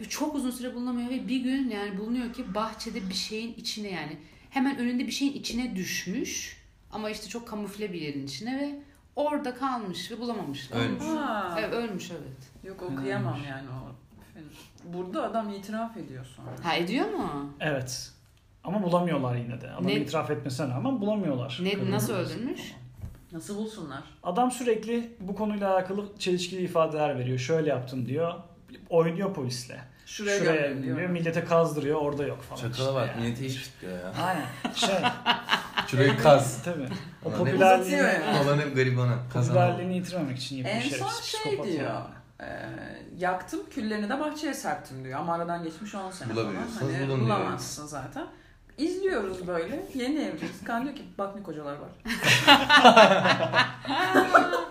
Ve 0.00 0.04
çok 0.04 0.34
uzun 0.34 0.50
süre 0.50 0.74
bulunamıyor 0.74 1.10
ve 1.10 1.28
bir 1.28 1.40
gün 1.40 1.70
yani 1.70 1.98
bulunuyor 1.98 2.32
ki 2.32 2.54
bahçede 2.54 3.08
bir 3.08 3.14
şeyin 3.14 3.54
içine 3.54 3.90
yani 3.90 4.16
hemen 4.50 4.78
önünde 4.78 5.06
bir 5.06 5.12
şeyin 5.12 5.32
içine 5.32 5.76
düşmüş. 5.76 6.62
Ama 6.92 7.10
işte 7.10 7.28
çok 7.28 7.48
kamufle 7.48 7.92
bir 7.92 8.00
yerin 8.00 8.24
içine 8.26 8.58
ve 8.60 8.74
orada 9.16 9.54
kalmış 9.54 10.10
ve 10.10 10.20
bulamamışlar. 10.20 10.80
Ölmüş. 10.80 11.04
Ha. 11.04 11.56
Evet, 11.60 11.74
ölmüş 11.74 12.10
evet. 12.10 12.64
Yok 12.64 12.82
okuyamam 12.82 13.38
yani 13.48 13.68
o. 13.68 13.92
Burada 14.94 15.22
adam 15.22 15.50
itiraf 15.50 15.96
ediyor 15.96 16.26
sonra. 16.36 16.50
Ha 16.62 16.74
ediyor 16.74 17.10
mu? 17.10 17.50
Evet. 17.60 18.12
Ama 18.64 18.82
bulamıyorlar 18.82 19.36
yine 19.36 19.60
de. 19.60 19.70
Adam 19.70 19.86
Ne- 19.86 19.94
itiraf 19.94 20.30
etmesine 20.30 20.68
rağmen 20.68 21.00
bulamıyorlar. 21.00 21.60
Ne, 21.62 21.90
nasıl 21.90 22.12
öldürmüş? 22.12 22.60
Nasıl 23.32 23.56
bulsunlar? 23.56 24.02
Adam 24.22 24.50
sürekli 24.50 25.16
bu 25.20 25.34
konuyla 25.34 25.74
alakalı 25.74 26.18
çelişkili 26.18 26.62
ifadeler 26.62 27.18
veriyor. 27.18 27.38
Şöyle 27.38 27.68
yaptım 27.70 28.06
diyor. 28.06 28.34
Oynuyor 28.90 29.34
polisle. 29.34 29.80
Şuraya, 30.06 30.38
Şuraya, 30.38 30.72
gidiyor. 30.72 30.98
Millete 30.98 31.44
kazdırıyor. 31.44 32.00
Orada 32.00 32.26
yok 32.26 32.42
falan. 32.42 32.60
Çakala 32.60 32.88
işte 32.88 32.94
bak 32.94 33.08
yani. 33.08 33.20
millete 33.20 33.46
iş 33.46 33.62
tutuyor 33.62 33.92
ya. 33.92 34.12
Aynen. 34.24 34.46
Şey. 34.74 34.94
Şurayı 35.86 36.18
kaz. 36.18 36.62
tabii. 36.64 36.88
O 37.24 37.32
popülerliğini. 37.32 38.20
Olan 38.44 38.58
hep 38.58 38.76
garibana. 38.76 39.18
Popülerliğini 39.32 39.96
yitirmemek 39.96 40.38
için 40.38 40.56
yapıyor. 40.56 40.76
En 40.76 40.88
son 40.88 41.10
şey 41.22 41.62
diyor. 41.62 41.84
yani. 41.84 42.04
Ee, 42.40 42.46
yaktım 43.18 43.60
küllerini 43.70 44.08
de 44.08 44.20
bahçeye 44.20 44.54
serptim 44.54 45.04
diyor. 45.04 45.20
Ama 45.20 45.34
aradan 45.34 45.64
geçmiş 45.64 45.94
10 45.94 46.10
sene 46.10 46.32
falan. 46.34 46.54
Hani 46.80 47.08
bulamazsın 47.08 47.86
zaten. 47.86 48.26
İzliyoruz 48.78 49.46
böyle. 49.46 49.86
Yeni 49.94 50.18
evliyiz. 50.18 50.64
Kan 50.64 50.84
diyor 50.84 50.96
ki 50.96 51.02
bak 51.18 51.36
ne 51.36 51.42
kocalar 51.42 51.76
var. 51.76 51.88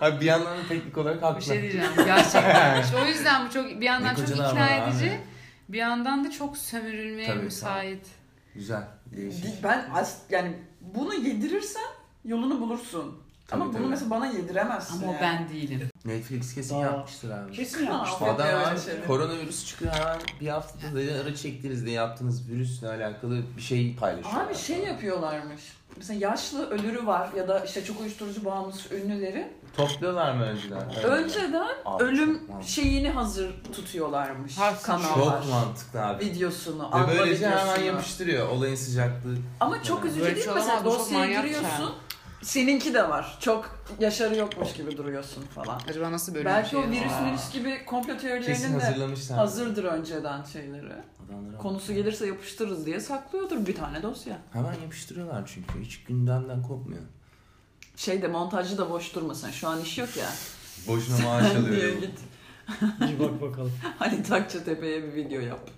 Abi 0.00 0.20
bir 0.20 0.26
yandan 0.26 0.58
da 0.58 0.62
teknik 0.68 0.98
olarak 0.98 1.22
haklı. 1.22 1.38
Bir 1.40 1.44
şey 1.44 1.62
diyeceğim 1.62 1.90
gerçekten. 1.96 2.82
İşte 2.82 2.96
o 2.96 3.06
yüzden 3.06 3.46
bu 3.46 3.50
çok 3.52 3.66
bir 3.80 3.86
yandan 3.86 4.12
Ne 4.12 4.16
çok 4.16 4.26
kocalar 4.26 4.50
ikna 4.50 4.60
var 4.66 4.78
abi. 4.80 4.90
edici. 4.90 5.20
Bir 5.68 5.78
yandan 5.78 6.24
da 6.24 6.30
çok 6.30 6.56
sömürülmeye 6.56 7.26
Tabii, 7.28 7.42
müsait. 7.42 8.06
Güzel. 8.54 8.82
Değişik. 9.16 9.64
Ben 9.64 9.90
as 9.94 10.16
yani 10.30 10.56
bunu 10.80 11.14
yedirirsen 11.14 11.82
yolunu 12.24 12.60
bulursun. 12.60 13.22
Tabii, 13.48 13.62
Ama 13.62 13.72
bunu 13.72 13.78
tabii. 13.78 13.88
mesela 13.90 14.10
bana 14.10 14.26
yediremezsin. 14.26 15.02
Ama 15.02 15.06
o 15.06 15.12
yani. 15.14 15.20
ben 15.22 15.48
değilim. 15.48 15.88
Netflix 16.04 16.54
kesin 16.54 16.74
Daha- 16.74 16.84
yapmıştır 16.84 17.30
abi. 17.30 17.52
Kesin 17.52 17.86
yapmışlar. 17.86 18.28
Aa, 18.28 18.32
Adam 18.34 18.46
Yapıyor 18.50 18.72
abi, 19.00 19.06
koronavirüs 19.06 19.66
çıkıyor 19.66 19.92
hemen 19.92 20.18
bir 20.40 20.48
haftada 20.48 20.94
da 20.96 21.20
ara 21.24 21.34
çektiniz 21.34 21.86
diye 21.86 21.94
yaptığınız 21.94 22.48
virüsle 22.50 22.88
alakalı 22.88 23.42
bir 23.56 23.62
şey 23.62 23.96
paylaşıyorlar. 23.96 24.46
Abi 24.46 24.54
şey 24.54 24.78
yapıyorlarmış. 24.78 25.62
Mesela 25.96 26.20
yaşlı 26.30 26.70
ölürü 26.70 27.06
var 27.06 27.28
ya 27.36 27.48
da 27.48 27.58
işte 27.64 27.84
çok 27.84 28.00
uyuşturucu 28.00 28.44
bağımlısı 28.44 28.94
ünlüleri. 28.96 29.52
Topluyorlar 29.76 30.34
mı 30.34 30.42
önceden? 30.42 30.80
Evet. 30.94 31.04
Önceden 31.04 31.66
Abi 31.84 32.02
ölüm 32.04 32.32
mantıklı. 32.48 32.72
şeyini 32.72 33.10
hazır 33.10 33.50
tutuyorlarmış 33.76 34.58
Harf 34.58 34.82
kanallar. 34.82 35.14
Çok 35.42 35.50
mantıklı 35.50 36.06
abi. 36.06 36.24
Videosunu, 36.24 36.82
Ve 36.82 36.86
alma 36.86 37.08
böylece 37.08 37.48
hemen 37.50 37.82
yapıştırıyor 37.82 38.48
olayın 38.48 38.74
sıcaklığı. 38.76 39.36
Ama 39.60 39.82
çok 39.82 40.04
üzücü 40.04 40.20
Böyle 40.20 40.36
değil 40.36 40.46
mi? 40.46 40.52
şey 40.52 40.54
Mesela 40.62 40.74
olamaz, 40.76 40.84
bu 40.84 40.90
çok 40.90 41.00
dosyaya 41.00 41.24
manyak 41.26 41.44
giriyorsun. 41.44 41.94
Seninki 42.46 42.94
de 42.94 43.08
var. 43.08 43.36
Çok 43.40 43.84
yaşarı 44.00 44.36
yokmuş 44.36 44.72
gibi 44.72 44.96
duruyorsun 44.96 45.42
falan. 45.42 45.80
Acaba 45.88 46.12
nasıl 46.12 46.34
böyle 46.34 46.44
Belki 46.44 46.76
bir 46.76 46.82
şey 46.82 46.88
o 46.88 46.90
virüs 46.92 47.12
var? 47.12 47.26
virüs 47.30 47.52
gibi 47.52 47.84
komplo 47.86 48.12
Kesin 48.12 48.28
teorilerinin 48.28 48.80
de 48.80 48.84
hazırlamışlar. 48.84 49.38
hazırdır 49.38 49.84
önceden 49.84 50.42
şeyleri. 50.44 50.92
Adamlara 51.26 51.58
Konusu 51.58 51.92
gelirse 51.92 52.26
yapıştırırız 52.26 52.86
diye 52.86 53.00
saklıyordur 53.00 53.66
bir 53.66 53.74
tane 53.74 54.02
dosya. 54.02 54.38
Hemen 54.52 54.72
yapıştırıyorlar 54.72 55.50
çünkü. 55.54 55.80
Hiç 55.84 56.04
gündemden 56.04 56.62
kopmuyor. 56.62 57.02
Şey 57.96 58.22
de 58.22 58.28
montajcı 58.28 58.78
da 58.78 58.90
boş 58.90 59.14
durmasın. 59.14 59.50
Şu 59.50 59.68
an 59.68 59.80
iş 59.82 59.98
yok 59.98 60.16
ya. 60.16 60.28
Boşuna 60.88 61.18
maaş 61.18 61.50
diye 61.50 61.58
alıyor. 61.58 61.92
git. 62.00 62.18
Bir 63.00 63.18
bak 63.20 63.42
bakalım. 63.42 63.72
Hani 63.98 64.22
Takçatepe'ye 64.22 65.02
bir 65.04 65.14
video 65.14 65.40
yap. 65.40 65.70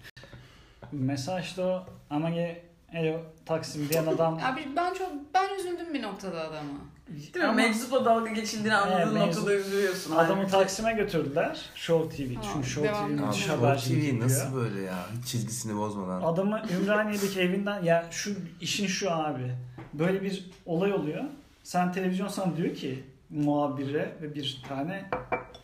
Mesajda 0.93 1.67
o 1.67 1.87
ama 2.11 2.29
ye 2.29 2.68
Elo 2.93 3.21
Taksim 3.47 3.89
diyen 3.89 4.07
adam 4.07 4.35
Abi 4.35 4.69
ben 4.77 4.95
çok 4.95 5.13
ben 5.35 5.59
üzüldüm 5.59 5.95
bir 5.95 6.03
noktada 6.03 6.41
adama. 6.41 6.69
Değil 7.09 7.37
mi? 7.37 7.45
Ama- 7.45 7.53
Meczupla 7.53 8.05
dalga 8.05 8.31
geçildiğini 8.31 8.75
anladığın 8.75 9.17
Evet, 9.17 9.27
noktada 9.37 9.55
üzülüyorsun. 9.55 10.13
adamı 10.17 10.27
Halbuki- 10.35 10.51
Taksim'e 10.51 10.93
götürdüler. 10.93 11.61
Show 11.75 12.17
TV. 12.17 12.39
Aa, 12.39 12.43
Çünkü 12.53 12.69
Show. 12.69 12.91
Abi 12.97 13.13
müthiş 13.13 13.45
Show 13.47 13.57
habercilik 13.67 14.21
TV 14.21 14.25
nasıl 14.25 14.55
böyle 14.55 14.81
ya? 14.81 14.95
Hiç 15.19 15.29
çizgisini 15.29 15.77
bozmadan. 15.79 16.23
Adamı 16.23 16.63
Ümraniye'deki 16.81 17.41
evinden 17.41 17.83
ya 17.83 18.07
şu 18.11 18.35
işin 18.61 18.87
şu 18.87 19.11
abi. 19.13 19.55
Böyle 19.93 20.23
bir 20.23 20.51
olay 20.67 20.93
oluyor. 20.93 21.25
Sen 21.63 21.93
televizyon 21.93 22.29
sana 22.29 22.57
diyor 22.57 22.75
ki 22.75 23.05
muhabire 23.31 24.17
ve 24.23 24.35
bir 24.35 24.63
tane 24.69 25.11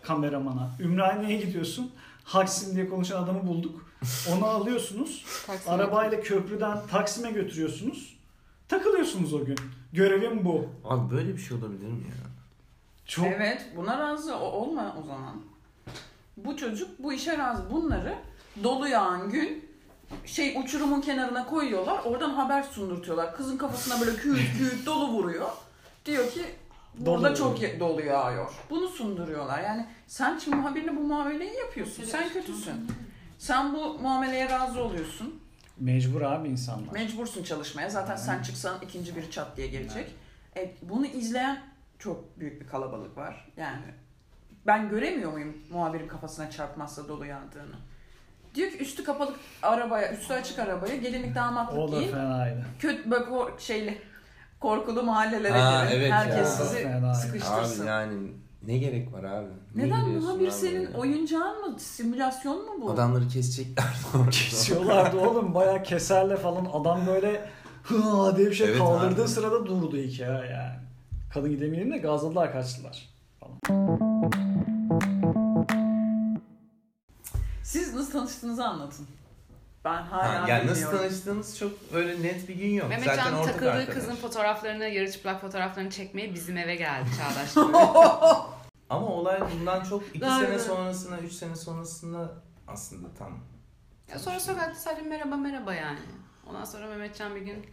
kameramana. 0.02 0.70
Ümraniye'ye 0.80 1.44
gidiyorsun. 1.44 1.92
Haksim 2.24 2.76
diye 2.76 2.88
konuşan 2.88 3.22
adamı 3.22 3.46
bulduk. 3.46 3.86
Onu 4.32 4.44
alıyorsunuz. 4.46 5.24
Arabayla 5.66 6.20
köprüden 6.20 6.78
Taksim'e 6.90 7.30
götürüyorsunuz. 7.30 8.16
Takılıyorsunuz 8.68 9.34
o 9.34 9.44
gün. 9.44 9.56
Görevim 9.92 10.44
bu. 10.44 10.66
Abi 10.84 11.14
böyle 11.14 11.36
bir 11.36 11.38
şey 11.42 11.56
olabilir 11.56 11.86
mi 11.88 12.04
ya? 12.08 12.24
Çok 13.06 13.26
Evet 13.26 13.66
buna 13.76 13.98
razı 13.98 14.36
o- 14.36 14.50
olma 14.50 14.96
o 15.02 15.06
zaman. 15.06 15.42
Bu 16.36 16.56
çocuk 16.56 16.98
bu 16.98 17.12
işe 17.12 17.38
razı. 17.38 17.70
Bunları 17.70 18.14
dolu 18.64 18.88
yağan 18.88 19.30
gün 19.30 19.64
şey 20.26 20.58
uçurumun 20.64 21.00
kenarına 21.00 21.46
koyuyorlar. 21.46 22.00
Oradan 22.04 22.30
haber 22.30 22.62
sundurtuyorlar. 22.62 23.36
Kızın 23.36 23.56
kafasına 23.56 24.00
böyle 24.00 24.16
küt 24.16 24.38
küt 24.58 24.86
dolu 24.86 25.08
vuruyor. 25.08 25.48
Diyor 26.06 26.30
ki 26.30 26.42
burada 26.98 27.28
Dolu 27.28 27.36
çok 27.36 27.62
ye- 27.62 27.80
dolu 27.80 28.00
yağıyor. 28.02 28.52
Bunu 28.70 28.88
sunduruyorlar. 28.88 29.62
Yani 29.62 29.86
sen 30.06 30.38
şimdi 30.38 30.56
muhabirine 30.56 30.96
bu 30.96 31.00
muameleyi 31.00 31.54
yapıyorsun. 31.56 32.04
Sen 32.04 32.32
kötüsün. 32.32 32.72
Sen 33.44 33.74
bu 33.74 33.98
muameleye 33.98 34.48
razı 34.50 34.84
oluyorsun. 34.84 35.40
mecbur 35.80 36.22
abi 36.22 36.48
insanlar. 36.48 36.92
Mecbursun 36.92 37.42
çalışmaya. 37.42 37.90
Zaten 37.90 38.16
sen 38.16 38.42
çıksan 38.42 38.78
ikinci 38.82 39.16
biri 39.16 39.30
çat 39.30 39.56
diye 39.56 39.66
gelecek. 39.66 40.14
E, 40.56 40.74
bunu 40.82 41.06
izleyen 41.06 41.58
çok 41.98 42.38
büyük 42.40 42.60
bir 42.60 42.66
kalabalık 42.66 43.16
var. 43.16 43.48
Yani 43.56 43.82
ben 44.66 44.88
göremiyor 44.88 45.32
muyum 45.32 45.56
muhabirin 45.70 46.08
kafasına 46.08 46.50
çarpmazsa 46.50 47.08
dolu 47.08 47.26
yağdığını? 47.26 47.74
Diyor 48.54 48.70
ki 48.70 48.78
üstü 48.78 49.04
kapalı 49.04 49.34
arabaya, 49.62 50.12
üstü 50.12 50.34
açık 50.34 50.58
arabaya 50.58 50.96
gelinlik 50.96 51.34
damatlık 51.34 51.78
o 51.78 51.92
da 51.92 51.98
giyin. 51.98 52.12
fenaydı. 52.12 52.64
Kötü 52.78 53.10
böyle 53.10 53.24
kor- 53.24 53.58
şeyli 53.58 54.02
korkulu 54.60 55.02
mahallelere 55.02 55.58
Ha, 55.58 55.84
girin. 55.84 55.96
evet 56.00 56.12
Herkes 56.12 56.36
ya. 56.36 56.44
sizi 56.46 56.82
Fena. 56.82 57.10
Abi 57.10 57.16
sıkıştırsın. 57.16 57.86
yani 57.86 58.32
ne 58.66 58.78
gerek 58.78 59.12
var 59.12 59.24
abi? 59.24 59.46
Ne 59.74 59.86
Neden 59.86 60.04
giriyorsun 60.04 60.30
muhabir 60.30 60.44
abi 60.46 60.52
senin 60.52 60.86
oraya? 60.86 60.98
oyuncağın 60.98 61.70
mı? 61.70 61.78
Simülasyon 61.80 62.56
mu 62.64 62.82
bu? 62.82 62.90
Adamları 62.90 63.28
kesecekler. 63.28 63.84
Kesiyorlardı 64.30 65.18
oğlum 65.18 65.54
bayağı 65.54 65.82
keserle 65.82 66.36
falan 66.36 66.66
adam 66.72 67.06
böyle 67.06 67.48
hı 67.82 68.36
diye 68.36 68.46
bir 68.50 68.54
şey 68.54 68.68
Evet 68.68 68.78
kaldırdığı 68.78 69.22
abi. 69.22 69.28
sırada 69.28 69.66
durdu 69.66 69.96
iki 69.96 70.24
ha 70.24 70.44
yani. 70.44 70.74
Kadın 71.34 71.50
gidemeyelim 71.50 71.92
de 71.92 71.98
gazladılar 71.98 72.52
kaçtılar. 72.52 73.08
Siz 77.62 77.94
nasıl 77.94 78.12
tanıştığınızı 78.12 78.64
anlatın. 78.64 79.06
Ben 79.84 80.02
hala 80.02 80.42
Ha, 80.42 80.48
yani 80.48 80.66
nasıl 80.66 80.90
tanıştığınız 80.90 81.58
çok 81.58 81.72
öyle 81.94 82.22
net 82.22 82.48
bir 82.48 82.54
gün 82.54 82.68
yok. 82.70 82.88
Zaten 82.90 83.00
Mehmetcan 83.06 83.34
ortak 83.34 83.52
takıldığı 83.52 83.70
arkadaş. 83.72 83.94
kızın 83.94 84.14
fotoğraflarını, 84.16 84.84
yarı 84.84 85.12
çıplak 85.12 85.40
fotoğraflarını 85.40 85.90
çekmeye 85.90 86.34
bizim 86.34 86.56
eve 86.56 86.74
geldi 86.76 87.08
Çağdaş'ta. 87.18 87.60
Ama 88.90 89.06
olay 89.06 89.40
bundan 89.54 89.84
çok 89.84 90.08
iki 90.08 90.20
Daha 90.20 90.38
sene 90.40 90.48
evet. 90.48 90.62
sonrasında, 90.62 91.18
üç 91.18 91.32
sene 91.32 91.56
sonrasında 91.56 92.32
aslında 92.68 93.08
tam. 93.18 93.38
ya 94.12 94.18
sonra 94.18 94.40
sokakta 94.40 94.74
sadece 94.80 95.02
merhaba 95.08 95.36
merhaba 95.36 95.74
yani. 95.74 95.98
Ondan 96.46 96.64
sonra 96.64 96.86
Mehmetcan 96.86 97.34
bir 97.34 97.40
gün 97.40 97.66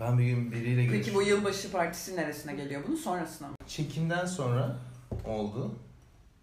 Ben 0.00 0.18
bir 0.18 0.24
gün 0.24 0.52
biriyle 0.52 0.80
Peki 0.80 0.92
görüştüm. 0.92 1.14
bu 1.14 1.22
yılbaşı 1.22 1.72
partisi 1.72 2.16
neresine 2.16 2.54
geliyor 2.54 2.82
bunun 2.88 2.96
sonrasına 2.96 3.48
mı? 3.48 3.54
Çekimden 3.66 4.26
sonra 4.26 4.76
oldu 5.26 5.74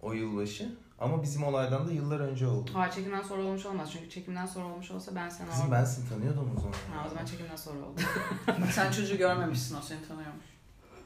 o 0.02 0.13
yılbaşı. 0.13 0.69
Ama 0.99 1.23
bizim 1.23 1.43
olaydan 1.43 1.88
da 1.88 1.91
yıllar 1.91 2.19
önce 2.19 2.47
oldu. 2.47 2.71
Hayır 2.73 2.91
çekimden 2.91 3.21
sonra 3.21 3.41
olmuş 3.41 3.65
olmaz. 3.65 3.89
Çünkü 3.93 4.10
çekimden 4.10 4.45
sonra 4.45 4.65
olmuş 4.65 4.91
olsa 4.91 5.15
ben 5.15 5.29
seni 5.29 5.49
Kızım 5.49 5.65
orada... 5.65 5.75
ben 5.75 5.86
seni 5.86 6.10
tanıyordum 6.10 6.51
o 6.57 6.60
zaman. 6.60 6.73
Ha, 6.73 7.05
o 7.05 7.10
zaman 7.10 7.25
çekimden 7.25 7.55
sonra 7.55 7.77
oldu. 7.86 8.01
Sen 8.71 8.91
çocuğu 8.91 9.17
görmemişsin 9.17 9.77
o 9.77 9.81
seni 9.81 10.07
tanıyormuş. 10.07 10.45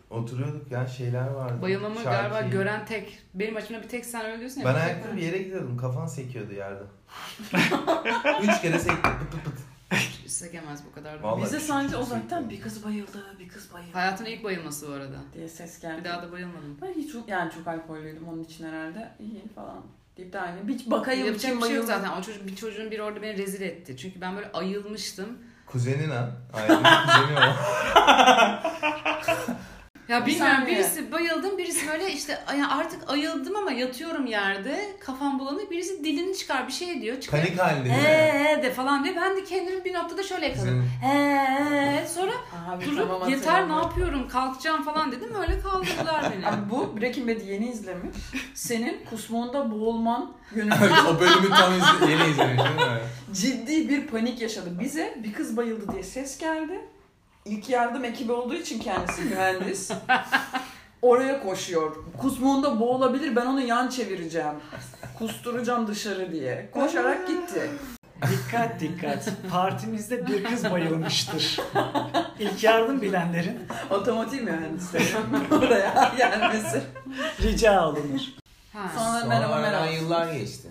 Oturuyorduk 0.10 0.71
ya 0.71 0.88
şeyler 0.88 1.27
vardı. 1.27 1.62
Bayılmamı 1.62 1.95
Şarkı. 1.95 2.30
galiba 2.30 2.41
gören 2.41 2.86
tek. 2.86 3.19
Benim 3.34 3.56
açımda 3.56 3.84
bir 3.84 3.89
tek 3.89 4.06
sen 4.06 4.25
öyle 4.25 4.39
diyorsun 4.39 4.62
ya. 4.62 4.67
Ben 4.67 4.75
ayakta 4.75 5.15
bir 5.17 5.21
yere 5.21 5.38
gidiyordum. 5.38 5.77
Kafan 5.77 6.08
sekiyordu 6.08 6.54
yerde. 6.54 6.84
Üç 8.41 8.62
kere 8.62 8.80
sekti. 8.80 9.10
Pıt 9.19 9.32
pıt 9.32 9.43
pıt. 9.43 9.71
Sekemez 10.32 10.80
bu 10.89 10.96
kadar. 10.96 11.20
da. 11.20 11.24
Vallahi 11.24 11.41
Bize 11.44 11.56
küçük 11.56 11.70
sadece 11.70 11.98
uzaktan 11.98 12.50
bir 12.50 12.62
kız 12.62 12.86
bayıldı, 12.86 13.36
bir 13.39 13.48
kız 13.50 13.74
bayıldı 13.74 13.94
Hayatın 13.94 14.26
ilk 14.26 14.44
bayılması 14.44 14.88
bu 14.89 14.94
arada. 14.94 15.15
diye 15.34 15.48
ses 15.50 15.80
geldi. 15.82 16.00
Bir 16.00 16.04
daha 16.10 16.24
da 16.24 16.32
bayılmadım. 16.32 16.78
Ben 16.82 16.94
hiç 16.94 17.12
çok 17.12 17.28
yani 17.28 17.52
çok 17.52 17.67
alkollüydüm 17.67 18.28
onun 18.28 18.44
için 18.44 18.65
herhalde. 18.65 19.12
İyi 19.20 19.48
falan 19.56 19.82
deyip 20.17 20.34
de 20.34 20.39
aynı. 20.41 20.67
Bir 20.67 20.91
bakayım 20.91 21.26
Yapacak 21.28 21.58
bir 21.58 21.62
şey 21.62 21.76
yok 21.76 21.86
zaten. 21.86 22.12
O 22.20 22.22
çocuk 22.22 22.48
bir 22.48 22.56
çocuğun 22.56 22.91
biri 22.91 23.02
orada 23.04 23.22
beni 23.22 23.38
rezil 23.38 23.62
etti. 23.62 23.98
Çünkü 23.98 24.22
ben 24.22 24.36
böyle 24.36 24.52
ayılmıştım. 24.52 25.38
Kuzenin 25.65 26.10
ha. 26.10 26.32
Aynen 26.54 26.84
kuzeni 26.84 27.39
o. 27.39 27.41
Ya 30.12 30.26
bilmiyorum 30.26 30.56
saniye. 30.58 30.78
birisi 30.78 31.12
bayıldım 31.12 31.58
birisi 31.58 31.88
böyle 31.88 32.13
işte 32.13 32.39
ay- 32.47 32.63
artık 32.69 33.10
ayıldım 33.10 33.56
ama 33.56 33.71
yatıyorum 33.71 34.26
yerde 34.26 34.86
kafam 35.00 35.39
bulanık 35.39 35.71
birisi 35.71 36.04
dilini 36.04 36.38
çıkar 36.38 36.67
bir 36.67 36.74
şey 36.74 37.02
diyor 37.02 37.19
çıkar 37.21 37.41
Panik 37.41 37.60
halinde? 37.60 37.89
Eee 37.89 38.60
de 38.63 38.71
falan 38.71 39.04
diye 39.04 39.15
ben 39.15 39.36
de 39.38 39.43
kendimi 39.43 39.86
bir 39.86 39.93
noktada 39.93 40.24
şöyle 40.24 40.45
yakaladım. 40.47 40.89
Eee 41.04 42.06
sonra 42.15 42.32
Abi, 42.69 42.86
durup 42.86 43.08
tamam, 43.08 43.30
yeter 43.30 43.69
ne 43.69 43.74
yapıyorum 43.74 44.28
kalkacağım 44.28 44.84
falan 44.84 45.12
dedim 45.12 45.30
öyle 45.41 45.60
kaldırdılar 45.60 46.32
beni. 46.36 46.47
Abi 46.47 46.69
bu 46.69 47.02
Breaking 47.02 47.30
Bad'i 47.30 47.52
yeni 47.52 47.69
izlemiş. 47.69 48.17
Senin 48.54 49.06
kusmuğunda 49.10 49.71
boğulman 49.71 50.34
yönünde 50.56 50.76
o 51.10 51.19
bölümü 51.19 51.50
tam 51.50 51.74
izle, 51.74 52.12
yeni 52.12 52.30
izlemiş 52.32 52.63
değil 52.63 52.76
mi? 52.89 53.02
ciddi 53.34 53.89
bir 53.89 54.08
panik 54.08 54.41
yaşadı. 54.41 54.80
Bize 54.80 55.17
bir 55.24 55.34
kız 55.34 55.58
bayıldı 55.58 55.91
diye 55.93 56.04
ses 56.04 56.38
geldi. 56.38 56.80
İlk 57.45 57.69
yardım 57.69 58.06
ekibi 58.06 58.32
olduğu 58.32 58.54
için 58.54 58.80
kendisi 58.80 59.21
mühendis. 59.21 59.91
Oraya 61.01 61.43
koşuyor. 61.43 61.95
Kusmuğunda 62.17 62.80
boğulabilir 62.80 63.36
ben 63.36 63.45
onu 63.45 63.62
yan 63.62 63.88
çevireceğim. 63.89 64.54
Kusturacağım 65.17 65.88
dışarı 65.88 66.32
diye. 66.32 66.69
Koşarak 66.73 67.27
gitti. 67.27 67.69
Dikkat 68.32 68.80
dikkat. 68.80 69.30
Partimizde 69.51 70.27
bir 70.27 70.43
kız 70.43 70.71
bayılmıştır. 70.71 71.60
İlk 72.39 72.63
yardım 72.63 73.01
bilenlerin 73.01 73.60
Otomotiv 73.89 74.43
mühendisleri 74.43 75.04
oraya 75.51 76.13
gelmesi. 76.17 76.82
rica 77.41 77.82
alınır. 77.82 78.36
Ha. 78.73 78.91
Sonra 78.95 79.19
Sonra 79.19 79.25
merhaba 79.25 79.56
merhaba. 79.62 79.86
yıllar 79.86 80.34
geçti. 80.34 80.67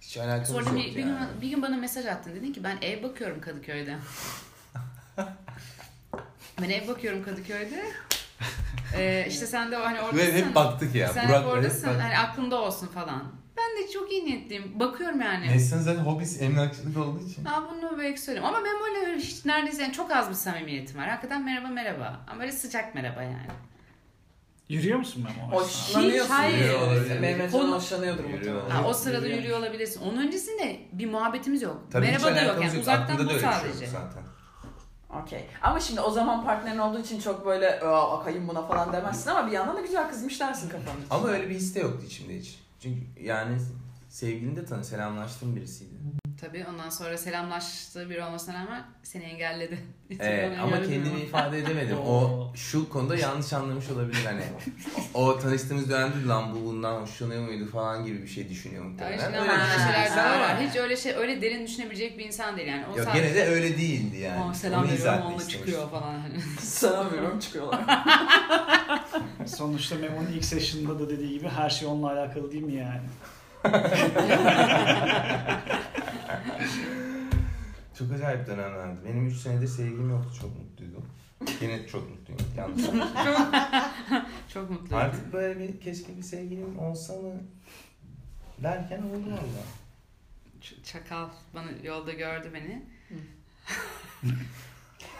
Hiç 0.00 0.16
alakası 0.16 0.52
Sonra 0.52 0.64
yok 0.64 0.74
bir, 0.74 0.84
bir, 0.84 0.92
gün, 0.94 1.06
yani. 1.08 1.26
bir 1.42 1.48
gün 1.48 1.62
bana 1.62 1.76
mesaj 1.76 2.06
attın 2.06 2.34
dedin 2.34 2.52
ki 2.52 2.64
ben 2.64 2.76
ev 2.82 3.02
bakıyorum 3.02 3.40
Kadıköy'de. 3.40 3.96
Ben 6.62 6.70
ev 6.70 6.88
bakıyorum 6.88 7.24
Kadıköy'de. 7.24 7.84
Ee, 8.96 9.26
işte 9.28 9.46
sen 9.46 9.70
de 9.70 9.76
hani 9.76 10.00
oradasın. 10.00 10.16
Ve 10.18 10.32
hep 10.32 10.54
baktık 10.54 10.94
ya. 10.94 11.08
Sen 11.08 11.28
Burak 11.28 11.38
hep 11.38 11.44
da 11.44 11.48
hep 11.48 11.54
oradasın. 11.54 11.98
Hani 12.00 12.18
aklında 12.18 12.60
olsun 12.62 12.86
falan. 12.86 13.22
Ben 13.56 13.84
de 13.84 13.90
çok 13.92 14.12
iyi 14.12 14.24
niyetliyim. 14.24 14.80
Bakıyorum 14.80 15.20
yani. 15.20 15.48
Nesrin 15.48 15.78
zaten 15.78 16.00
hobisi 16.00 16.44
emlakçılık 16.44 16.96
olduğu 16.98 17.28
için. 17.28 17.44
Ben 17.44 17.62
bunu 17.70 17.98
belki 17.98 18.20
söyleyeyim. 18.20 18.48
Ama 18.48 18.58
ben 18.64 18.74
böyle 18.84 19.16
hiç 19.16 19.44
neredeyse 19.44 19.82
yani 19.82 19.92
çok 19.92 20.10
az 20.10 20.30
bir 20.30 20.34
samimiyetim 20.34 20.98
var. 20.98 21.08
Hakikaten 21.08 21.44
merhaba 21.44 21.68
merhaba. 21.68 22.20
Ama 22.30 22.40
böyle 22.40 22.52
sıcak 22.52 22.94
merhaba 22.94 23.22
yani. 23.22 23.46
Yürüyor 24.68 24.98
musun 24.98 25.26
ben 25.28 25.56
o. 25.56 25.64
Hiç, 25.64 26.30
hayır. 26.30 27.20
Mehmetcan 27.20 27.60
Konu- 27.60 27.74
hoşlanıyordur 27.74 28.24
muhtemelen. 28.24 28.70
Ha, 28.70 28.84
o 28.88 28.94
sırada 28.94 29.26
Yürüyor. 29.26 29.38
yürüyor 29.38 29.58
olabilirsin. 29.58 30.00
Onun 30.00 30.26
öncesinde 30.26 30.80
bir 30.92 31.10
muhabbetimiz 31.10 31.62
yok. 31.62 31.82
Tabii 31.92 32.06
merhaba 32.06 32.34
da 32.34 32.42
yok 32.42 32.62
yani. 32.62 32.80
Uzaktan 32.80 33.26
bu 33.26 33.30
şey 33.30 33.40
sadece. 33.40 33.86
zaten. 33.86 34.22
Okey. 35.22 35.46
Ama 35.62 35.80
şimdi 35.80 36.00
o 36.00 36.10
zaman 36.10 36.44
partnerin 36.44 36.78
olduğu 36.78 36.98
için 37.00 37.20
çok 37.20 37.46
böyle 37.46 37.80
"Aa, 37.80 38.18
akayım 38.18 38.48
buna 38.48 38.62
falan 38.66 38.92
demezsin 38.92 39.30
ama 39.30 39.46
bir 39.46 39.52
yandan 39.52 39.76
da 39.76 39.80
güzel 39.80 40.08
kızmış 40.10 40.40
dersin 40.40 40.68
kafanın. 40.68 41.00
Ama 41.10 41.28
öyle 41.28 41.50
bir 41.50 41.54
his 41.54 41.74
de 41.74 41.80
yoktu 41.80 42.02
içimde 42.06 42.38
hiç. 42.38 42.58
Çünkü 42.80 43.00
yani 43.22 43.56
sevgilini 44.08 44.56
de 44.56 44.64
tanı, 44.64 44.84
selamlaştığım 44.84 45.56
birisiydi. 45.56 45.94
Tabii 46.40 46.66
ondan 46.70 46.90
sonra 46.90 47.18
selamlaştığı 47.18 48.10
biri 48.10 48.22
olmasına 48.22 48.54
rağmen 48.54 48.82
seni 49.02 49.24
engelledi. 49.24 49.78
Onu 50.20 50.62
ama 50.62 50.76
kendimi 50.82 51.20
ifade 51.20 51.58
edemedim. 51.58 51.98
o 51.98 52.46
şu 52.54 52.88
konuda 52.88 53.16
yanlış 53.16 53.52
anlamış 53.52 53.90
olabilir 53.90 54.24
hani. 54.24 54.42
O, 55.14 55.26
o 55.26 55.38
tanıştığımız 55.38 55.90
dönemde 55.90 56.26
lan 56.26 56.54
bu 56.54 56.66
bundan 56.66 57.00
hoşlanıyor 57.00 57.42
muydu 57.42 57.70
falan 57.70 58.04
gibi 58.04 58.22
bir 58.22 58.26
şey 58.28 58.48
düşünüyor 58.48 58.84
muhtemelen. 58.84 59.16
işte 59.18 59.26
Öyle 59.40 59.50
şeyler 59.78 60.10
de 60.16 60.40
var. 60.40 60.60
Hiç 60.68 60.76
öyle 60.76 60.96
şey 60.96 61.14
öyle 61.14 61.42
derin 61.42 61.66
düşünebilecek 61.66 62.18
bir 62.18 62.24
insan 62.24 62.56
değil 62.56 62.68
yani. 62.68 62.84
O 62.86 62.98
Yok 62.98 63.04
sadece- 63.08 63.22
gene 63.22 63.34
de 63.34 63.46
öyle 63.48 63.78
değildi 63.78 64.16
yani. 64.16 64.40
Aa, 64.44 64.54
selam 64.54 64.84
Onu 64.84 64.92
veriyorum 64.92 65.22
onunla 65.26 65.48
çıkıyor 65.48 65.90
falan. 65.90 66.18
Hani. 66.20 66.40
Selam 66.60 67.12
veriyorum 67.12 67.38
çıkıyorlar. 67.40 67.80
Sonuçta 69.46 69.94
Memo'nun 69.96 70.26
ilk 70.34 70.44
session'da 70.44 70.98
da 71.00 71.08
dediği 71.10 71.38
gibi 71.38 71.48
her 71.48 71.70
şey 71.70 71.88
onunla 71.88 72.12
alakalı 72.12 72.52
değil 72.52 72.62
mi 72.64 72.74
yani? 72.74 73.00
Çok 77.98 78.12
acayip 78.12 78.46
dönemlerdi. 78.46 79.00
Benim 79.04 79.26
3 79.26 79.36
senedir 79.36 79.66
sevgilim 79.66 80.10
yoktu. 80.10 80.30
Çok 80.40 80.50
mutluydum. 80.58 81.06
Yine 81.60 81.86
çok 81.86 82.10
mutluyum. 82.10 82.40
Yanlış 82.56 82.82
Çok 84.54 84.70
mutluyum. 84.70 84.94
Artık 85.04 85.32
böyle 85.32 85.58
bir 85.60 85.80
keşke 85.80 86.16
bir 86.16 86.22
sevgilim 86.22 86.78
olsa 86.78 87.12
mı 87.12 87.32
derken 88.62 88.98
oldu 88.98 89.30
valla. 89.30 89.64
Çakal 90.84 91.28
bana 91.54 91.66
yolda 91.82 92.12
gördü 92.12 92.50
beni. 92.54 92.82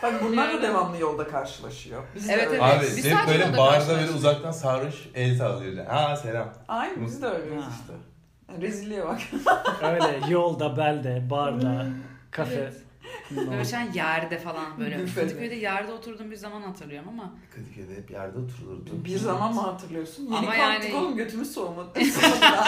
Bak 0.03 0.23
bunlar 0.23 0.53
da 0.55 0.63
devamlı 0.63 0.99
yolda 0.99 1.29
karşılaşıyor. 1.29 2.03
Biz 2.15 2.29
de 2.29 2.33
Evet, 2.33 2.47
öyle. 2.47 2.63
evet. 2.65 2.77
Abi 2.79 2.85
Biz 2.85 3.05
hep 3.05 3.13
sadece 3.13 3.33
böyle 3.33 3.45
yolda 3.45 3.59
barda 3.59 3.73
karşılaştık. 3.75 4.07
böyle 4.07 4.19
uzaktan 4.19 4.51
sarhoş 4.53 4.95
el 5.15 5.39
sallıyor. 5.39 5.87
Ha 5.87 6.17
selam. 6.17 6.53
Aynen 6.69 7.07
biz 7.07 7.23
de 7.23 7.27
öyleyiz 7.27 7.63
Ha. 7.65 7.71
işte. 7.81 7.93
Rezilliğe 8.61 9.05
bak. 9.05 9.21
Öyle 9.83 10.21
yolda, 10.33 10.77
belde, 10.77 11.31
barda, 11.31 11.87
kafe. 12.31 12.55
Evet. 12.55 12.75
Böyle 13.51 13.65
şu 13.65 13.77
an 13.77 13.93
yerde 13.95 14.39
falan 14.39 14.79
böyle. 14.79 14.99
Büfede. 14.99 15.25
Kadıköy'de 15.27 15.55
yerde 15.55 15.93
oturduğum 15.93 16.31
bir 16.31 16.37
zaman 16.37 16.63
hatırlıyorum 16.63 17.09
ama. 17.09 17.33
Kadıköy'de 17.55 17.97
hep 18.01 18.11
yerde 18.11 18.39
oturulurdu. 18.39 19.05
Bir 19.05 19.17
zaman 19.17 19.55
mı 19.55 19.61
hatırlıyorsun? 19.61 20.25
Yeni 20.25 20.37
Ama 20.37 20.55
yani- 20.55 20.95
oğlum 20.95 21.17
götümüz 21.17 21.53
soğumadı. 21.55 21.89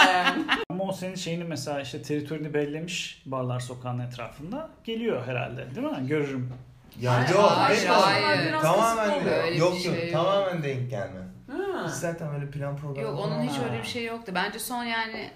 Yani. 0.07 0.45
Ama 0.71 0.85
o 0.85 0.93
senin 0.93 1.15
şeyini 1.15 1.45
mesela 1.45 1.81
işte 1.81 2.03
teritorini 2.03 2.55
bellemiş 2.55 3.23
barlar 3.27 3.61
sokağın 3.61 3.99
etrafında. 3.99 4.71
Geliyor 4.85 5.27
herhalde 5.27 5.75
değil 5.75 5.87
mi? 5.87 6.07
Görürüm. 6.07 6.53
Ya 7.01 7.15
Hayır, 7.15 7.29
yok. 7.35 7.51
hayır, 7.51 7.87
hayır. 7.87 8.53
Tamamen 8.61 9.25
de. 9.25 9.55
Yok 9.59 9.75
şey 9.79 9.93
yok. 9.93 10.03
yok. 10.03 10.13
Tamamen 10.13 10.63
denk 10.63 10.91
gelme. 10.91 11.21
Ha. 11.53 11.85
Biz 11.87 11.93
zaten 11.95 12.35
öyle 12.35 12.51
plan 12.51 12.77
programı 12.77 13.09
Yok 13.09 13.19
onun 13.21 13.43
hiç 13.43 13.59
Ha. 13.59 13.65
öyle 13.71 13.83
bir 13.83 13.87
şey 13.87 14.05
yoktu. 14.05 14.33
Bence 14.35 14.59
son 14.59 14.85
yani 14.85 15.31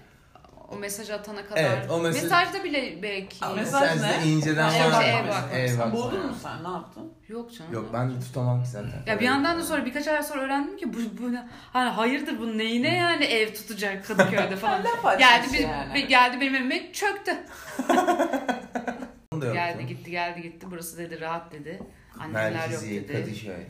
o 0.71 0.75
mesajı 0.79 1.15
atana 1.15 1.45
kadar. 1.45 1.61
Evet, 1.63 1.85
o 1.89 1.97
mesaj- 1.99 2.23
Mesajda 2.23 2.63
bile 2.63 2.99
belki. 3.03 3.45
Aa, 3.45 3.53
mesaj 3.53 3.81
Mesajda 3.81 4.07
ne? 4.17 4.27
inceden 4.31 4.69
Ha, 4.69 4.91
var. 4.91 5.03
ev 5.05 5.23
mı? 5.23 5.27
bakmak. 5.29 5.53
Ev 5.53 5.67
Sen 5.67 5.79
bakmak. 5.79 5.93
buldun 5.93 6.25
mu 6.25 6.35
sen? 6.43 6.63
Ne 6.63 6.67
yaptın? 6.69 7.13
Yok 7.27 7.53
canım. 7.53 7.73
Yok 7.73 7.89
ben 7.93 8.09
de 8.15 8.19
tutamam 8.19 8.63
ki 8.63 8.69
zaten. 8.69 9.03
Ya 9.07 9.19
bir 9.19 9.25
yandan 9.25 9.59
da 9.59 9.63
sonra 9.63 9.85
birkaç 9.85 10.07
ay 10.07 10.23
sonra 10.23 10.41
öğrendim 10.41 10.77
ki 10.77 10.93
bu, 10.93 10.97
bu 10.97 11.31
hani 11.73 11.89
hayırdır 11.89 12.39
bu 12.39 12.57
neyine 12.57 12.95
yani 12.97 13.25
ev 13.25 13.53
tutacak 13.53 14.07
Kadıköy'de 14.07 14.55
falan. 14.61 14.83
Geldi 15.19 15.47
bir, 15.53 15.59
yani. 15.59 15.93
bir- 15.93 16.07
geldi 16.07 16.41
benim 16.41 16.55
evime 16.55 16.93
çöktü. 16.93 17.31
Geldi 19.53 19.85
gitti 19.87 20.11
geldi 20.11 20.41
gitti. 20.41 20.67
Burası 20.71 20.97
dedi 20.97 21.21
rahat 21.21 21.51
dedi. 21.51 21.79
Annemler 22.19 22.45
yok 22.51 22.55
Merkezi, 22.59 23.07
dedi. 23.09 23.13
Kadıköy. 23.23 23.65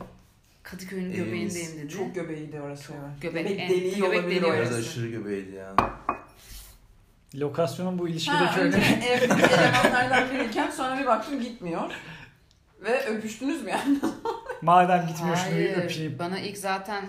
Kadıköy'ün 0.62 1.04
Evimiz 1.12 1.24
göbeğindeyim 1.26 1.78
dedi. 1.78 1.88
Çok 1.92 2.14
göbeğiydi 2.14 2.60
orası. 2.60 2.92
evet. 2.92 3.22
Göbek- 3.34 3.48
Göbek 3.48 3.68
deliği 3.70 3.96
göbek 3.96 4.08
olabilir 4.08 4.36
deliği 4.42 4.52
Orası 4.52 4.74
orası. 4.74 4.90
aşırı 4.90 5.08
göbeğiydi 5.08 5.54
ya. 5.56 5.74
Lokasyonun 7.34 7.98
bu 7.98 8.04
Ha, 8.04 8.08
ilişkideki 8.08 8.60
önce 8.60 8.78
önemi. 8.78 9.04
evdeki 9.04 9.54
elemanlardan 9.54 10.30
biriyken 10.34 10.70
sonra 10.70 10.98
bir 11.00 11.06
baktım 11.06 11.40
gitmiyor. 11.40 11.90
Ve 12.80 13.06
öpüştünüz 13.06 13.62
mü 13.62 13.70
yani? 13.70 13.98
Madem 14.62 15.06
gitmiyor 15.06 15.36
şunu 15.36 15.58
bir 15.58 15.76
öpeyim. 15.76 16.18
Bana 16.18 16.38
ilk 16.38 16.58
zaten 16.58 17.04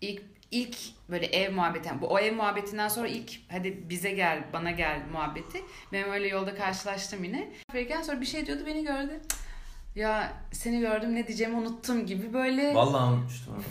ilk 0.00 0.22
ilk 0.50 0.76
böyle 1.10 1.26
ev 1.26 1.52
muhabbeti. 1.52 1.88
yani 1.88 2.00
bu 2.00 2.06
o 2.06 2.18
ev 2.18 2.34
muhabbetinden 2.34 2.88
sonra 2.88 3.08
ilk 3.08 3.30
hadi 3.50 3.90
bize 3.90 4.10
gel, 4.10 4.44
bana 4.52 4.70
gel 4.70 5.00
muhabbeti. 5.12 5.62
Ben 5.92 6.10
öyle 6.10 6.28
yolda 6.28 6.54
karşılaştım 6.54 7.24
yine. 7.24 7.52
Verirken 7.74 8.02
sonra 8.02 8.20
bir 8.20 8.26
şey 8.26 8.46
diyordu 8.46 8.62
beni 8.66 8.84
gördü. 8.84 9.20
Cık, 9.28 9.38
Ya 9.96 10.32
seni 10.52 10.80
gördüm 10.80 11.14
ne 11.14 11.26
diyeceğimi 11.26 11.56
unuttum 11.56 12.06
gibi 12.06 12.32
böyle. 12.32 12.74
Vallahi 12.74 13.12
unutmuştum. 13.12 13.64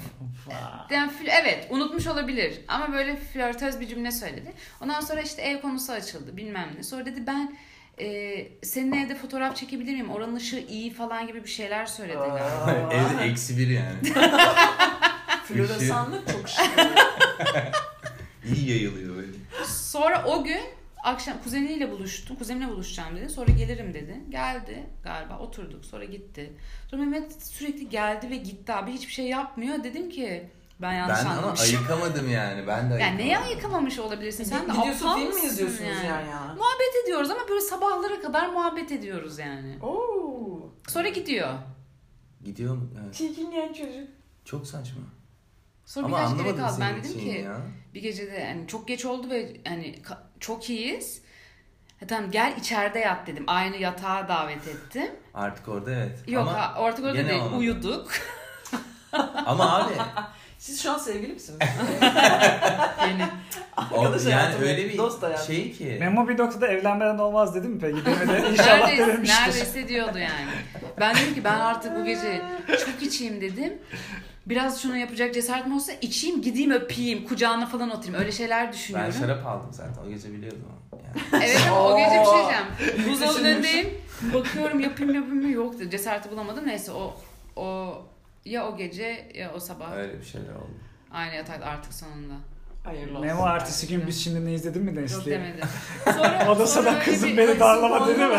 Yani 0.89 1.11
evet 1.43 1.67
unutmuş 1.69 2.07
olabilir 2.07 2.61
ama 2.67 2.93
böyle 2.93 3.15
flörtöz 3.15 3.79
bir 3.79 3.87
cümle 3.87 4.11
söyledi. 4.11 4.53
Ondan 4.81 5.01
sonra 5.01 5.21
işte 5.21 5.41
ev 5.41 5.61
konusu 5.61 5.93
açıldı 5.93 6.37
bilmem 6.37 6.69
ne. 6.77 6.83
Sonra 6.83 7.05
dedi 7.05 7.27
ben 7.27 7.57
e, 7.99 8.37
senin 8.63 8.91
evde 8.91 9.15
fotoğraf 9.15 9.55
çekebilir 9.55 9.93
miyim? 9.93 10.09
Oranın 10.09 10.35
ışığı 10.35 10.59
iyi 10.59 10.93
falan 10.93 11.27
gibi 11.27 11.43
bir 11.43 11.49
şeyler 11.49 11.85
söyledi. 11.85 12.17
Evde 12.91 13.23
eksi 13.23 13.57
bir 13.57 13.67
yani. 13.67 13.97
Floresanlık 15.43 16.31
çok 16.31 16.49
şık. 16.49 16.69
İyi 18.55 18.69
yayılıyor 18.69 19.15
böyle. 19.15 19.31
Sonra 19.65 20.25
o 20.25 20.43
gün 20.43 20.61
akşam 21.05 21.37
kuzeniyle 21.43 21.91
buluştum. 21.91 22.35
Kuzenimle 22.37 22.67
buluşacağım 22.67 23.15
dedi. 23.15 23.29
Sonra 23.29 23.51
gelirim 23.51 23.93
dedi. 23.93 24.19
Geldi 24.29 24.83
galiba 25.03 25.39
oturduk. 25.39 25.85
Sonra 25.85 26.05
gitti. 26.05 26.53
Sonra 26.91 27.01
Mehmet 27.01 27.45
sürekli 27.47 27.89
geldi 27.89 28.29
ve 28.29 28.35
gitti 28.35 28.73
abi. 28.73 28.91
Hiçbir 28.91 29.13
şey 29.13 29.25
yapmıyor. 29.27 29.83
Dedim 29.83 30.09
ki 30.09 30.49
ben 30.81 30.93
yanlış 30.93 31.17
Ben 31.19 31.25
ama 31.25 31.35
anlamışım. 31.39 31.77
ayıkamadım 31.79 32.31
yani. 32.31 32.67
Ben 32.67 32.89
de 32.89 32.93
Yani 32.93 33.03
ayıkamadım. 33.03 33.17
neye 33.17 33.37
ayıkamamış 33.37 33.99
olabilirsin? 33.99 34.43
Sen 34.43 34.61
de 34.67 34.71
Gidiyorsun 34.73 35.05
aptal 35.05 35.15
film 35.15 35.27
mi 35.27 35.33
mısın 35.33 35.47
izliyorsunuz 35.47 35.81
yani? 35.81 36.05
yani? 36.05 36.29
yana? 36.29 36.45
Muhabbet 36.53 37.03
ediyoruz 37.03 37.29
ama 37.31 37.41
böyle 37.49 37.61
sabahlara 37.61 38.21
kadar 38.21 38.49
muhabbet 38.49 38.91
ediyoruz 38.91 39.39
yani. 39.39 39.77
Oo. 39.83 40.73
Sonra 40.87 41.09
gidiyor. 41.09 41.53
Gidiyor 42.43 42.75
mu? 42.75 42.89
Evet. 43.03 43.13
Çirkinleyen 43.13 43.73
çocuk. 43.73 44.07
Çok 44.45 44.67
saçma. 44.67 45.01
Sonra 45.85 46.05
ama 46.05 46.17
birkaç 46.17 46.29
kere 46.29 46.39
anlamadım 46.41 46.65
kaldı. 46.65 46.77
Ben 46.81 46.91
senin 46.91 47.03
dedim 47.03 47.11
şeyini 47.19 47.33
ki 47.37 47.43
ya. 47.43 47.61
bir 47.93 48.01
gecede 48.01 48.35
yani 48.37 48.67
çok 48.67 48.87
geç 48.87 49.05
oldu 49.05 49.29
ve 49.29 49.57
hani 49.67 49.95
ka- 50.01 50.24
çok 50.45 50.69
iyiyiz. 50.69 51.21
Ha, 51.99 52.05
tamam 52.07 52.31
gel 52.31 52.53
içeride 52.59 52.99
yat 52.99 53.27
dedim. 53.27 53.43
Aynı 53.47 53.77
yatağa 53.77 54.27
davet 54.27 54.67
ettim. 54.67 55.11
Artık 55.33 55.67
orada 55.67 55.91
evet. 55.91 56.19
Yok 56.27 56.41
ama, 56.41 56.53
ha, 56.53 56.75
ortak 56.81 57.05
orada 57.05 57.15
gene 57.15 57.29
değil. 57.29 57.41
olmadı. 57.41 57.55
Uyuduk. 57.57 58.11
ama 59.45 59.77
abi 59.77 59.93
Siz 60.59 60.83
şu 60.83 60.91
an 60.91 60.97
sevgili 60.97 61.33
misiniz? 61.33 61.59
Yeni. 63.07 63.23
o, 63.91 64.01
Arkadaş 64.01 64.23
yani 64.25 64.33
hayatım, 64.33 64.61
öyle 64.61 64.89
bir 64.89 64.97
dost 64.97 65.23
hayatım. 65.23 65.45
şey 65.45 65.71
ki. 65.71 65.97
Memo 65.99 66.27
bir 66.27 66.37
noktada 66.37 66.67
evlenmeden 66.67 67.17
olmaz 67.17 67.55
dedi 67.55 67.67
mi 67.67 67.79
peki? 67.81 68.05
Demedi. 68.05 68.47
İnşallah 68.51 68.79
neredeyse, 68.79 69.07
dememiştir. 69.07 69.41
neredeyse 69.41 69.87
diyordu 69.87 70.17
yani. 70.17 70.47
Ben 70.99 71.15
dedim 71.15 71.33
ki 71.33 71.43
ben 71.43 71.59
artık 71.59 71.95
bu 71.95 72.05
gece 72.05 72.41
çok 72.85 73.01
içeyim 73.01 73.41
dedim. 73.41 73.73
Biraz 74.45 74.81
şunu 74.81 74.97
yapacak 74.97 75.33
cesaretim 75.33 75.73
olsa 75.75 75.91
içeyim 76.01 76.41
gideyim 76.41 76.71
öpeyim 76.71 77.25
kucağına 77.27 77.65
falan 77.65 77.89
oturayım. 77.89 78.19
Öyle 78.19 78.31
şeyler 78.31 78.67
Ben 78.67 78.73
düşünüyorum. 78.73 79.13
şarap 79.19 79.45
aldım 79.45 79.69
zaten. 79.73 80.03
O 80.05 80.09
gece 80.09 80.33
biliyordum. 80.33 80.61
Yani. 80.93 81.43
Evet 81.45 81.61
ama 81.69 81.81
o 81.83 81.97
gece 81.97 82.09
bir 82.19 82.25
şey 82.25 82.33
diyeceğim. 82.35 83.09
Buzdolabının 83.11 83.45
önündeyim. 83.45 83.89
Bakıyorum 84.33 84.79
yapayım 84.79 85.13
yapayım 85.15 85.41
mı 85.41 85.49
yok 85.51 85.79
dedi. 85.79 85.89
Cesareti 85.91 86.31
bulamadım. 86.31 86.67
Neyse 86.67 86.91
o 86.91 87.17
o 87.55 87.93
ya 88.45 88.67
o 88.67 88.77
gece 88.77 89.31
ya 89.35 89.51
o 89.55 89.59
sabah 89.59 89.91
Öyle 89.97 90.19
bir 90.19 90.25
şeyler 90.25 90.53
oldu. 90.55 90.71
aynı 91.11 91.35
yatakta 91.35 91.65
artık 91.65 91.93
sonunda. 91.93 92.33
Hayırlı 92.83 93.11
olsun. 93.17 93.25
Memo 93.27 93.47
ertesi 93.47 93.87
gün 93.87 94.07
biz 94.07 94.23
şimdi 94.23 94.45
ne 94.45 94.53
izledin 94.53 94.81
mi 94.83 94.89
Yok 94.89 94.97
Nesli? 94.97 95.31
demedi. 95.31 95.61
Sonra, 96.05 96.51
O 96.51 96.59
da 96.59 96.67
sana 96.67 96.99
kızım 96.99 97.37
beni 97.37 97.59
darlama 97.59 98.07
dedi 98.07 98.25
mi? 98.25 98.37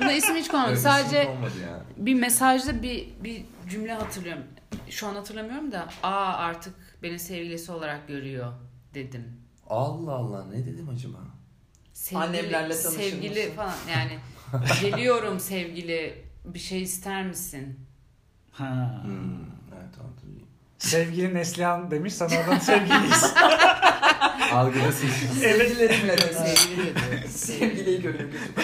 Buna 0.00 0.12
isim 0.12 0.36
hiç 0.36 0.52
bir 0.52 0.76
Sadece 0.76 1.28
bir 1.96 2.14
mesajda 2.14 2.82
bir 2.82 3.08
bir 3.24 3.44
cümle 3.70 3.92
hatırlıyorum. 3.92 4.42
Şu 4.90 5.06
an 5.06 5.14
hatırlamıyorum 5.14 5.72
da 5.72 5.88
aa 6.02 6.34
artık 6.36 6.74
beni 7.02 7.18
sevgilisi 7.18 7.72
olarak 7.72 8.08
görüyor 8.08 8.52
dedim. 8.94 9.40
Allah 9.66 10.12
Allah 10.12 10.44
ne 10.44 10.66
dedim 10.66 10.88
acaba? 10.88 11.18
Sevgili, 11.92 12.24
Annemlerle 12.24 12.82
tanışır 12.82 12.90
Sevgili 13.00 13.40
mısın? 13.44 13.56
falan 13.56 13.74
yani 13.90 14.18
geliyorum 14.80 15.40
sevgili 15.40 16.24
bir 16.44 16.58
şey 16.58 16.82
ister 16.82 17.26
misin? 17.26 17.80
Ha. 18.52 19.00
Hmm, 19.04 19.40
evet 19.78 19.96
hatırlıyorum. 19.96 20.48
Sevgili 20.78 21.34
Neslihan 21.34 21.90
demiş 21.90 22.14
sana 22.14 22.38
oradan 22.40 22.58
sevgiliyiz. 22.58 23.34
Algıda 24.52 24.92
seçim. 24.92 25.28
Sevgilerimle 25.28 26.18
de 26.18 26.32
Sevgili 26.32 26.94
dedi. 26.94 27.28
Sevgiliyi 27.28 28.02
görüyor 28.02 28.30
gözüm. 28.30 28.54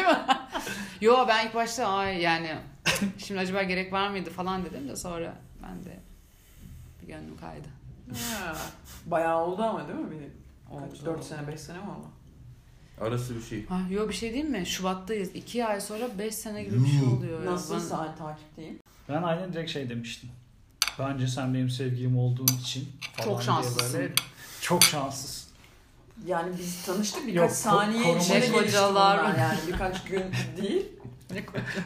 Yo 1.00 1.28
ben 1.28 1.46
ilk 1.46 1.54
başta 1.54 1.86
ay 1.86 2.20
yani 2.20 2.56
şimdi 3.18 3.40
acaba 3.40 3.62
gerek 3.62 3.92
var 3.92 4.10
mıydı 4.10 4.30
falan 4.30 4.64
dedim 4.64 4.88
de 4.88 4.96
sonra 4.96 5.34
ben 5.62 5.84
de 5.84 5.98
bir 7.02 7.06
gönlüm 7.06 7.36
kaydı. 7.36 7.68
Ha, 8.30 8.56
Bayağı 9.06 9.38
oldu 9.44 9.62
ama 9.62 9.88
değil 9.88 9.98
mi? 9.98 10.10
Bir, 10.10 10.18
kaç, 10.80 11.00
Oldu. 11.00 11.06
4 11.06 11.24
sene 11.24 11.46
5 11.48 11.60
sene 11.60 11.78
mi 11.78 11.84
oldu? 11.90 12.06
Arası 13.00 13.36
bir 13.36 13.42
şey. 13.42 13.66
Ha, 13.66 13.80
yo 13.90 14.08
bir 14.08 14.14
şey 14.14 14.32
diyeyim 14.32 14.50
mi? 14.52 14.66
Şubat'tayız. 14.66 15.30
İki 15.34 15.64
ay 15.66 15.80
sonra 15.80 16.18
beş 16.18 16.34
sene 16.34 16.64
gibi 16.64 16.84
bir 16.84 16.88
şey 16.90 17.02
oluyor. 17.08 17.44
ya. 17.44 17.52
Nasıl 17.52 17.74
Ben- 17.74 17.78
saat 17.80 18.18
takipteyim? 18.18 18.78
Ben 19.08 19.22
aynen 19.22 19.52
direkt 19.52 19.70
şey 19.70 19.90
demiştim. 19.90 20.30
Bence 20.98 21.26
sen 21.28 21.54
benim 21.54 21.70
sevgilim 21.70 22.18
olduğun 22.18 22.46
için 22.60 22.88
falan 23.12 23.24
Çok 23.28 23.38
diye 23.38 23.46
şanslısın. 23.46 24.00
böyle 24.00 24.12
Çok 24.60 24.82
şanslısın. 24.82 25.44
Yani 26.26 26.52
biz 26.58 26.82
tanıştık 26.86 27.26
birkaç 27.26 27.36
Yok, 27.36 27.50
saniye 27.50 28.18
içinde 28.18 28.50
bunlar 28.52 29.38
yani 29.38 29.58
birkaç 29.66 30.04
gün 30.04 30.22
değil. 30.62 30.86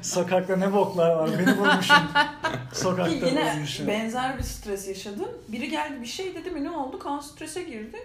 Sokakta 0.02 0.56
ne 0.56 0.72
boklar 0.72 1.10
var 1.10 1.30
beni 1.38 1.56
vurmuşum. 1.58 1.96
Sokakta 2.72 3.26
yine 3.26 3.54
vurmuşum. 3.54 3.86
benzer 3.86 4.38
bir 4.38 4.42
stres 4.42 4.88
yaşadım. 4.88 5.28
Biri 5.48 5.68
geldi 5.70 6.00
bir 6.02 6.06
şey 6.06 6.34
dedi 6.34 6.50
mi 6.50 6.64
ne 6.64 6.70
oldu? 6.70 6.98
Kaan 6.98 7.20
strese 7.20 7.62
girdi. 7.62 7.96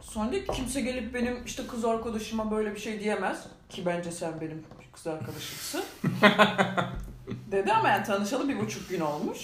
Sonra 0.00 0.32
dedi 0.32 0.46
ki, 0.46 0.52
kimse 0.52 0.80
gelip 0.80 1.14
benim 1.14 1.44
işte 1.46 1.66
kız 1.66 1.84
arkadaşıma 1.84 2.50
böyle 2.50 2.74
bir 2.74 2.80
şey 2.80 3.00
diyemez. 3.00 3.38
Ki 3.68 3.82
bence 3.86 4.12
sen 4.12 4.40
benim 4.40 4.64
kız 4.92 5.06
arkadaşımsın. 5.06 5.82
dedi 7.50 7.72
ama 7.72 7.88
yani 7.88 8.04
tanışalı 8.06 8.48
bir 8.48 8.58
buçuk 8.60 8.88
gün 8.88 9.00
olmuş. 9.00 9.38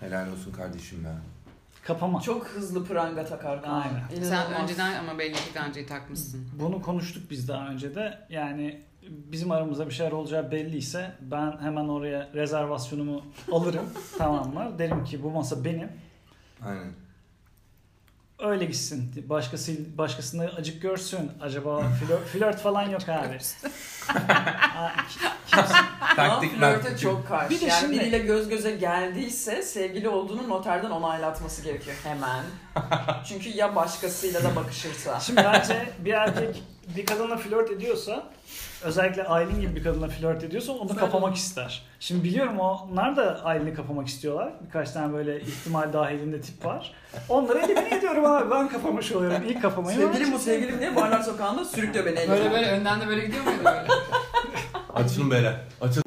Helal 0.00 0.32
olsun 0.32 0.52
kardeşim 0.52 1.04
ben. 1.04 1.16
Kapama. 1.86 2.20
Çok 2.20 2.46
hızlı 2.46 2.86
pranga 2.86 3.24
takar. 3.24 3.60
Aynen. 3.64 4.02
Sen 4.10 4.22
İnanılmaz. 4.22 4.62
önceden 4.62 4.94
ama 4.94 5.18
belli 5.18 5.32
ki 5.34 5.52
gancayı 5.54 5.86
takmışsın. 5.86 6.48
Bunu 6.60 6.82
konuştuk 6.82 7.30
biz 7.30 7.48
daha 7.48 7.68
önce 7.68 7.94
de. 7.94 8.18
Yani 8.30 8.80
bizim 9.02 9.50
aramızda 9.52 9.86
bir 9.86 9.94
şeyler 9.94 10.12
olacağı 10.12 10.50
belliyse 10.50 11.12
ben 11.20 11.58
hemen 11.60 11.88
oraya 11.88 12.28
rezervasyonumu 12.34 13.24
alırım. 13.52 13.86
tamam 14.18 14.54
mı? 14.54 14.78
Derim 14.78 15.04
ki 15.04 15.22
bu 15.22 15.30
masa 15.30 15.64
benim. 15.64 15.88
Aynen. 16.66 16.92
Öyle 18.38 18.64
gitsin. 18.64 19.24
Başkası 19.28 19.72
başkasını 19.98 20.50
acık 20.56 20.82
görsün. 20.82 21.32
Acaba 21.40 21.80
flört, 22.00 22.26
flört 22.26 22.58
falan 22.60 22.88
yok 22.88 23.08
abi. 23.08 23.38
Taktik 26.16 26.58
flörte 26.58 26.96
çok 26.98 27.28
karşı. 27.28 27.50
Bir 27.50 27.60
de 27.60 27.64
yani 27.64 27.80
şimdi- 27.80 28.00
biriyle 28.00 28.18
göz 28.18 28.48
göze 28.48 28.70
geldiyse 28.70 29.62
sevgili 29.62 30.08
olduğunu 30.08 30.48
noterden 30.48 30.90
onaylatması 30.90 31.62
gerekiyor 31.62 31.96
hemen. 32.02 32.44
Çünkü 33.24 33.48
ya 33.48 33.76
başkasıyla 33.76 34.44
da 34.44 34.56
bakışırsa. 34.56 35.20
Şimdi 35.20 35.42
bence 35.44 35.92
bir 35.98 36.12
erkek 36.12 36.62
bir 36.96 37.06
kadınla 37.06 37.36
flört 37.36 37.70
ediyorsa 37.70 38.30
özellikle 38.82 39.24
Aylin 39.24 39.60
gibi 39.60 39.76
bir 39.76 39.82
kadınla 39.84 40.08
flört 40.08 40.44
ediyorsa 40.44 40.72
onu 40.72 40.96
kapamak 40.96 41.36
ister. 41.36 41.82
Şimdi 42.00 42.24
biliyorum 42.24 42.58
onlar 42.60 43.16
da 43.16 43.44
Aylin'i 43.44 43.74
kapamak 43.74 44.08
istiyorlar. 44.08 44.52
Birkaç 44.66 44.90
tane 44.90 45.12
böyle 45.14 45.40
ihtimal 45.40 45.92
dahilinde 45.92 46.40
tip 46.40 46.64
var. 46.64 46.92
Onları 47.28 47.58
elimine 47.58 47.94
ediyorum 47.98 48.24
abi. 48.24 48.50
Ben 48.50 48.68
kapamış 48.68 49.12
oluyorum. 49.12 49.42
İlk 49.48 49.62
kapamayı 49.62 49.98
Sevgilim 49.98 50.32
bu 50.32 50.38
sevgilim 50.38 50.80
diye 50.80 50.96
Barlar 50.96 51.20
Sokağı'nda 51.20 51.64
sürüklüyor 51.64 52.06
beni. 52.06 52.28
Böyle 52.28 52.50
böyle 52.50 52.70
önden 52.70 53.00
de 53.00 53.08
böyle 53.08 53.26
gidiyor 53.26 53.44
muydu 53.44 53.58
böyle? 53.64 53.88
Açılın 54.94 55.30
beyler. 55.30 55.60
Açıl. 55.80 56.02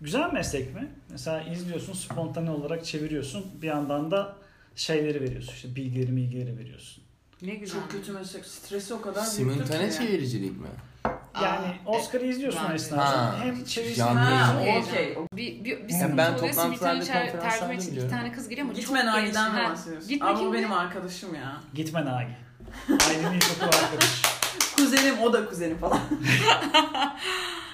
Güzel 0.00 0.32
meslek 0.32 0.74
mi? 0.74 0.88
Mesela 1.10 1.42
izliyorsun, 1.42 1.92
spontane 1.92 2.50
olarak 2.50 2.84
çeviriyorsun. 2.84 3.44
Bir 3.62 3.66
yandan 3.66 4.10
da 4.10 4.34
şeyleri 4.76 5.20
veriyorsun. 5.20 5.52
İşte 5.52 5.74
bilgileri 5.76 6.16
bilgileri 6.16 6.58
veriyorsun. 6.58 7.01
Ne 7.42 7.54
güzel. 7.54 7.80
Çok 7.80 7.90
kötü 7.90 8.12
meslek. 8.12 8.46
Stresi 8.46 8.94
o 8.94 9.00
kadar 9.00 9.14
büyüktür 9.38 9.54
Simultane 9.54 9.88
ki. 9.90 9.96
çeviricilik 9.98 10.60
mi? 10.60 10.66
Yani 11.42 11.66
Aa, 11.86 11.90
Oscar'ı 11.90 12.26
izliyorsun 12.26 12.60
ben 12.66 12.72
o 12.72 12.74
esnada. 12.74 13.04
Ha. 13.08 13.34
Hem 13.42 13.64
çevirisi 13.64 14.00
Yan- 14.00 14.16
Ha, 14.16 14.60
Heyecan. 14.60 14.82
okey. 14.82 15.16
Bir, 15.34 15.64
bir, 15.64 15.64
bir 15.64 15.92
Ya 15.92 15.98
sıkıntı 15.98 16.16
ben 16.16 16.32
oluyor. 16.32 16.48
toplantılarda, 16.48 17.00
Bir 17.00 17.06
tane 17.06 17.26
konferanslarda 17.30 17.48
tercüme 17.50 17.74
için 17.74 17.82
iki 17.82 17.90
biliyorum. 17.92 18.10
tane 18.16 18.32
kız 18.32 18.48
geliyor 18.48 18.66
ama 18.66 18.74
Gitme 18.78 18.98
çok. 18.98 19.06
Nagi'den 19.06 19.54
mi 19.54 19.58
bahsediyorsun? 19.70 20.08
Gitme 20.08 20.26
Ama 20.28 20.38
bu 20.38 20.42
kim 20.42 20.52
benim 20.52 20.72
arkadaşım 20.72 21.34
ya. 21.34 21.56
Gitme 21.74 22.04
Nagi. 22.04 22.36
Aylin'in 23.08 23.32
ilkokul 23.32 23.64
arkadaşı. 23.84 24.22
Kuzenim 24.76 25.18
o 25.22 25.32
da 25.32 25.46
kuzenim 25.48 25.78
falan. 25.78 25.98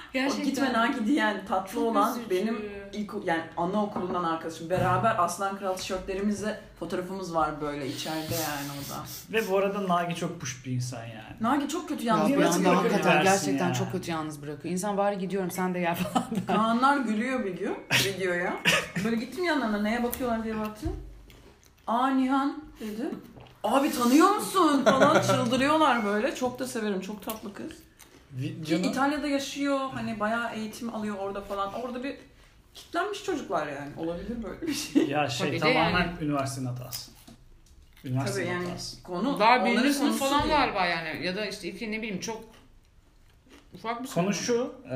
O 0.09 0.11
Gerçekten. 0.13 0.45
gitme 0.45 0.73
Nagi 0.73 1.05
diyen 1.05 1.45
tatlı 1.45 1.73
Çok 1.73 1.83
olan 1.83 2.19
üzücü. 2.19 2.29
benim 2.29 2.61
ilk 2.93 3.13
yani 3.25 3.43
anaokulundan 3.57 4.23
arkadaşım. 4.23 4.69
Beraber 4.69 5.15
Aslan 5.23 5.57
Kral 5.57 5.73
tişörtlerimizle 5.75 6.59
fotoğrafımız 6.79 7.35
var 7.35 7.61
böyle 7.61 7.87
içeride 7.87 8.33
yani 8.35 8.67
o 8.79 8.89
da. 8.93 9.03
Ve 9.33 9.51
bu 9.51 9.57
arada 9.57 9.87
Nagi 9.87 10.15
çok 10.15 10.39
push 10.41 10.65
bir 10.65 10.71
insan 10.71 11.03
yani. 11.03 11.35
Nagi 11.41 11.67
çok 11.67 11.87
kötü 11.89 12.05
Ya 12.05 12.13
yalnız 12.17 12.31
anda 12.31 12.37
bırakıyor. 12.39 12.65
bırakıyor 12.65 12.91
hakikaten 12.93 13.23
gerçekten 13.23 13.67
ya. 13.67 13.73
çok 13.73 13.91
kötü 13.91 14.11
yalnız 14.11 14.41
bırakıyor. 14.41 14.71
İnsan 14.73 14.97
bari 14.97 15.17
gidiyorum 15.17 15.51
sen 15.51 15.73
de 15.73 15.79
gel 15.79 15.95
falan. 15.95 16.27
Kaanlar 16.47 16.97
gülüyor 16.97 17.45
bir 17.45 17.53
gün 17.57 17.75
videoya. 18.05 18.53
Böyle 19.05 19.15
gittim 19.15 19.43
yanlarına 19.43 19.81
neye 19.81 20.03
bakıyorlar 20.03 20.43
diye 20.43 20.59
baktım. 20.59 20.95
Aa 21.87 22.07
Nihan 22.07 22.63
dedi. 22.79 23.09
Abi 23.63 23.91
tanıyor 23.91 24.35
musun 24.35 24.83
falan 24.83 25.21
çıldırıyorlar 25.21 26.05
böyle. 26.05 26.35
Çok 26.35 26.59
da 26.59 26.67
severim. 26.67 27.01
Çok 27.01 27.25
tatlı 27.25 27.53
kız. 27.53 27.71
Videonun 28.33 28.83
İtalya'da 28.83 29.27
yaşıyor. 29.27 29.79
Hani 29.93 30.19
bayağı 30.19 30.53
eğitim 30.53 30.95
alıyor 30.95 31.15
orada 31.19 31.41
falan. 31.41 31.73
Orada 31.73 32.03
bir 32.03 32.17
kitlenmiş 32.73 33.23
çocuklar 33.23 33.67
yani. 33.67 33.91
Olabilir 33.97 34.43
böyle 34.43 34.61
bir 34.67 34.73
şey. 34.73 35.07
ya 35.07 35.29
şey 35.29 35.47
Tabii 35.47 35.55
de 35.55 35.59
tamamen 35.73 35.99
yani. 36.07 36.17
üniversitenin 36.25 36.65
hatası. 36.65 37.11
Tabii 38.01 38.13
Üniversitenin 38.13 38.47
yani 38.51 38.65
hatası. 38.65 39.03
konu 39.03 39.39
Daha 39.39 39.49
onların 39.49 39.65
birinci 39.65 39.93
sınıf 39.93 40.19
konusu 40.19 40.25
falan 40.35 40.43
değil. 40.43 40.55
galiba 40.55 40.85
yani. 40.85 41.25
Ya 41.25 41.35
da 41.35 41.45
işte 41.45 41.67
iki 41.67 41.91
ne 41.91 41.97
bileyim 41.97 42.19
çok 42.19 42.43
ufak 43.73 44.03
bir 44.03 44.09
Konu 44.09 44.33
sınıf. 44.33 44.45
şu, 44.45 44.73
e, 44.91 44.95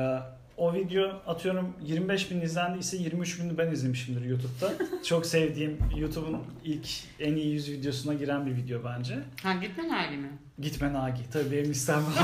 o 0.56 0.74
video 0.74 1.22
atıyorum 1.26 1.72
25 1.82 2.30
bin 2.30 2.40
izlendiyse 2.40 2.96
23 2.96 3.40
binini 3.40 3.58
ben 3.58 3.70
izlemişimdir 3.72 4.24
YouTube'da. 4.24 4.72
Çok 5.04 5.26
sevdiğim 5.26 5.78
YouTube'un 5.96 6.38
ilk 6.64 6.88
en 7.20 7.34
iyi 7.36 7.52
100 7.52 7.70
videosuna 7.70 8.14
giren 8.14 8.46
bir 8.46 8.56
video 8.56 8.84
bence. 8.84 9.18
Ha 9.42 9.54
gitme 9.54 9.88
hali 9.88 10.16
mi? 10.16 10.28
Gitme 10.58 10.92
Nagi. 10.92 11.30
Tabii 11.32 11.50
benim 11.50 11.70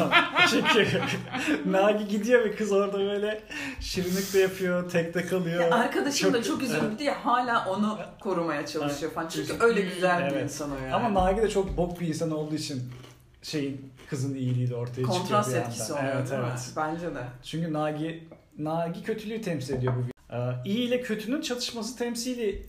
var. 0.01 0.25
Çünkü 0.51 0.89
Nagi 1.71 2.09
gidiyor 2.09 2.45
ve 2.45 2.55
kız 2.55 2.73
orada 2.73 2.99
böyle 2.99 3.43
şirinlik 3.81 4.35
de 4.35 4.39
yapıyor, 4.39 4.91
tekte 4.91 5.27
kalıyor. 5.27 5.63
Ya 5.63 5.75
arkadaşım 5.75 6.33
da 6.33 6.43
çok 6.43 6.63
Evet. 6.63 6.71
üzüldü 6.71 6.99
diye 6.99 7.13
hala 7.13 7.69
onu 7.71 7.99
korumaya 8.21 8.67
çalışıyor 8.67 9.13
falan. 9.13 9.29
Çünkü 9.29 9.53
öyle 9.61 9.81
güzel 9.81 10.27
bir 10.27 10.33
Evet. 10.33 10.45
insan 10.45 10.71
o 10.71 10.75
yani. 10.77 10.95
Ama 10.95 11.15
Nagi 11.15 11.43
de 11.43 11.49
çok 11.51 11.77
bok 11.77 12.01
bir 12.01 12.09
insan 12.09 12.31
olduğu 12.31 12.55
için 12.55 12.83
şeyin 13.43 13.93
kızın 14.11 14.35
iyiliği 14.35 14.71
de 14.71 14.75
ortaya 14.75 14.91
çıkıyor 14.95 15.19
Kontrast 15.19 15.49
bir 15.51 15.55
yandan. 15.55 15.71
etkisi 15.71 15.93
oluyor 15.93 16.07
Evet 16.17 16.31
değil 16.31 16.41
mi? 16.41 16.47
evet. 16.51 16.73
Bence 16.77 17.15
de. 17.15 17.23
Çünkü 17.43 17.73
Nagi 17.73 18.29
Nagi 18.59 19.03
kötülüğü 19.03 19.41
temsil 19.43 19.75
ediyor 19.75 19.93
bu. 19.97 20.35
Ee, 20.35 20.39
iyi 20.65 20.79
ile 20.89 21.01
kötünün 21.01 21.41
çatışması 21.41 21.97
temsili 21.99 22.67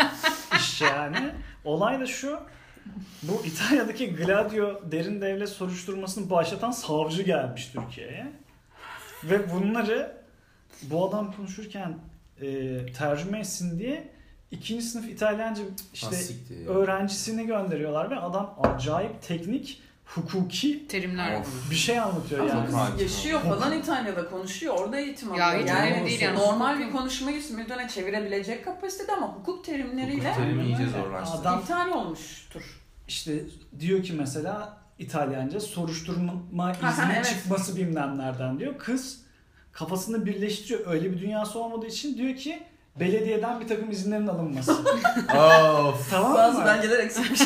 iş 0.56 0.80
yani. 0.80 1.30
Olay 1.64 2.00
da 2.00 2.06
şu. 2.06 2.40
Bu 3.22 3.42
İtalya'daki 3.46 4.16
Gladio 4.16 4.90
derin 4.92 5.20
devlet 5.20 5.48
soruşturmasını 5.48 6.30
başlatan 6.30 6.70
savcı 6.70 7.22
gelmiş 7.22 7.66
Türkiye'ye. 7.66 8.32
Ve 9.24 9.52
bunları 9.52 10.16
bu 10.82 11.08
adam 11.08 11.32
konuşurken 11.32 11.98
e, 12.40 12.46
tercüme 12.92 13.38
etsin 13.40 13.78
diye 13.78 14.08
ikinci 14.50 14.84
sınıf 14.84 15.08
İtalyanca 15.08 15.62
işte 15.94 16.06
Asikti. 16.08 16.68
öğrencisini 16.68 17.46
gönderiyorlar 17.46 18.10
ve 18.10 18.16
adam 18.16 18.58
acayip 18.62 19.22
teknik, 19.22 19.82
hukuki 20.14 20.88
Terimler 20.88 21.40
Of. 21.40 21.70
bir 21.70 21.76
şey 21.76 22.00
anlatıyor 22.00 22.40
Ama 22.40 22.50
yani. 22.50 22.66
kız 22.66 22.74
Hakim 22.74 22.98
yaşıyor 22.98 23.40
falan 23.40 23.72
İtalya'da 23.78 24.30
konuşuyor. 24.30 24.74
Orada 24.78 24.98
eğitim 25.00 25.34
Ya 25.34 25.46
alıyor. 25.46 25.62
hiç 25.62 25.68
yani 25.68 25.94
öyle 25.94 26.06
değil 26.06 26.20
yani. 26.20 26.38
normal 26.38 26.78
bir 26.78 26.90
konuşmayı 26.92 27.42
simultane 27.42 27.88
çevirebilecek 27.88 28.64
kapasitede 28.64 29.12
ama 29.12 29.26
hukuk 29.26 29.64
terimleriyle 29.64 30.30
Hukuk 30.30 30.42
terimi 30.44 30.64
iyice 30.64 30.86
zorlaştı. 30.86 31.38
Adam 31.38 31.60
iptal 31.60 31.88
olmuştur. 31.88 32.62
işte 33.08 33.40
diyor 33.80 34.02
ki 34.02 34.12
mesela 34.12 34.76
İtalyanca 34.98 35.60
soruşturma 35.60 36.32
izni 36.92 37.12
evet. 37.16 37.26
çıkması 37.26 37.76
bilmem 37.76 38.18
nereden 38.18 38.58
diyor. 38.58 38.78
Kız 38.78 39.20
kafasını 39.72 40.26
birleştiriyor. 40.26 40.86
Öyle 40.86 41.12
bir 41.12 41.20
dünyası 41.20 41.58
olmadığı 41.58 41.86
için 41.86 42.18
diyor 42.18 42.36
ki 42.36 42.62
belediyeden 42.96 43.60
bir 43.60 43.68
takım 43.68 43.90
izinlerin 43.90 44.26
alınması. 44.26 44.72
of. 45.38 46.10
tamam 46.10 46.34
Bazı 46.34 46.58
mı? 46.58 46.64
belgeler 46.66 46.98
eksikmiş. 46.98 47.40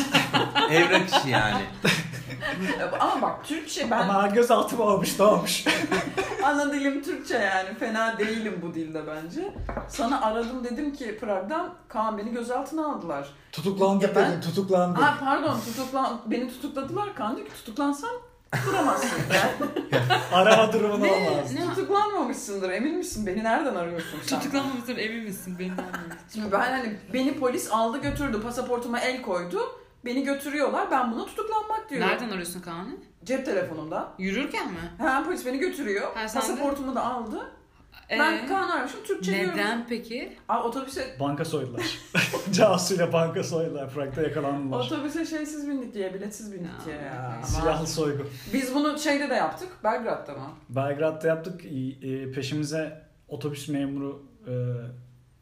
Evrak 0.71 1.09
işi 1.09 1.29
yani. 1.29 1.61
ama 2.99 3.21
bak 3.21 3.45
Türkçe 3.45 3.91
ben 3.91 3.99
Ama 3.99 4.27
gözaltı 4.27 4.75
mı 4.75 4.83
olmuş 4.83 5.19
ne 5.19 5.25
olmuş? 5.25 5.65
ana 6.43 6.73
dilim 6.73 7.03
Türkçe 7.03 7.37
yani. 7.37 7.77
Fena 7.79 8.17
değilim 8.17 8.59
bu 8.61 8.73
dilde 8.73 9.01
bence. 9.07 9.53
Sana 9.89 10.21
aradım 10.21 10.63
dedim 10.63 10.93
ki 10.93 11.17
Prag'dan 11.21 11.73
Kaan 11.87 12.17
beni 12.17 12.31
gözaltına 12.31 12.85
aldılar. 12.87 13.27
tutuklandık 13.51 14.15
ben- 14.15 14.27
dedim 14.31 14.41
tutuklandık. 14.41 15.01
Ha 15.03 15.17
pardon 15.19 15.59
tutuklan 15.59 16.21
beni 16.25 16.49
tutukladılar 16.49 17.15
Kaan 17.15 17.35
diyor 17.37 17.47
ki 17.47 17.53
tutuklansam 17.53 18.09
duramazsın. 18.67 19.09
Yani, 19.33 19.71
Arama 20.33 20.73
durumunu 20.73 21.03
Ne? 21.03 21.11
olmaz. 21.11 21.53
Ne? 21.53 21.65
tutuklanmamışsındır 21.69 22.69
emin 22.69 22.97
misin? 22.97 23.27
Beni 23.27 23.43
nereden 23.43 23.75
arıyorsun 23.75 24.19
sen? 24.25 24.39
Tutuklanmamışsın 24.39 24.95
emin 24.97 25.23
misin 25.23 25.55
benim 25.59 25.73
Şimdi 26.33 26.51
ben 26.51 26.59
hani 26.59 26.97
beni 27.13 27.39
polis 27.39 27.71
aldı 27.71 27.97
götürdü 28.01 28.41
pasaportuma 28.41 28.99
el 28.99 29.21
koydu. 29.21 29.59
Beni 30.05 30.23
götürüyorlar 30.23 30.91
ben 30.91 31.11
buna 31.11 31.25
tutuklanmak 31.25 31.89
diyorum. 31.89 32.07
Nereden 32.07 32.29
arıyorsun 32.29 32.61
Kaan'ı? 32.61 32.97
Cep 33.23 33.45
telefonumda. 33.45 34.13
Yürürken 34.19 34.71
mi? 34.71 34.77
Ha 34.97 35.23
polis 35.25 35.45
beni 35.45 35.57
götürüyor. 35.59 36.15
Ha, 36.15 36.27
sen 36.27 36.41
de- 36.41 36.47
Pasaportumu 36.47 36.95
da 36.95 37.05
aldı. 37.05 37.51
Ee, 38.09 38.19
Ben 38.19 38.47
Kaan 38.47 38.69
aramışım 38.69 39.03
Türkçe 39.03 39.31
diyorum. 39.33 39.49
neden 39.57 39.85
peki? 39.89 40.37
Aa, 40.49 40.63
otobüse 40.63 41.17
Banka 41.19 41.45
soydular. 41.45 41.99
Cansu'yla 42.51 43.13
banka 43.13 43.43
soydular. 43.43 43.89
Prag'da 43.93 44.21
yakalandılar. 44.21 44.79
otobüse 44.79 45.25
şeysiz 45.25 45.67
bindik 45.69 45.93
diye 45.93 46.13
biletsiz 46.13 46.53
bindik 46.53 46.71
Ya, 46.79 46.85
diye 46.85 46.95
ya. 46.95 47.33
Ama 47.37 47.45
Silahlı 47.45 47.87
soygun. 47.87 48.27
Biz 48.53 48.75
bunu 48.75 48.99
şeyde 48.99 49.29
de 49.29 49.33
yaptık. 49.33 49.69
Belgrad'da 49.83 50.33
mı? 50.33 50.47
Belgrad'da 50.69 51.27
yaptık. 51.27 51.61
E, 51.65 52.31
Peşimize 52.31 53.01
otobüs 53.27 53.67
memuru, 53.69 54.25
e, 54.47 54.53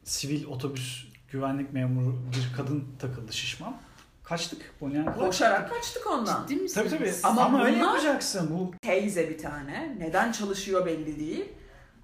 sivil 0.03 0.45
otobüs 0.45 1.05
güvenlik 1.31 1.73
memuru 1.73 2.15
bir 2.31 2.57
kadın 2.57 2.85
takıldı 2.99 3.33
şişman. 3.33 3.75
Kaçtık. 4.23 4.61
Bonnie. 4.81 5.05
Koşarak 5.05 5.69
kaçtık 5.69 6.07
ondan. 6.07 6.47
Ciddi 6.47 6.61
misin? 6.61 6.75
Tabii 6.81 6.89
tabii. 6.89 7.13
Ama 7.23 7.41
Ama, 7.45 7.65
öyle 7.65 7.75
bunlar- 7.79 7.87
yapacaksın. 7.93 8.49
Bu 8.51 8.71
Teyze 8.81 9.29
bir 9.29 9.37
tane. 9.37 9.95
Neden 9.99 10.31
çalışıyor 10.31 10.85
belli 10.85 11.19
değil. 11.19 11.45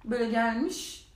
Böyle 0.04 0.30
gelmiş 0.30 1.08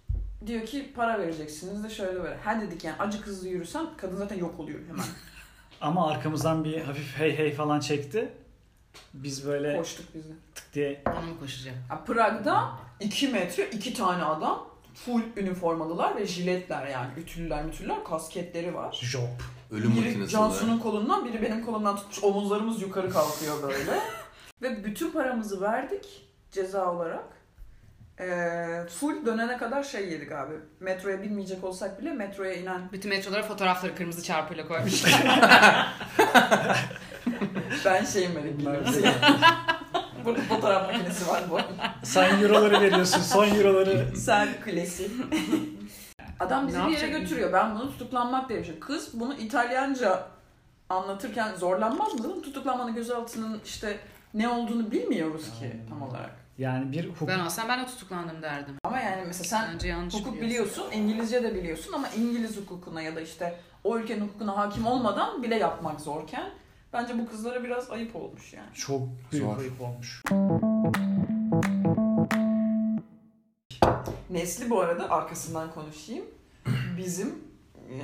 diyor 0.47 0.67
ki 0.67 0.93
para 0.97 1.19
vereceksiniz 1.19 1.85
de 1.85 1.91
şöyle 1.91 2.23
böyle. 2.23 2.37
Ha 2.37 2.61
dedik 2.61 2.85
yani 2.85 2.97
acık 2.99 3.27
hızlı 3.27 3.49
yürüsem 3.49 3.87
kadın 3.97 4.17
zaten 4.17 4.37
yok 4.37 4.61
oluyor 4.61 4.79
hemen. 4.89 5.05
ama 5.81 6.11
arkamızdan 6.11 6.65
bir 6.65 6.81
hafif 6.81 7.19
hey 7.19 7.39
hey 7.39 7.53
falan 7.55 7.81
çekti. 7.81 8.33
Biz 9.15 9.47
böyle 9.47 9.77
Koştuk 9.77 10.07
biz 10.15 10.25
de. 10.25 10.33
tık 10.55 10.75
diye 10.75 11.03
Ona 11.07 11.21
mı 11.21 11.39
koşacağım? 11.41 11.77
Ya 11.91 12.05
Prag'da 12.05 12.71
2 13.01 13.29
metre 13.29 13.71
iki 13.71 13.95
tane 13.95 14.25
adam 14.25 14.67
full 14.95 15.23
üniformalılar 15.37 16.17
ve 16.17 16.27
jiletler 16.27 16.87
yani 16.87 17.11
ütüller 17.17 17.65
mütüller 17.65 18.05
kasketleri 18.05 18.75
var. 18.75 19.01
job. 19.03 19.21
Ölüm 19.71 19.97
biri 19.97 20.29
Cansu'nun 20.29 20.79
kolundan 20.79 21.25
biri 21.25 21.43
benim 21.43 21.65
kolumdan 21.65 21.97
tutmuş 21.97 22.25
omuzlarımız 22.25 22.83
yukarı 22.83 23.11
kalkıyor 23.11 23.63
böyle. 23.63 24.01
ve 24.63 24.85
bütün 24.85 25.11
paramızı 25.11 25.61
verdik 25.61 26.27
ceza 26.51 26.93
olarak. 26.93 27.25
Ee, 28.21 28.87
full 29.01 29.27
dönene 29.27 29.57
kadar 29.57 29.83
şey 29.83 30.09
yedik 30.09 30.33
abi. 30.33 30.55
Metroya 30.81 31.23
binmeyecek 31.23 31.65
olsak 31.65 32.01
bile 32.01 32.13
metroya 32.13 32.55
inen 32.55 32.83
Bütün 32.93 33.11
metrolara 33.11 33.43
fotoğrafları 33.43 33.95
kırmızı 33.95 34.23
çarpıyla 34.23 34.69
koymuşlar. 34.69 35.13
ben 37.85 38.05
şeyim 38.05 38.59
biliyorum. 38.59 38.85
Burada 40.25 40.41
fotoğraf 40.41 40.87
makinesi 40.93 41.29
var 41.29 41.43
bu. 41.51 41.59
Sen 42.03 42.43
euroları 42.43 42.81
veriyorsun. 42.81 43.21
Son 43.21 43.49
euroları 43.49 44.17
Sen 44.17 44.49
klasik. 44.65 45.11
Adam 46.41 46.69
bizi 46.69 46.79
Ne 46.79 46.87
bir 46.87 46.93
yere 46.93 47.01
yapacak? 47.07 47.21
götürüyor. 47.21 47.53
Ben 47.53 47.75
bunu 47.75 47.91
tutuklanmak 47.93 48.49
diye 48.49 48.61
düşünüyorum. 48.61 48.87
Kız 48.89 49.21
bunu 49.21 49.35
İtalyanca 49.35 50.27
anlatırken 50.89 51.55
zorlanmaz 51.55 52.15
mı? 52.15 52.23
Zaten 52.23 52.43
Tutuklanmanın 52.43 52.95
gözaltının 52.95 53.61
işte 53.65 53.99
ne 54.35 54.49
olduğunu 54.49 54.91
bilmiyoruz 54.91 55.45
ki 55.61 55.77
tam 55.89 56.03
olarak. 56.03 56.31
yani 56.59 56.93
bir 56.93 57.09
hukuk 57.09 57.29
ben 57.29 57.39
olsam 57.41 57.69
ben 57.69 57.81
de 57.83 57.87
tutuklandım 57.87 58.43
derdim. 58.43 58.75
Ama 58.85 59.01
yani 59.01 59.23
mesela 59.27 59.45
sen 59.45 59.69
Bence 59.75 59.89
yanlış 59.89 60.15
hukuk 60.15 60.35
biliyorsun. 60.41 60.85
biliyorsun, 60.85 60.93
İngilizce 60.93 61.43
de 61.43 61.55
biliyorsun 61.55 61.93
ama 61.93 62.09
İngiliz 62.09 62.57
hukukuna 62.57 63.03
ya 63.03 63.17
da 63.17 63.21
işte 63.21 63.57
o 63.85 63.99
ülkenin 63.99 64.21
hukukuna 64.29 64.57
hakim 64.57 64.87
olmadan 64.87 65.43
bile 65.43 65.57
yapmak 65.57 66.01
zorken 66.01 66.45
bence 66.95 67.19
bu 67.19 67.29
kızlara 67.29 67.65
biraz 67.65 67.91
ayıp 67.91 68.17
olmuş 68.17 68.53
yani. 68.53 68.75
çok 68.75 69.03
büyük 69.33 69.45
Zor. 69.45 69.59
ayıp 69.59 69.81
olmuş. 69.81 70.23
Nesli 74.31 74.71
bu 74.71 74.81
arada 74.81 75.11
arkasından 75.11 75.73
konuşayım. 75.73 76.25
Bizim 76.99 77.35
e, 77.91 77.99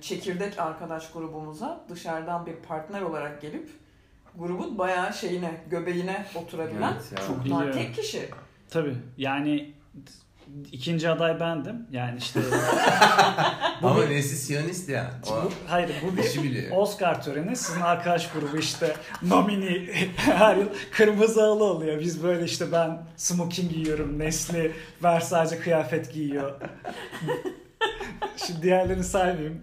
çekirdek 0.00 0.58
arkadaş 0.58 1.12
grubumuza 1.12 1.84
dışarıdan 1.88 2.46
bir 2.46 2.56
partner 2.56 3.02
olarak 3.02 3.42
gelip 3.42 3.70
grubun 4.36 4.78
bayağı 4.78 5.14
şeyine, 5.14 5.60
göbeğine 5.70 6.26
oturabilen 6.34 6.92
Evet 6.92 7.12
ya. 7.12 7.26
Çok 7.26 7.74
tek 7.74 7.94
kişi. 7.94 8.28
Tabii 8.70 8.96
yani 9.16 9.74
ikinci 10.72 11.08
aday 11.10 11.40
bendim. 11.40 11.86
Yani 11.92 12.18
işte 12.18 12.40
bu 13.82 13.88
Ama 13.88 14.02
bir- 14.02 14.10
nesi 14.10 14.36
Siyonist 14.36 14.88
ya. 14.88 15.10
O 15.30 15.44
bu, 15.44 15.50
hayır 15.66 15.90
bu 16.02 16.16
bir. 16.16 16.70
Oscar 16.70 17.22
töreni 17.22 17.56
sizin 17.56 17.80
arkadaş 17.80 18.30
grubu 18.32 18.56
işte 18.58 18.96
nomini 19.22 19.90
her 20.16 20.56
yıl 20.56 20.68
kırmızı 20.92 21.40
halı 21.40 21.64
oluyor. 21.64 22.00
Biz 22.00 22.22
böyle 22.22 22.44
işte 22.44 22.72
ben 22.72 23.02
smoking 23.16 23.72
giyiyorum. 23.72 24.18
Nesli 24.18 24.72
Versace 25.02 25.58
kıyafet 25.58 26.12
giyiyor. 26.14 26.52
Şimdi 28.46 28.62
diğerlerini 28.62 29.04
saymayayım. 29.04 29.62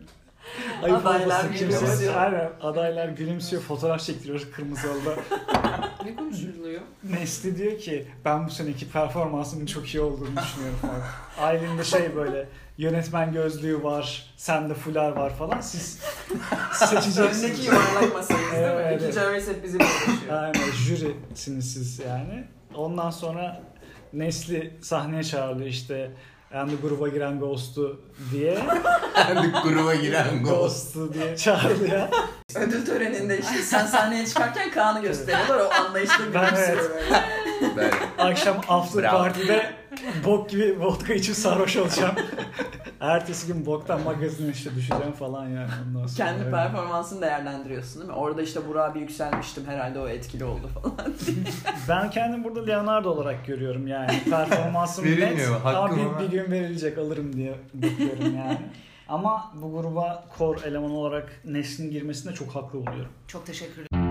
Ayıp 0.83 0.97
Adaylar 0.97 1.25
olmasın 1.25 1.53
kimse. 1.53 1.79
gülümsüyor. 1.85 2.15
Aynen 2.15 2.49
adaylar 2.61 3.07
gülümsüyor. 3.07 3.61
Fotoğraf 3.61 3.99
çektiriyoruz 4.01 4.51
kırmızı 4.51 4.87
halıda. 4.87 5.15
Ne 6.05 6.15
konuşuluyor? 6.15 6.81
Nesli 7.03 7.57
diyor 7.57 7.77
ki 7.79 8.07
ben 8.25 8.47
bu 8.47 8.51
seneki 8.51 8.89
performansımın 8.91 9.65
çok 9.65 9.87
iyi 9.95 10.01
olduğunu 10.01 10.29
düşünüyorum 10.43 10.77
falan. 10.81 11.01
Ailinde 11.47 11.83
şey 11.83 12.15
böyle 12.15 12.47
yönetmen 12.77 13.33
gözlüğü 13.33 13.83
var, 13.83 14.33
sende 14.37 14.73
fular 14.73 15.11
var 15.11 15.35
falan. 15.35 15.61
Siz 15.61 15.99
Öndeki 16.31 16.75
seçeceksiniz. 17.11 17.65
yuvarlak 17.65 18.13
masayız 18.13 18.51
değil 18.51 18.63
mi? 18.63 18.69
Evet, 18.75 19.01
İki 19.09 19.19
evet. 19.19 19.47
Hep 19.47 19.63
bizi 19.63 19.77
uğraşıyor. 19.77 20.43
Aynen 20.43 20.71
jürisiniz 20.71 21.73
siz 21.73 21.99
yani. 21.99 22.43
Ondan 22.75 23.09
sonra 23.09 23.61
Nesli 24.13 24.73
sahneye 24.81 25.23
çağırıyor 25.23 25.67
işte 25.67 26.11
yani 26.53 26.73
gruba 26.81 27.07
giren 27.07 27.39
Ghost'u 27.39 28.01
diye. 28.31 28.57
Kendi 29.15 29.47
gruba 29.63 29.95
giren 29.95 30.43
Ghost. 30.43 30.95
Ghost'u 30.95 31.13
diye 31.13 31.37
çağırıyor. 31.37 32.07
Ödül 32.55 32.85
töreninde 32.85 33.39
işte 33.39 33.57
sen 33.57 33.85
sahneye 33.85 34.25
çıkarken 34.25 34.71
Kaan'ı 34.71 35.01
gösteriyorlar. 35.01 35.59
O 35.59 35.69
anlayışla 35.73 36.33
Ben 36.33 36.45
gülümsüyor 36.45 36.77
böyle. 36.77 37.23
Ben 37.77 37.91
Akşam 38.25 38.57
after 38.69 39.03
Bravo. 39.03 39.23
Bok 40.25 40.49
gibi 40.49 40.79
vodka 40.79 41.13
içip 41.13 41.35
sarhoş 41.35 41.77
olacağım. 41.77 42.15
Ertesi 42.99 43.47
gün 43.47 43.65
boktan 43.65 44.01
magazin 44.01 44.51
işte 44.51 44.75
düşeceğim 44.75 45.11
falan 45.13 45.47
yani. 45.49 45.69
Ondan 45.87 46.07
sonra 46.07 46.27
Kendi 46.29 46.39
öyle. 46.41 46.51
performansını 46.51 47.21
değerlendiriyorsun 47.21 48.01
değil 48.01 48.11
mi? 48.11 48.15
Orada 48.15 48.41
işte 48.41 48.67
Burak'a 48.69 48.95
bir 48.95 48.99
yükselmiştim 48.99 49.65
herhalde 49.67 49.99
o 49.99 50.07
etkili 50.07 50.43
oldu 50.43 50.69
falan. 50.73 50.95
Ben 51.89 52.09
kendim 52.09 52.43
burada 52.43 52.65
Leonardo 52.65 53.09
olarak 53.09 53.45
görüyorum 53.45 53.87
yani. 53.87 54.21
Performansım 54.29 55.05
net 55.05 55.17
Verilmiyor, 55.17 55.61
hakkım 55.61 55.97
bir, 55.97 56.03
ama. 56.05 56.19
bir 56.19 56.25
gün 56.31 56.51
verilecek 56.51 56.97
alırım 56.97 57.33
diye 57.33 57.55
bakıyorum 57.73 58.35
yani. 58.37 58.57
Ama 59.07 59.51
bu 59.61 59.71
gruba 59.71 60.25
core 60.37 60.67
eleman 60.67 60.91
olarak 60.91 61.41
Nesl'in 61.45 61.91
girmesine 61.91 62.33
çok 62.33 62.55
haklı 62.55 62.79
buluyorum. 62.79 63.11
Çok 63.27 63.45
teşekkür 63.45 63.73
ederim. 63.81 64.02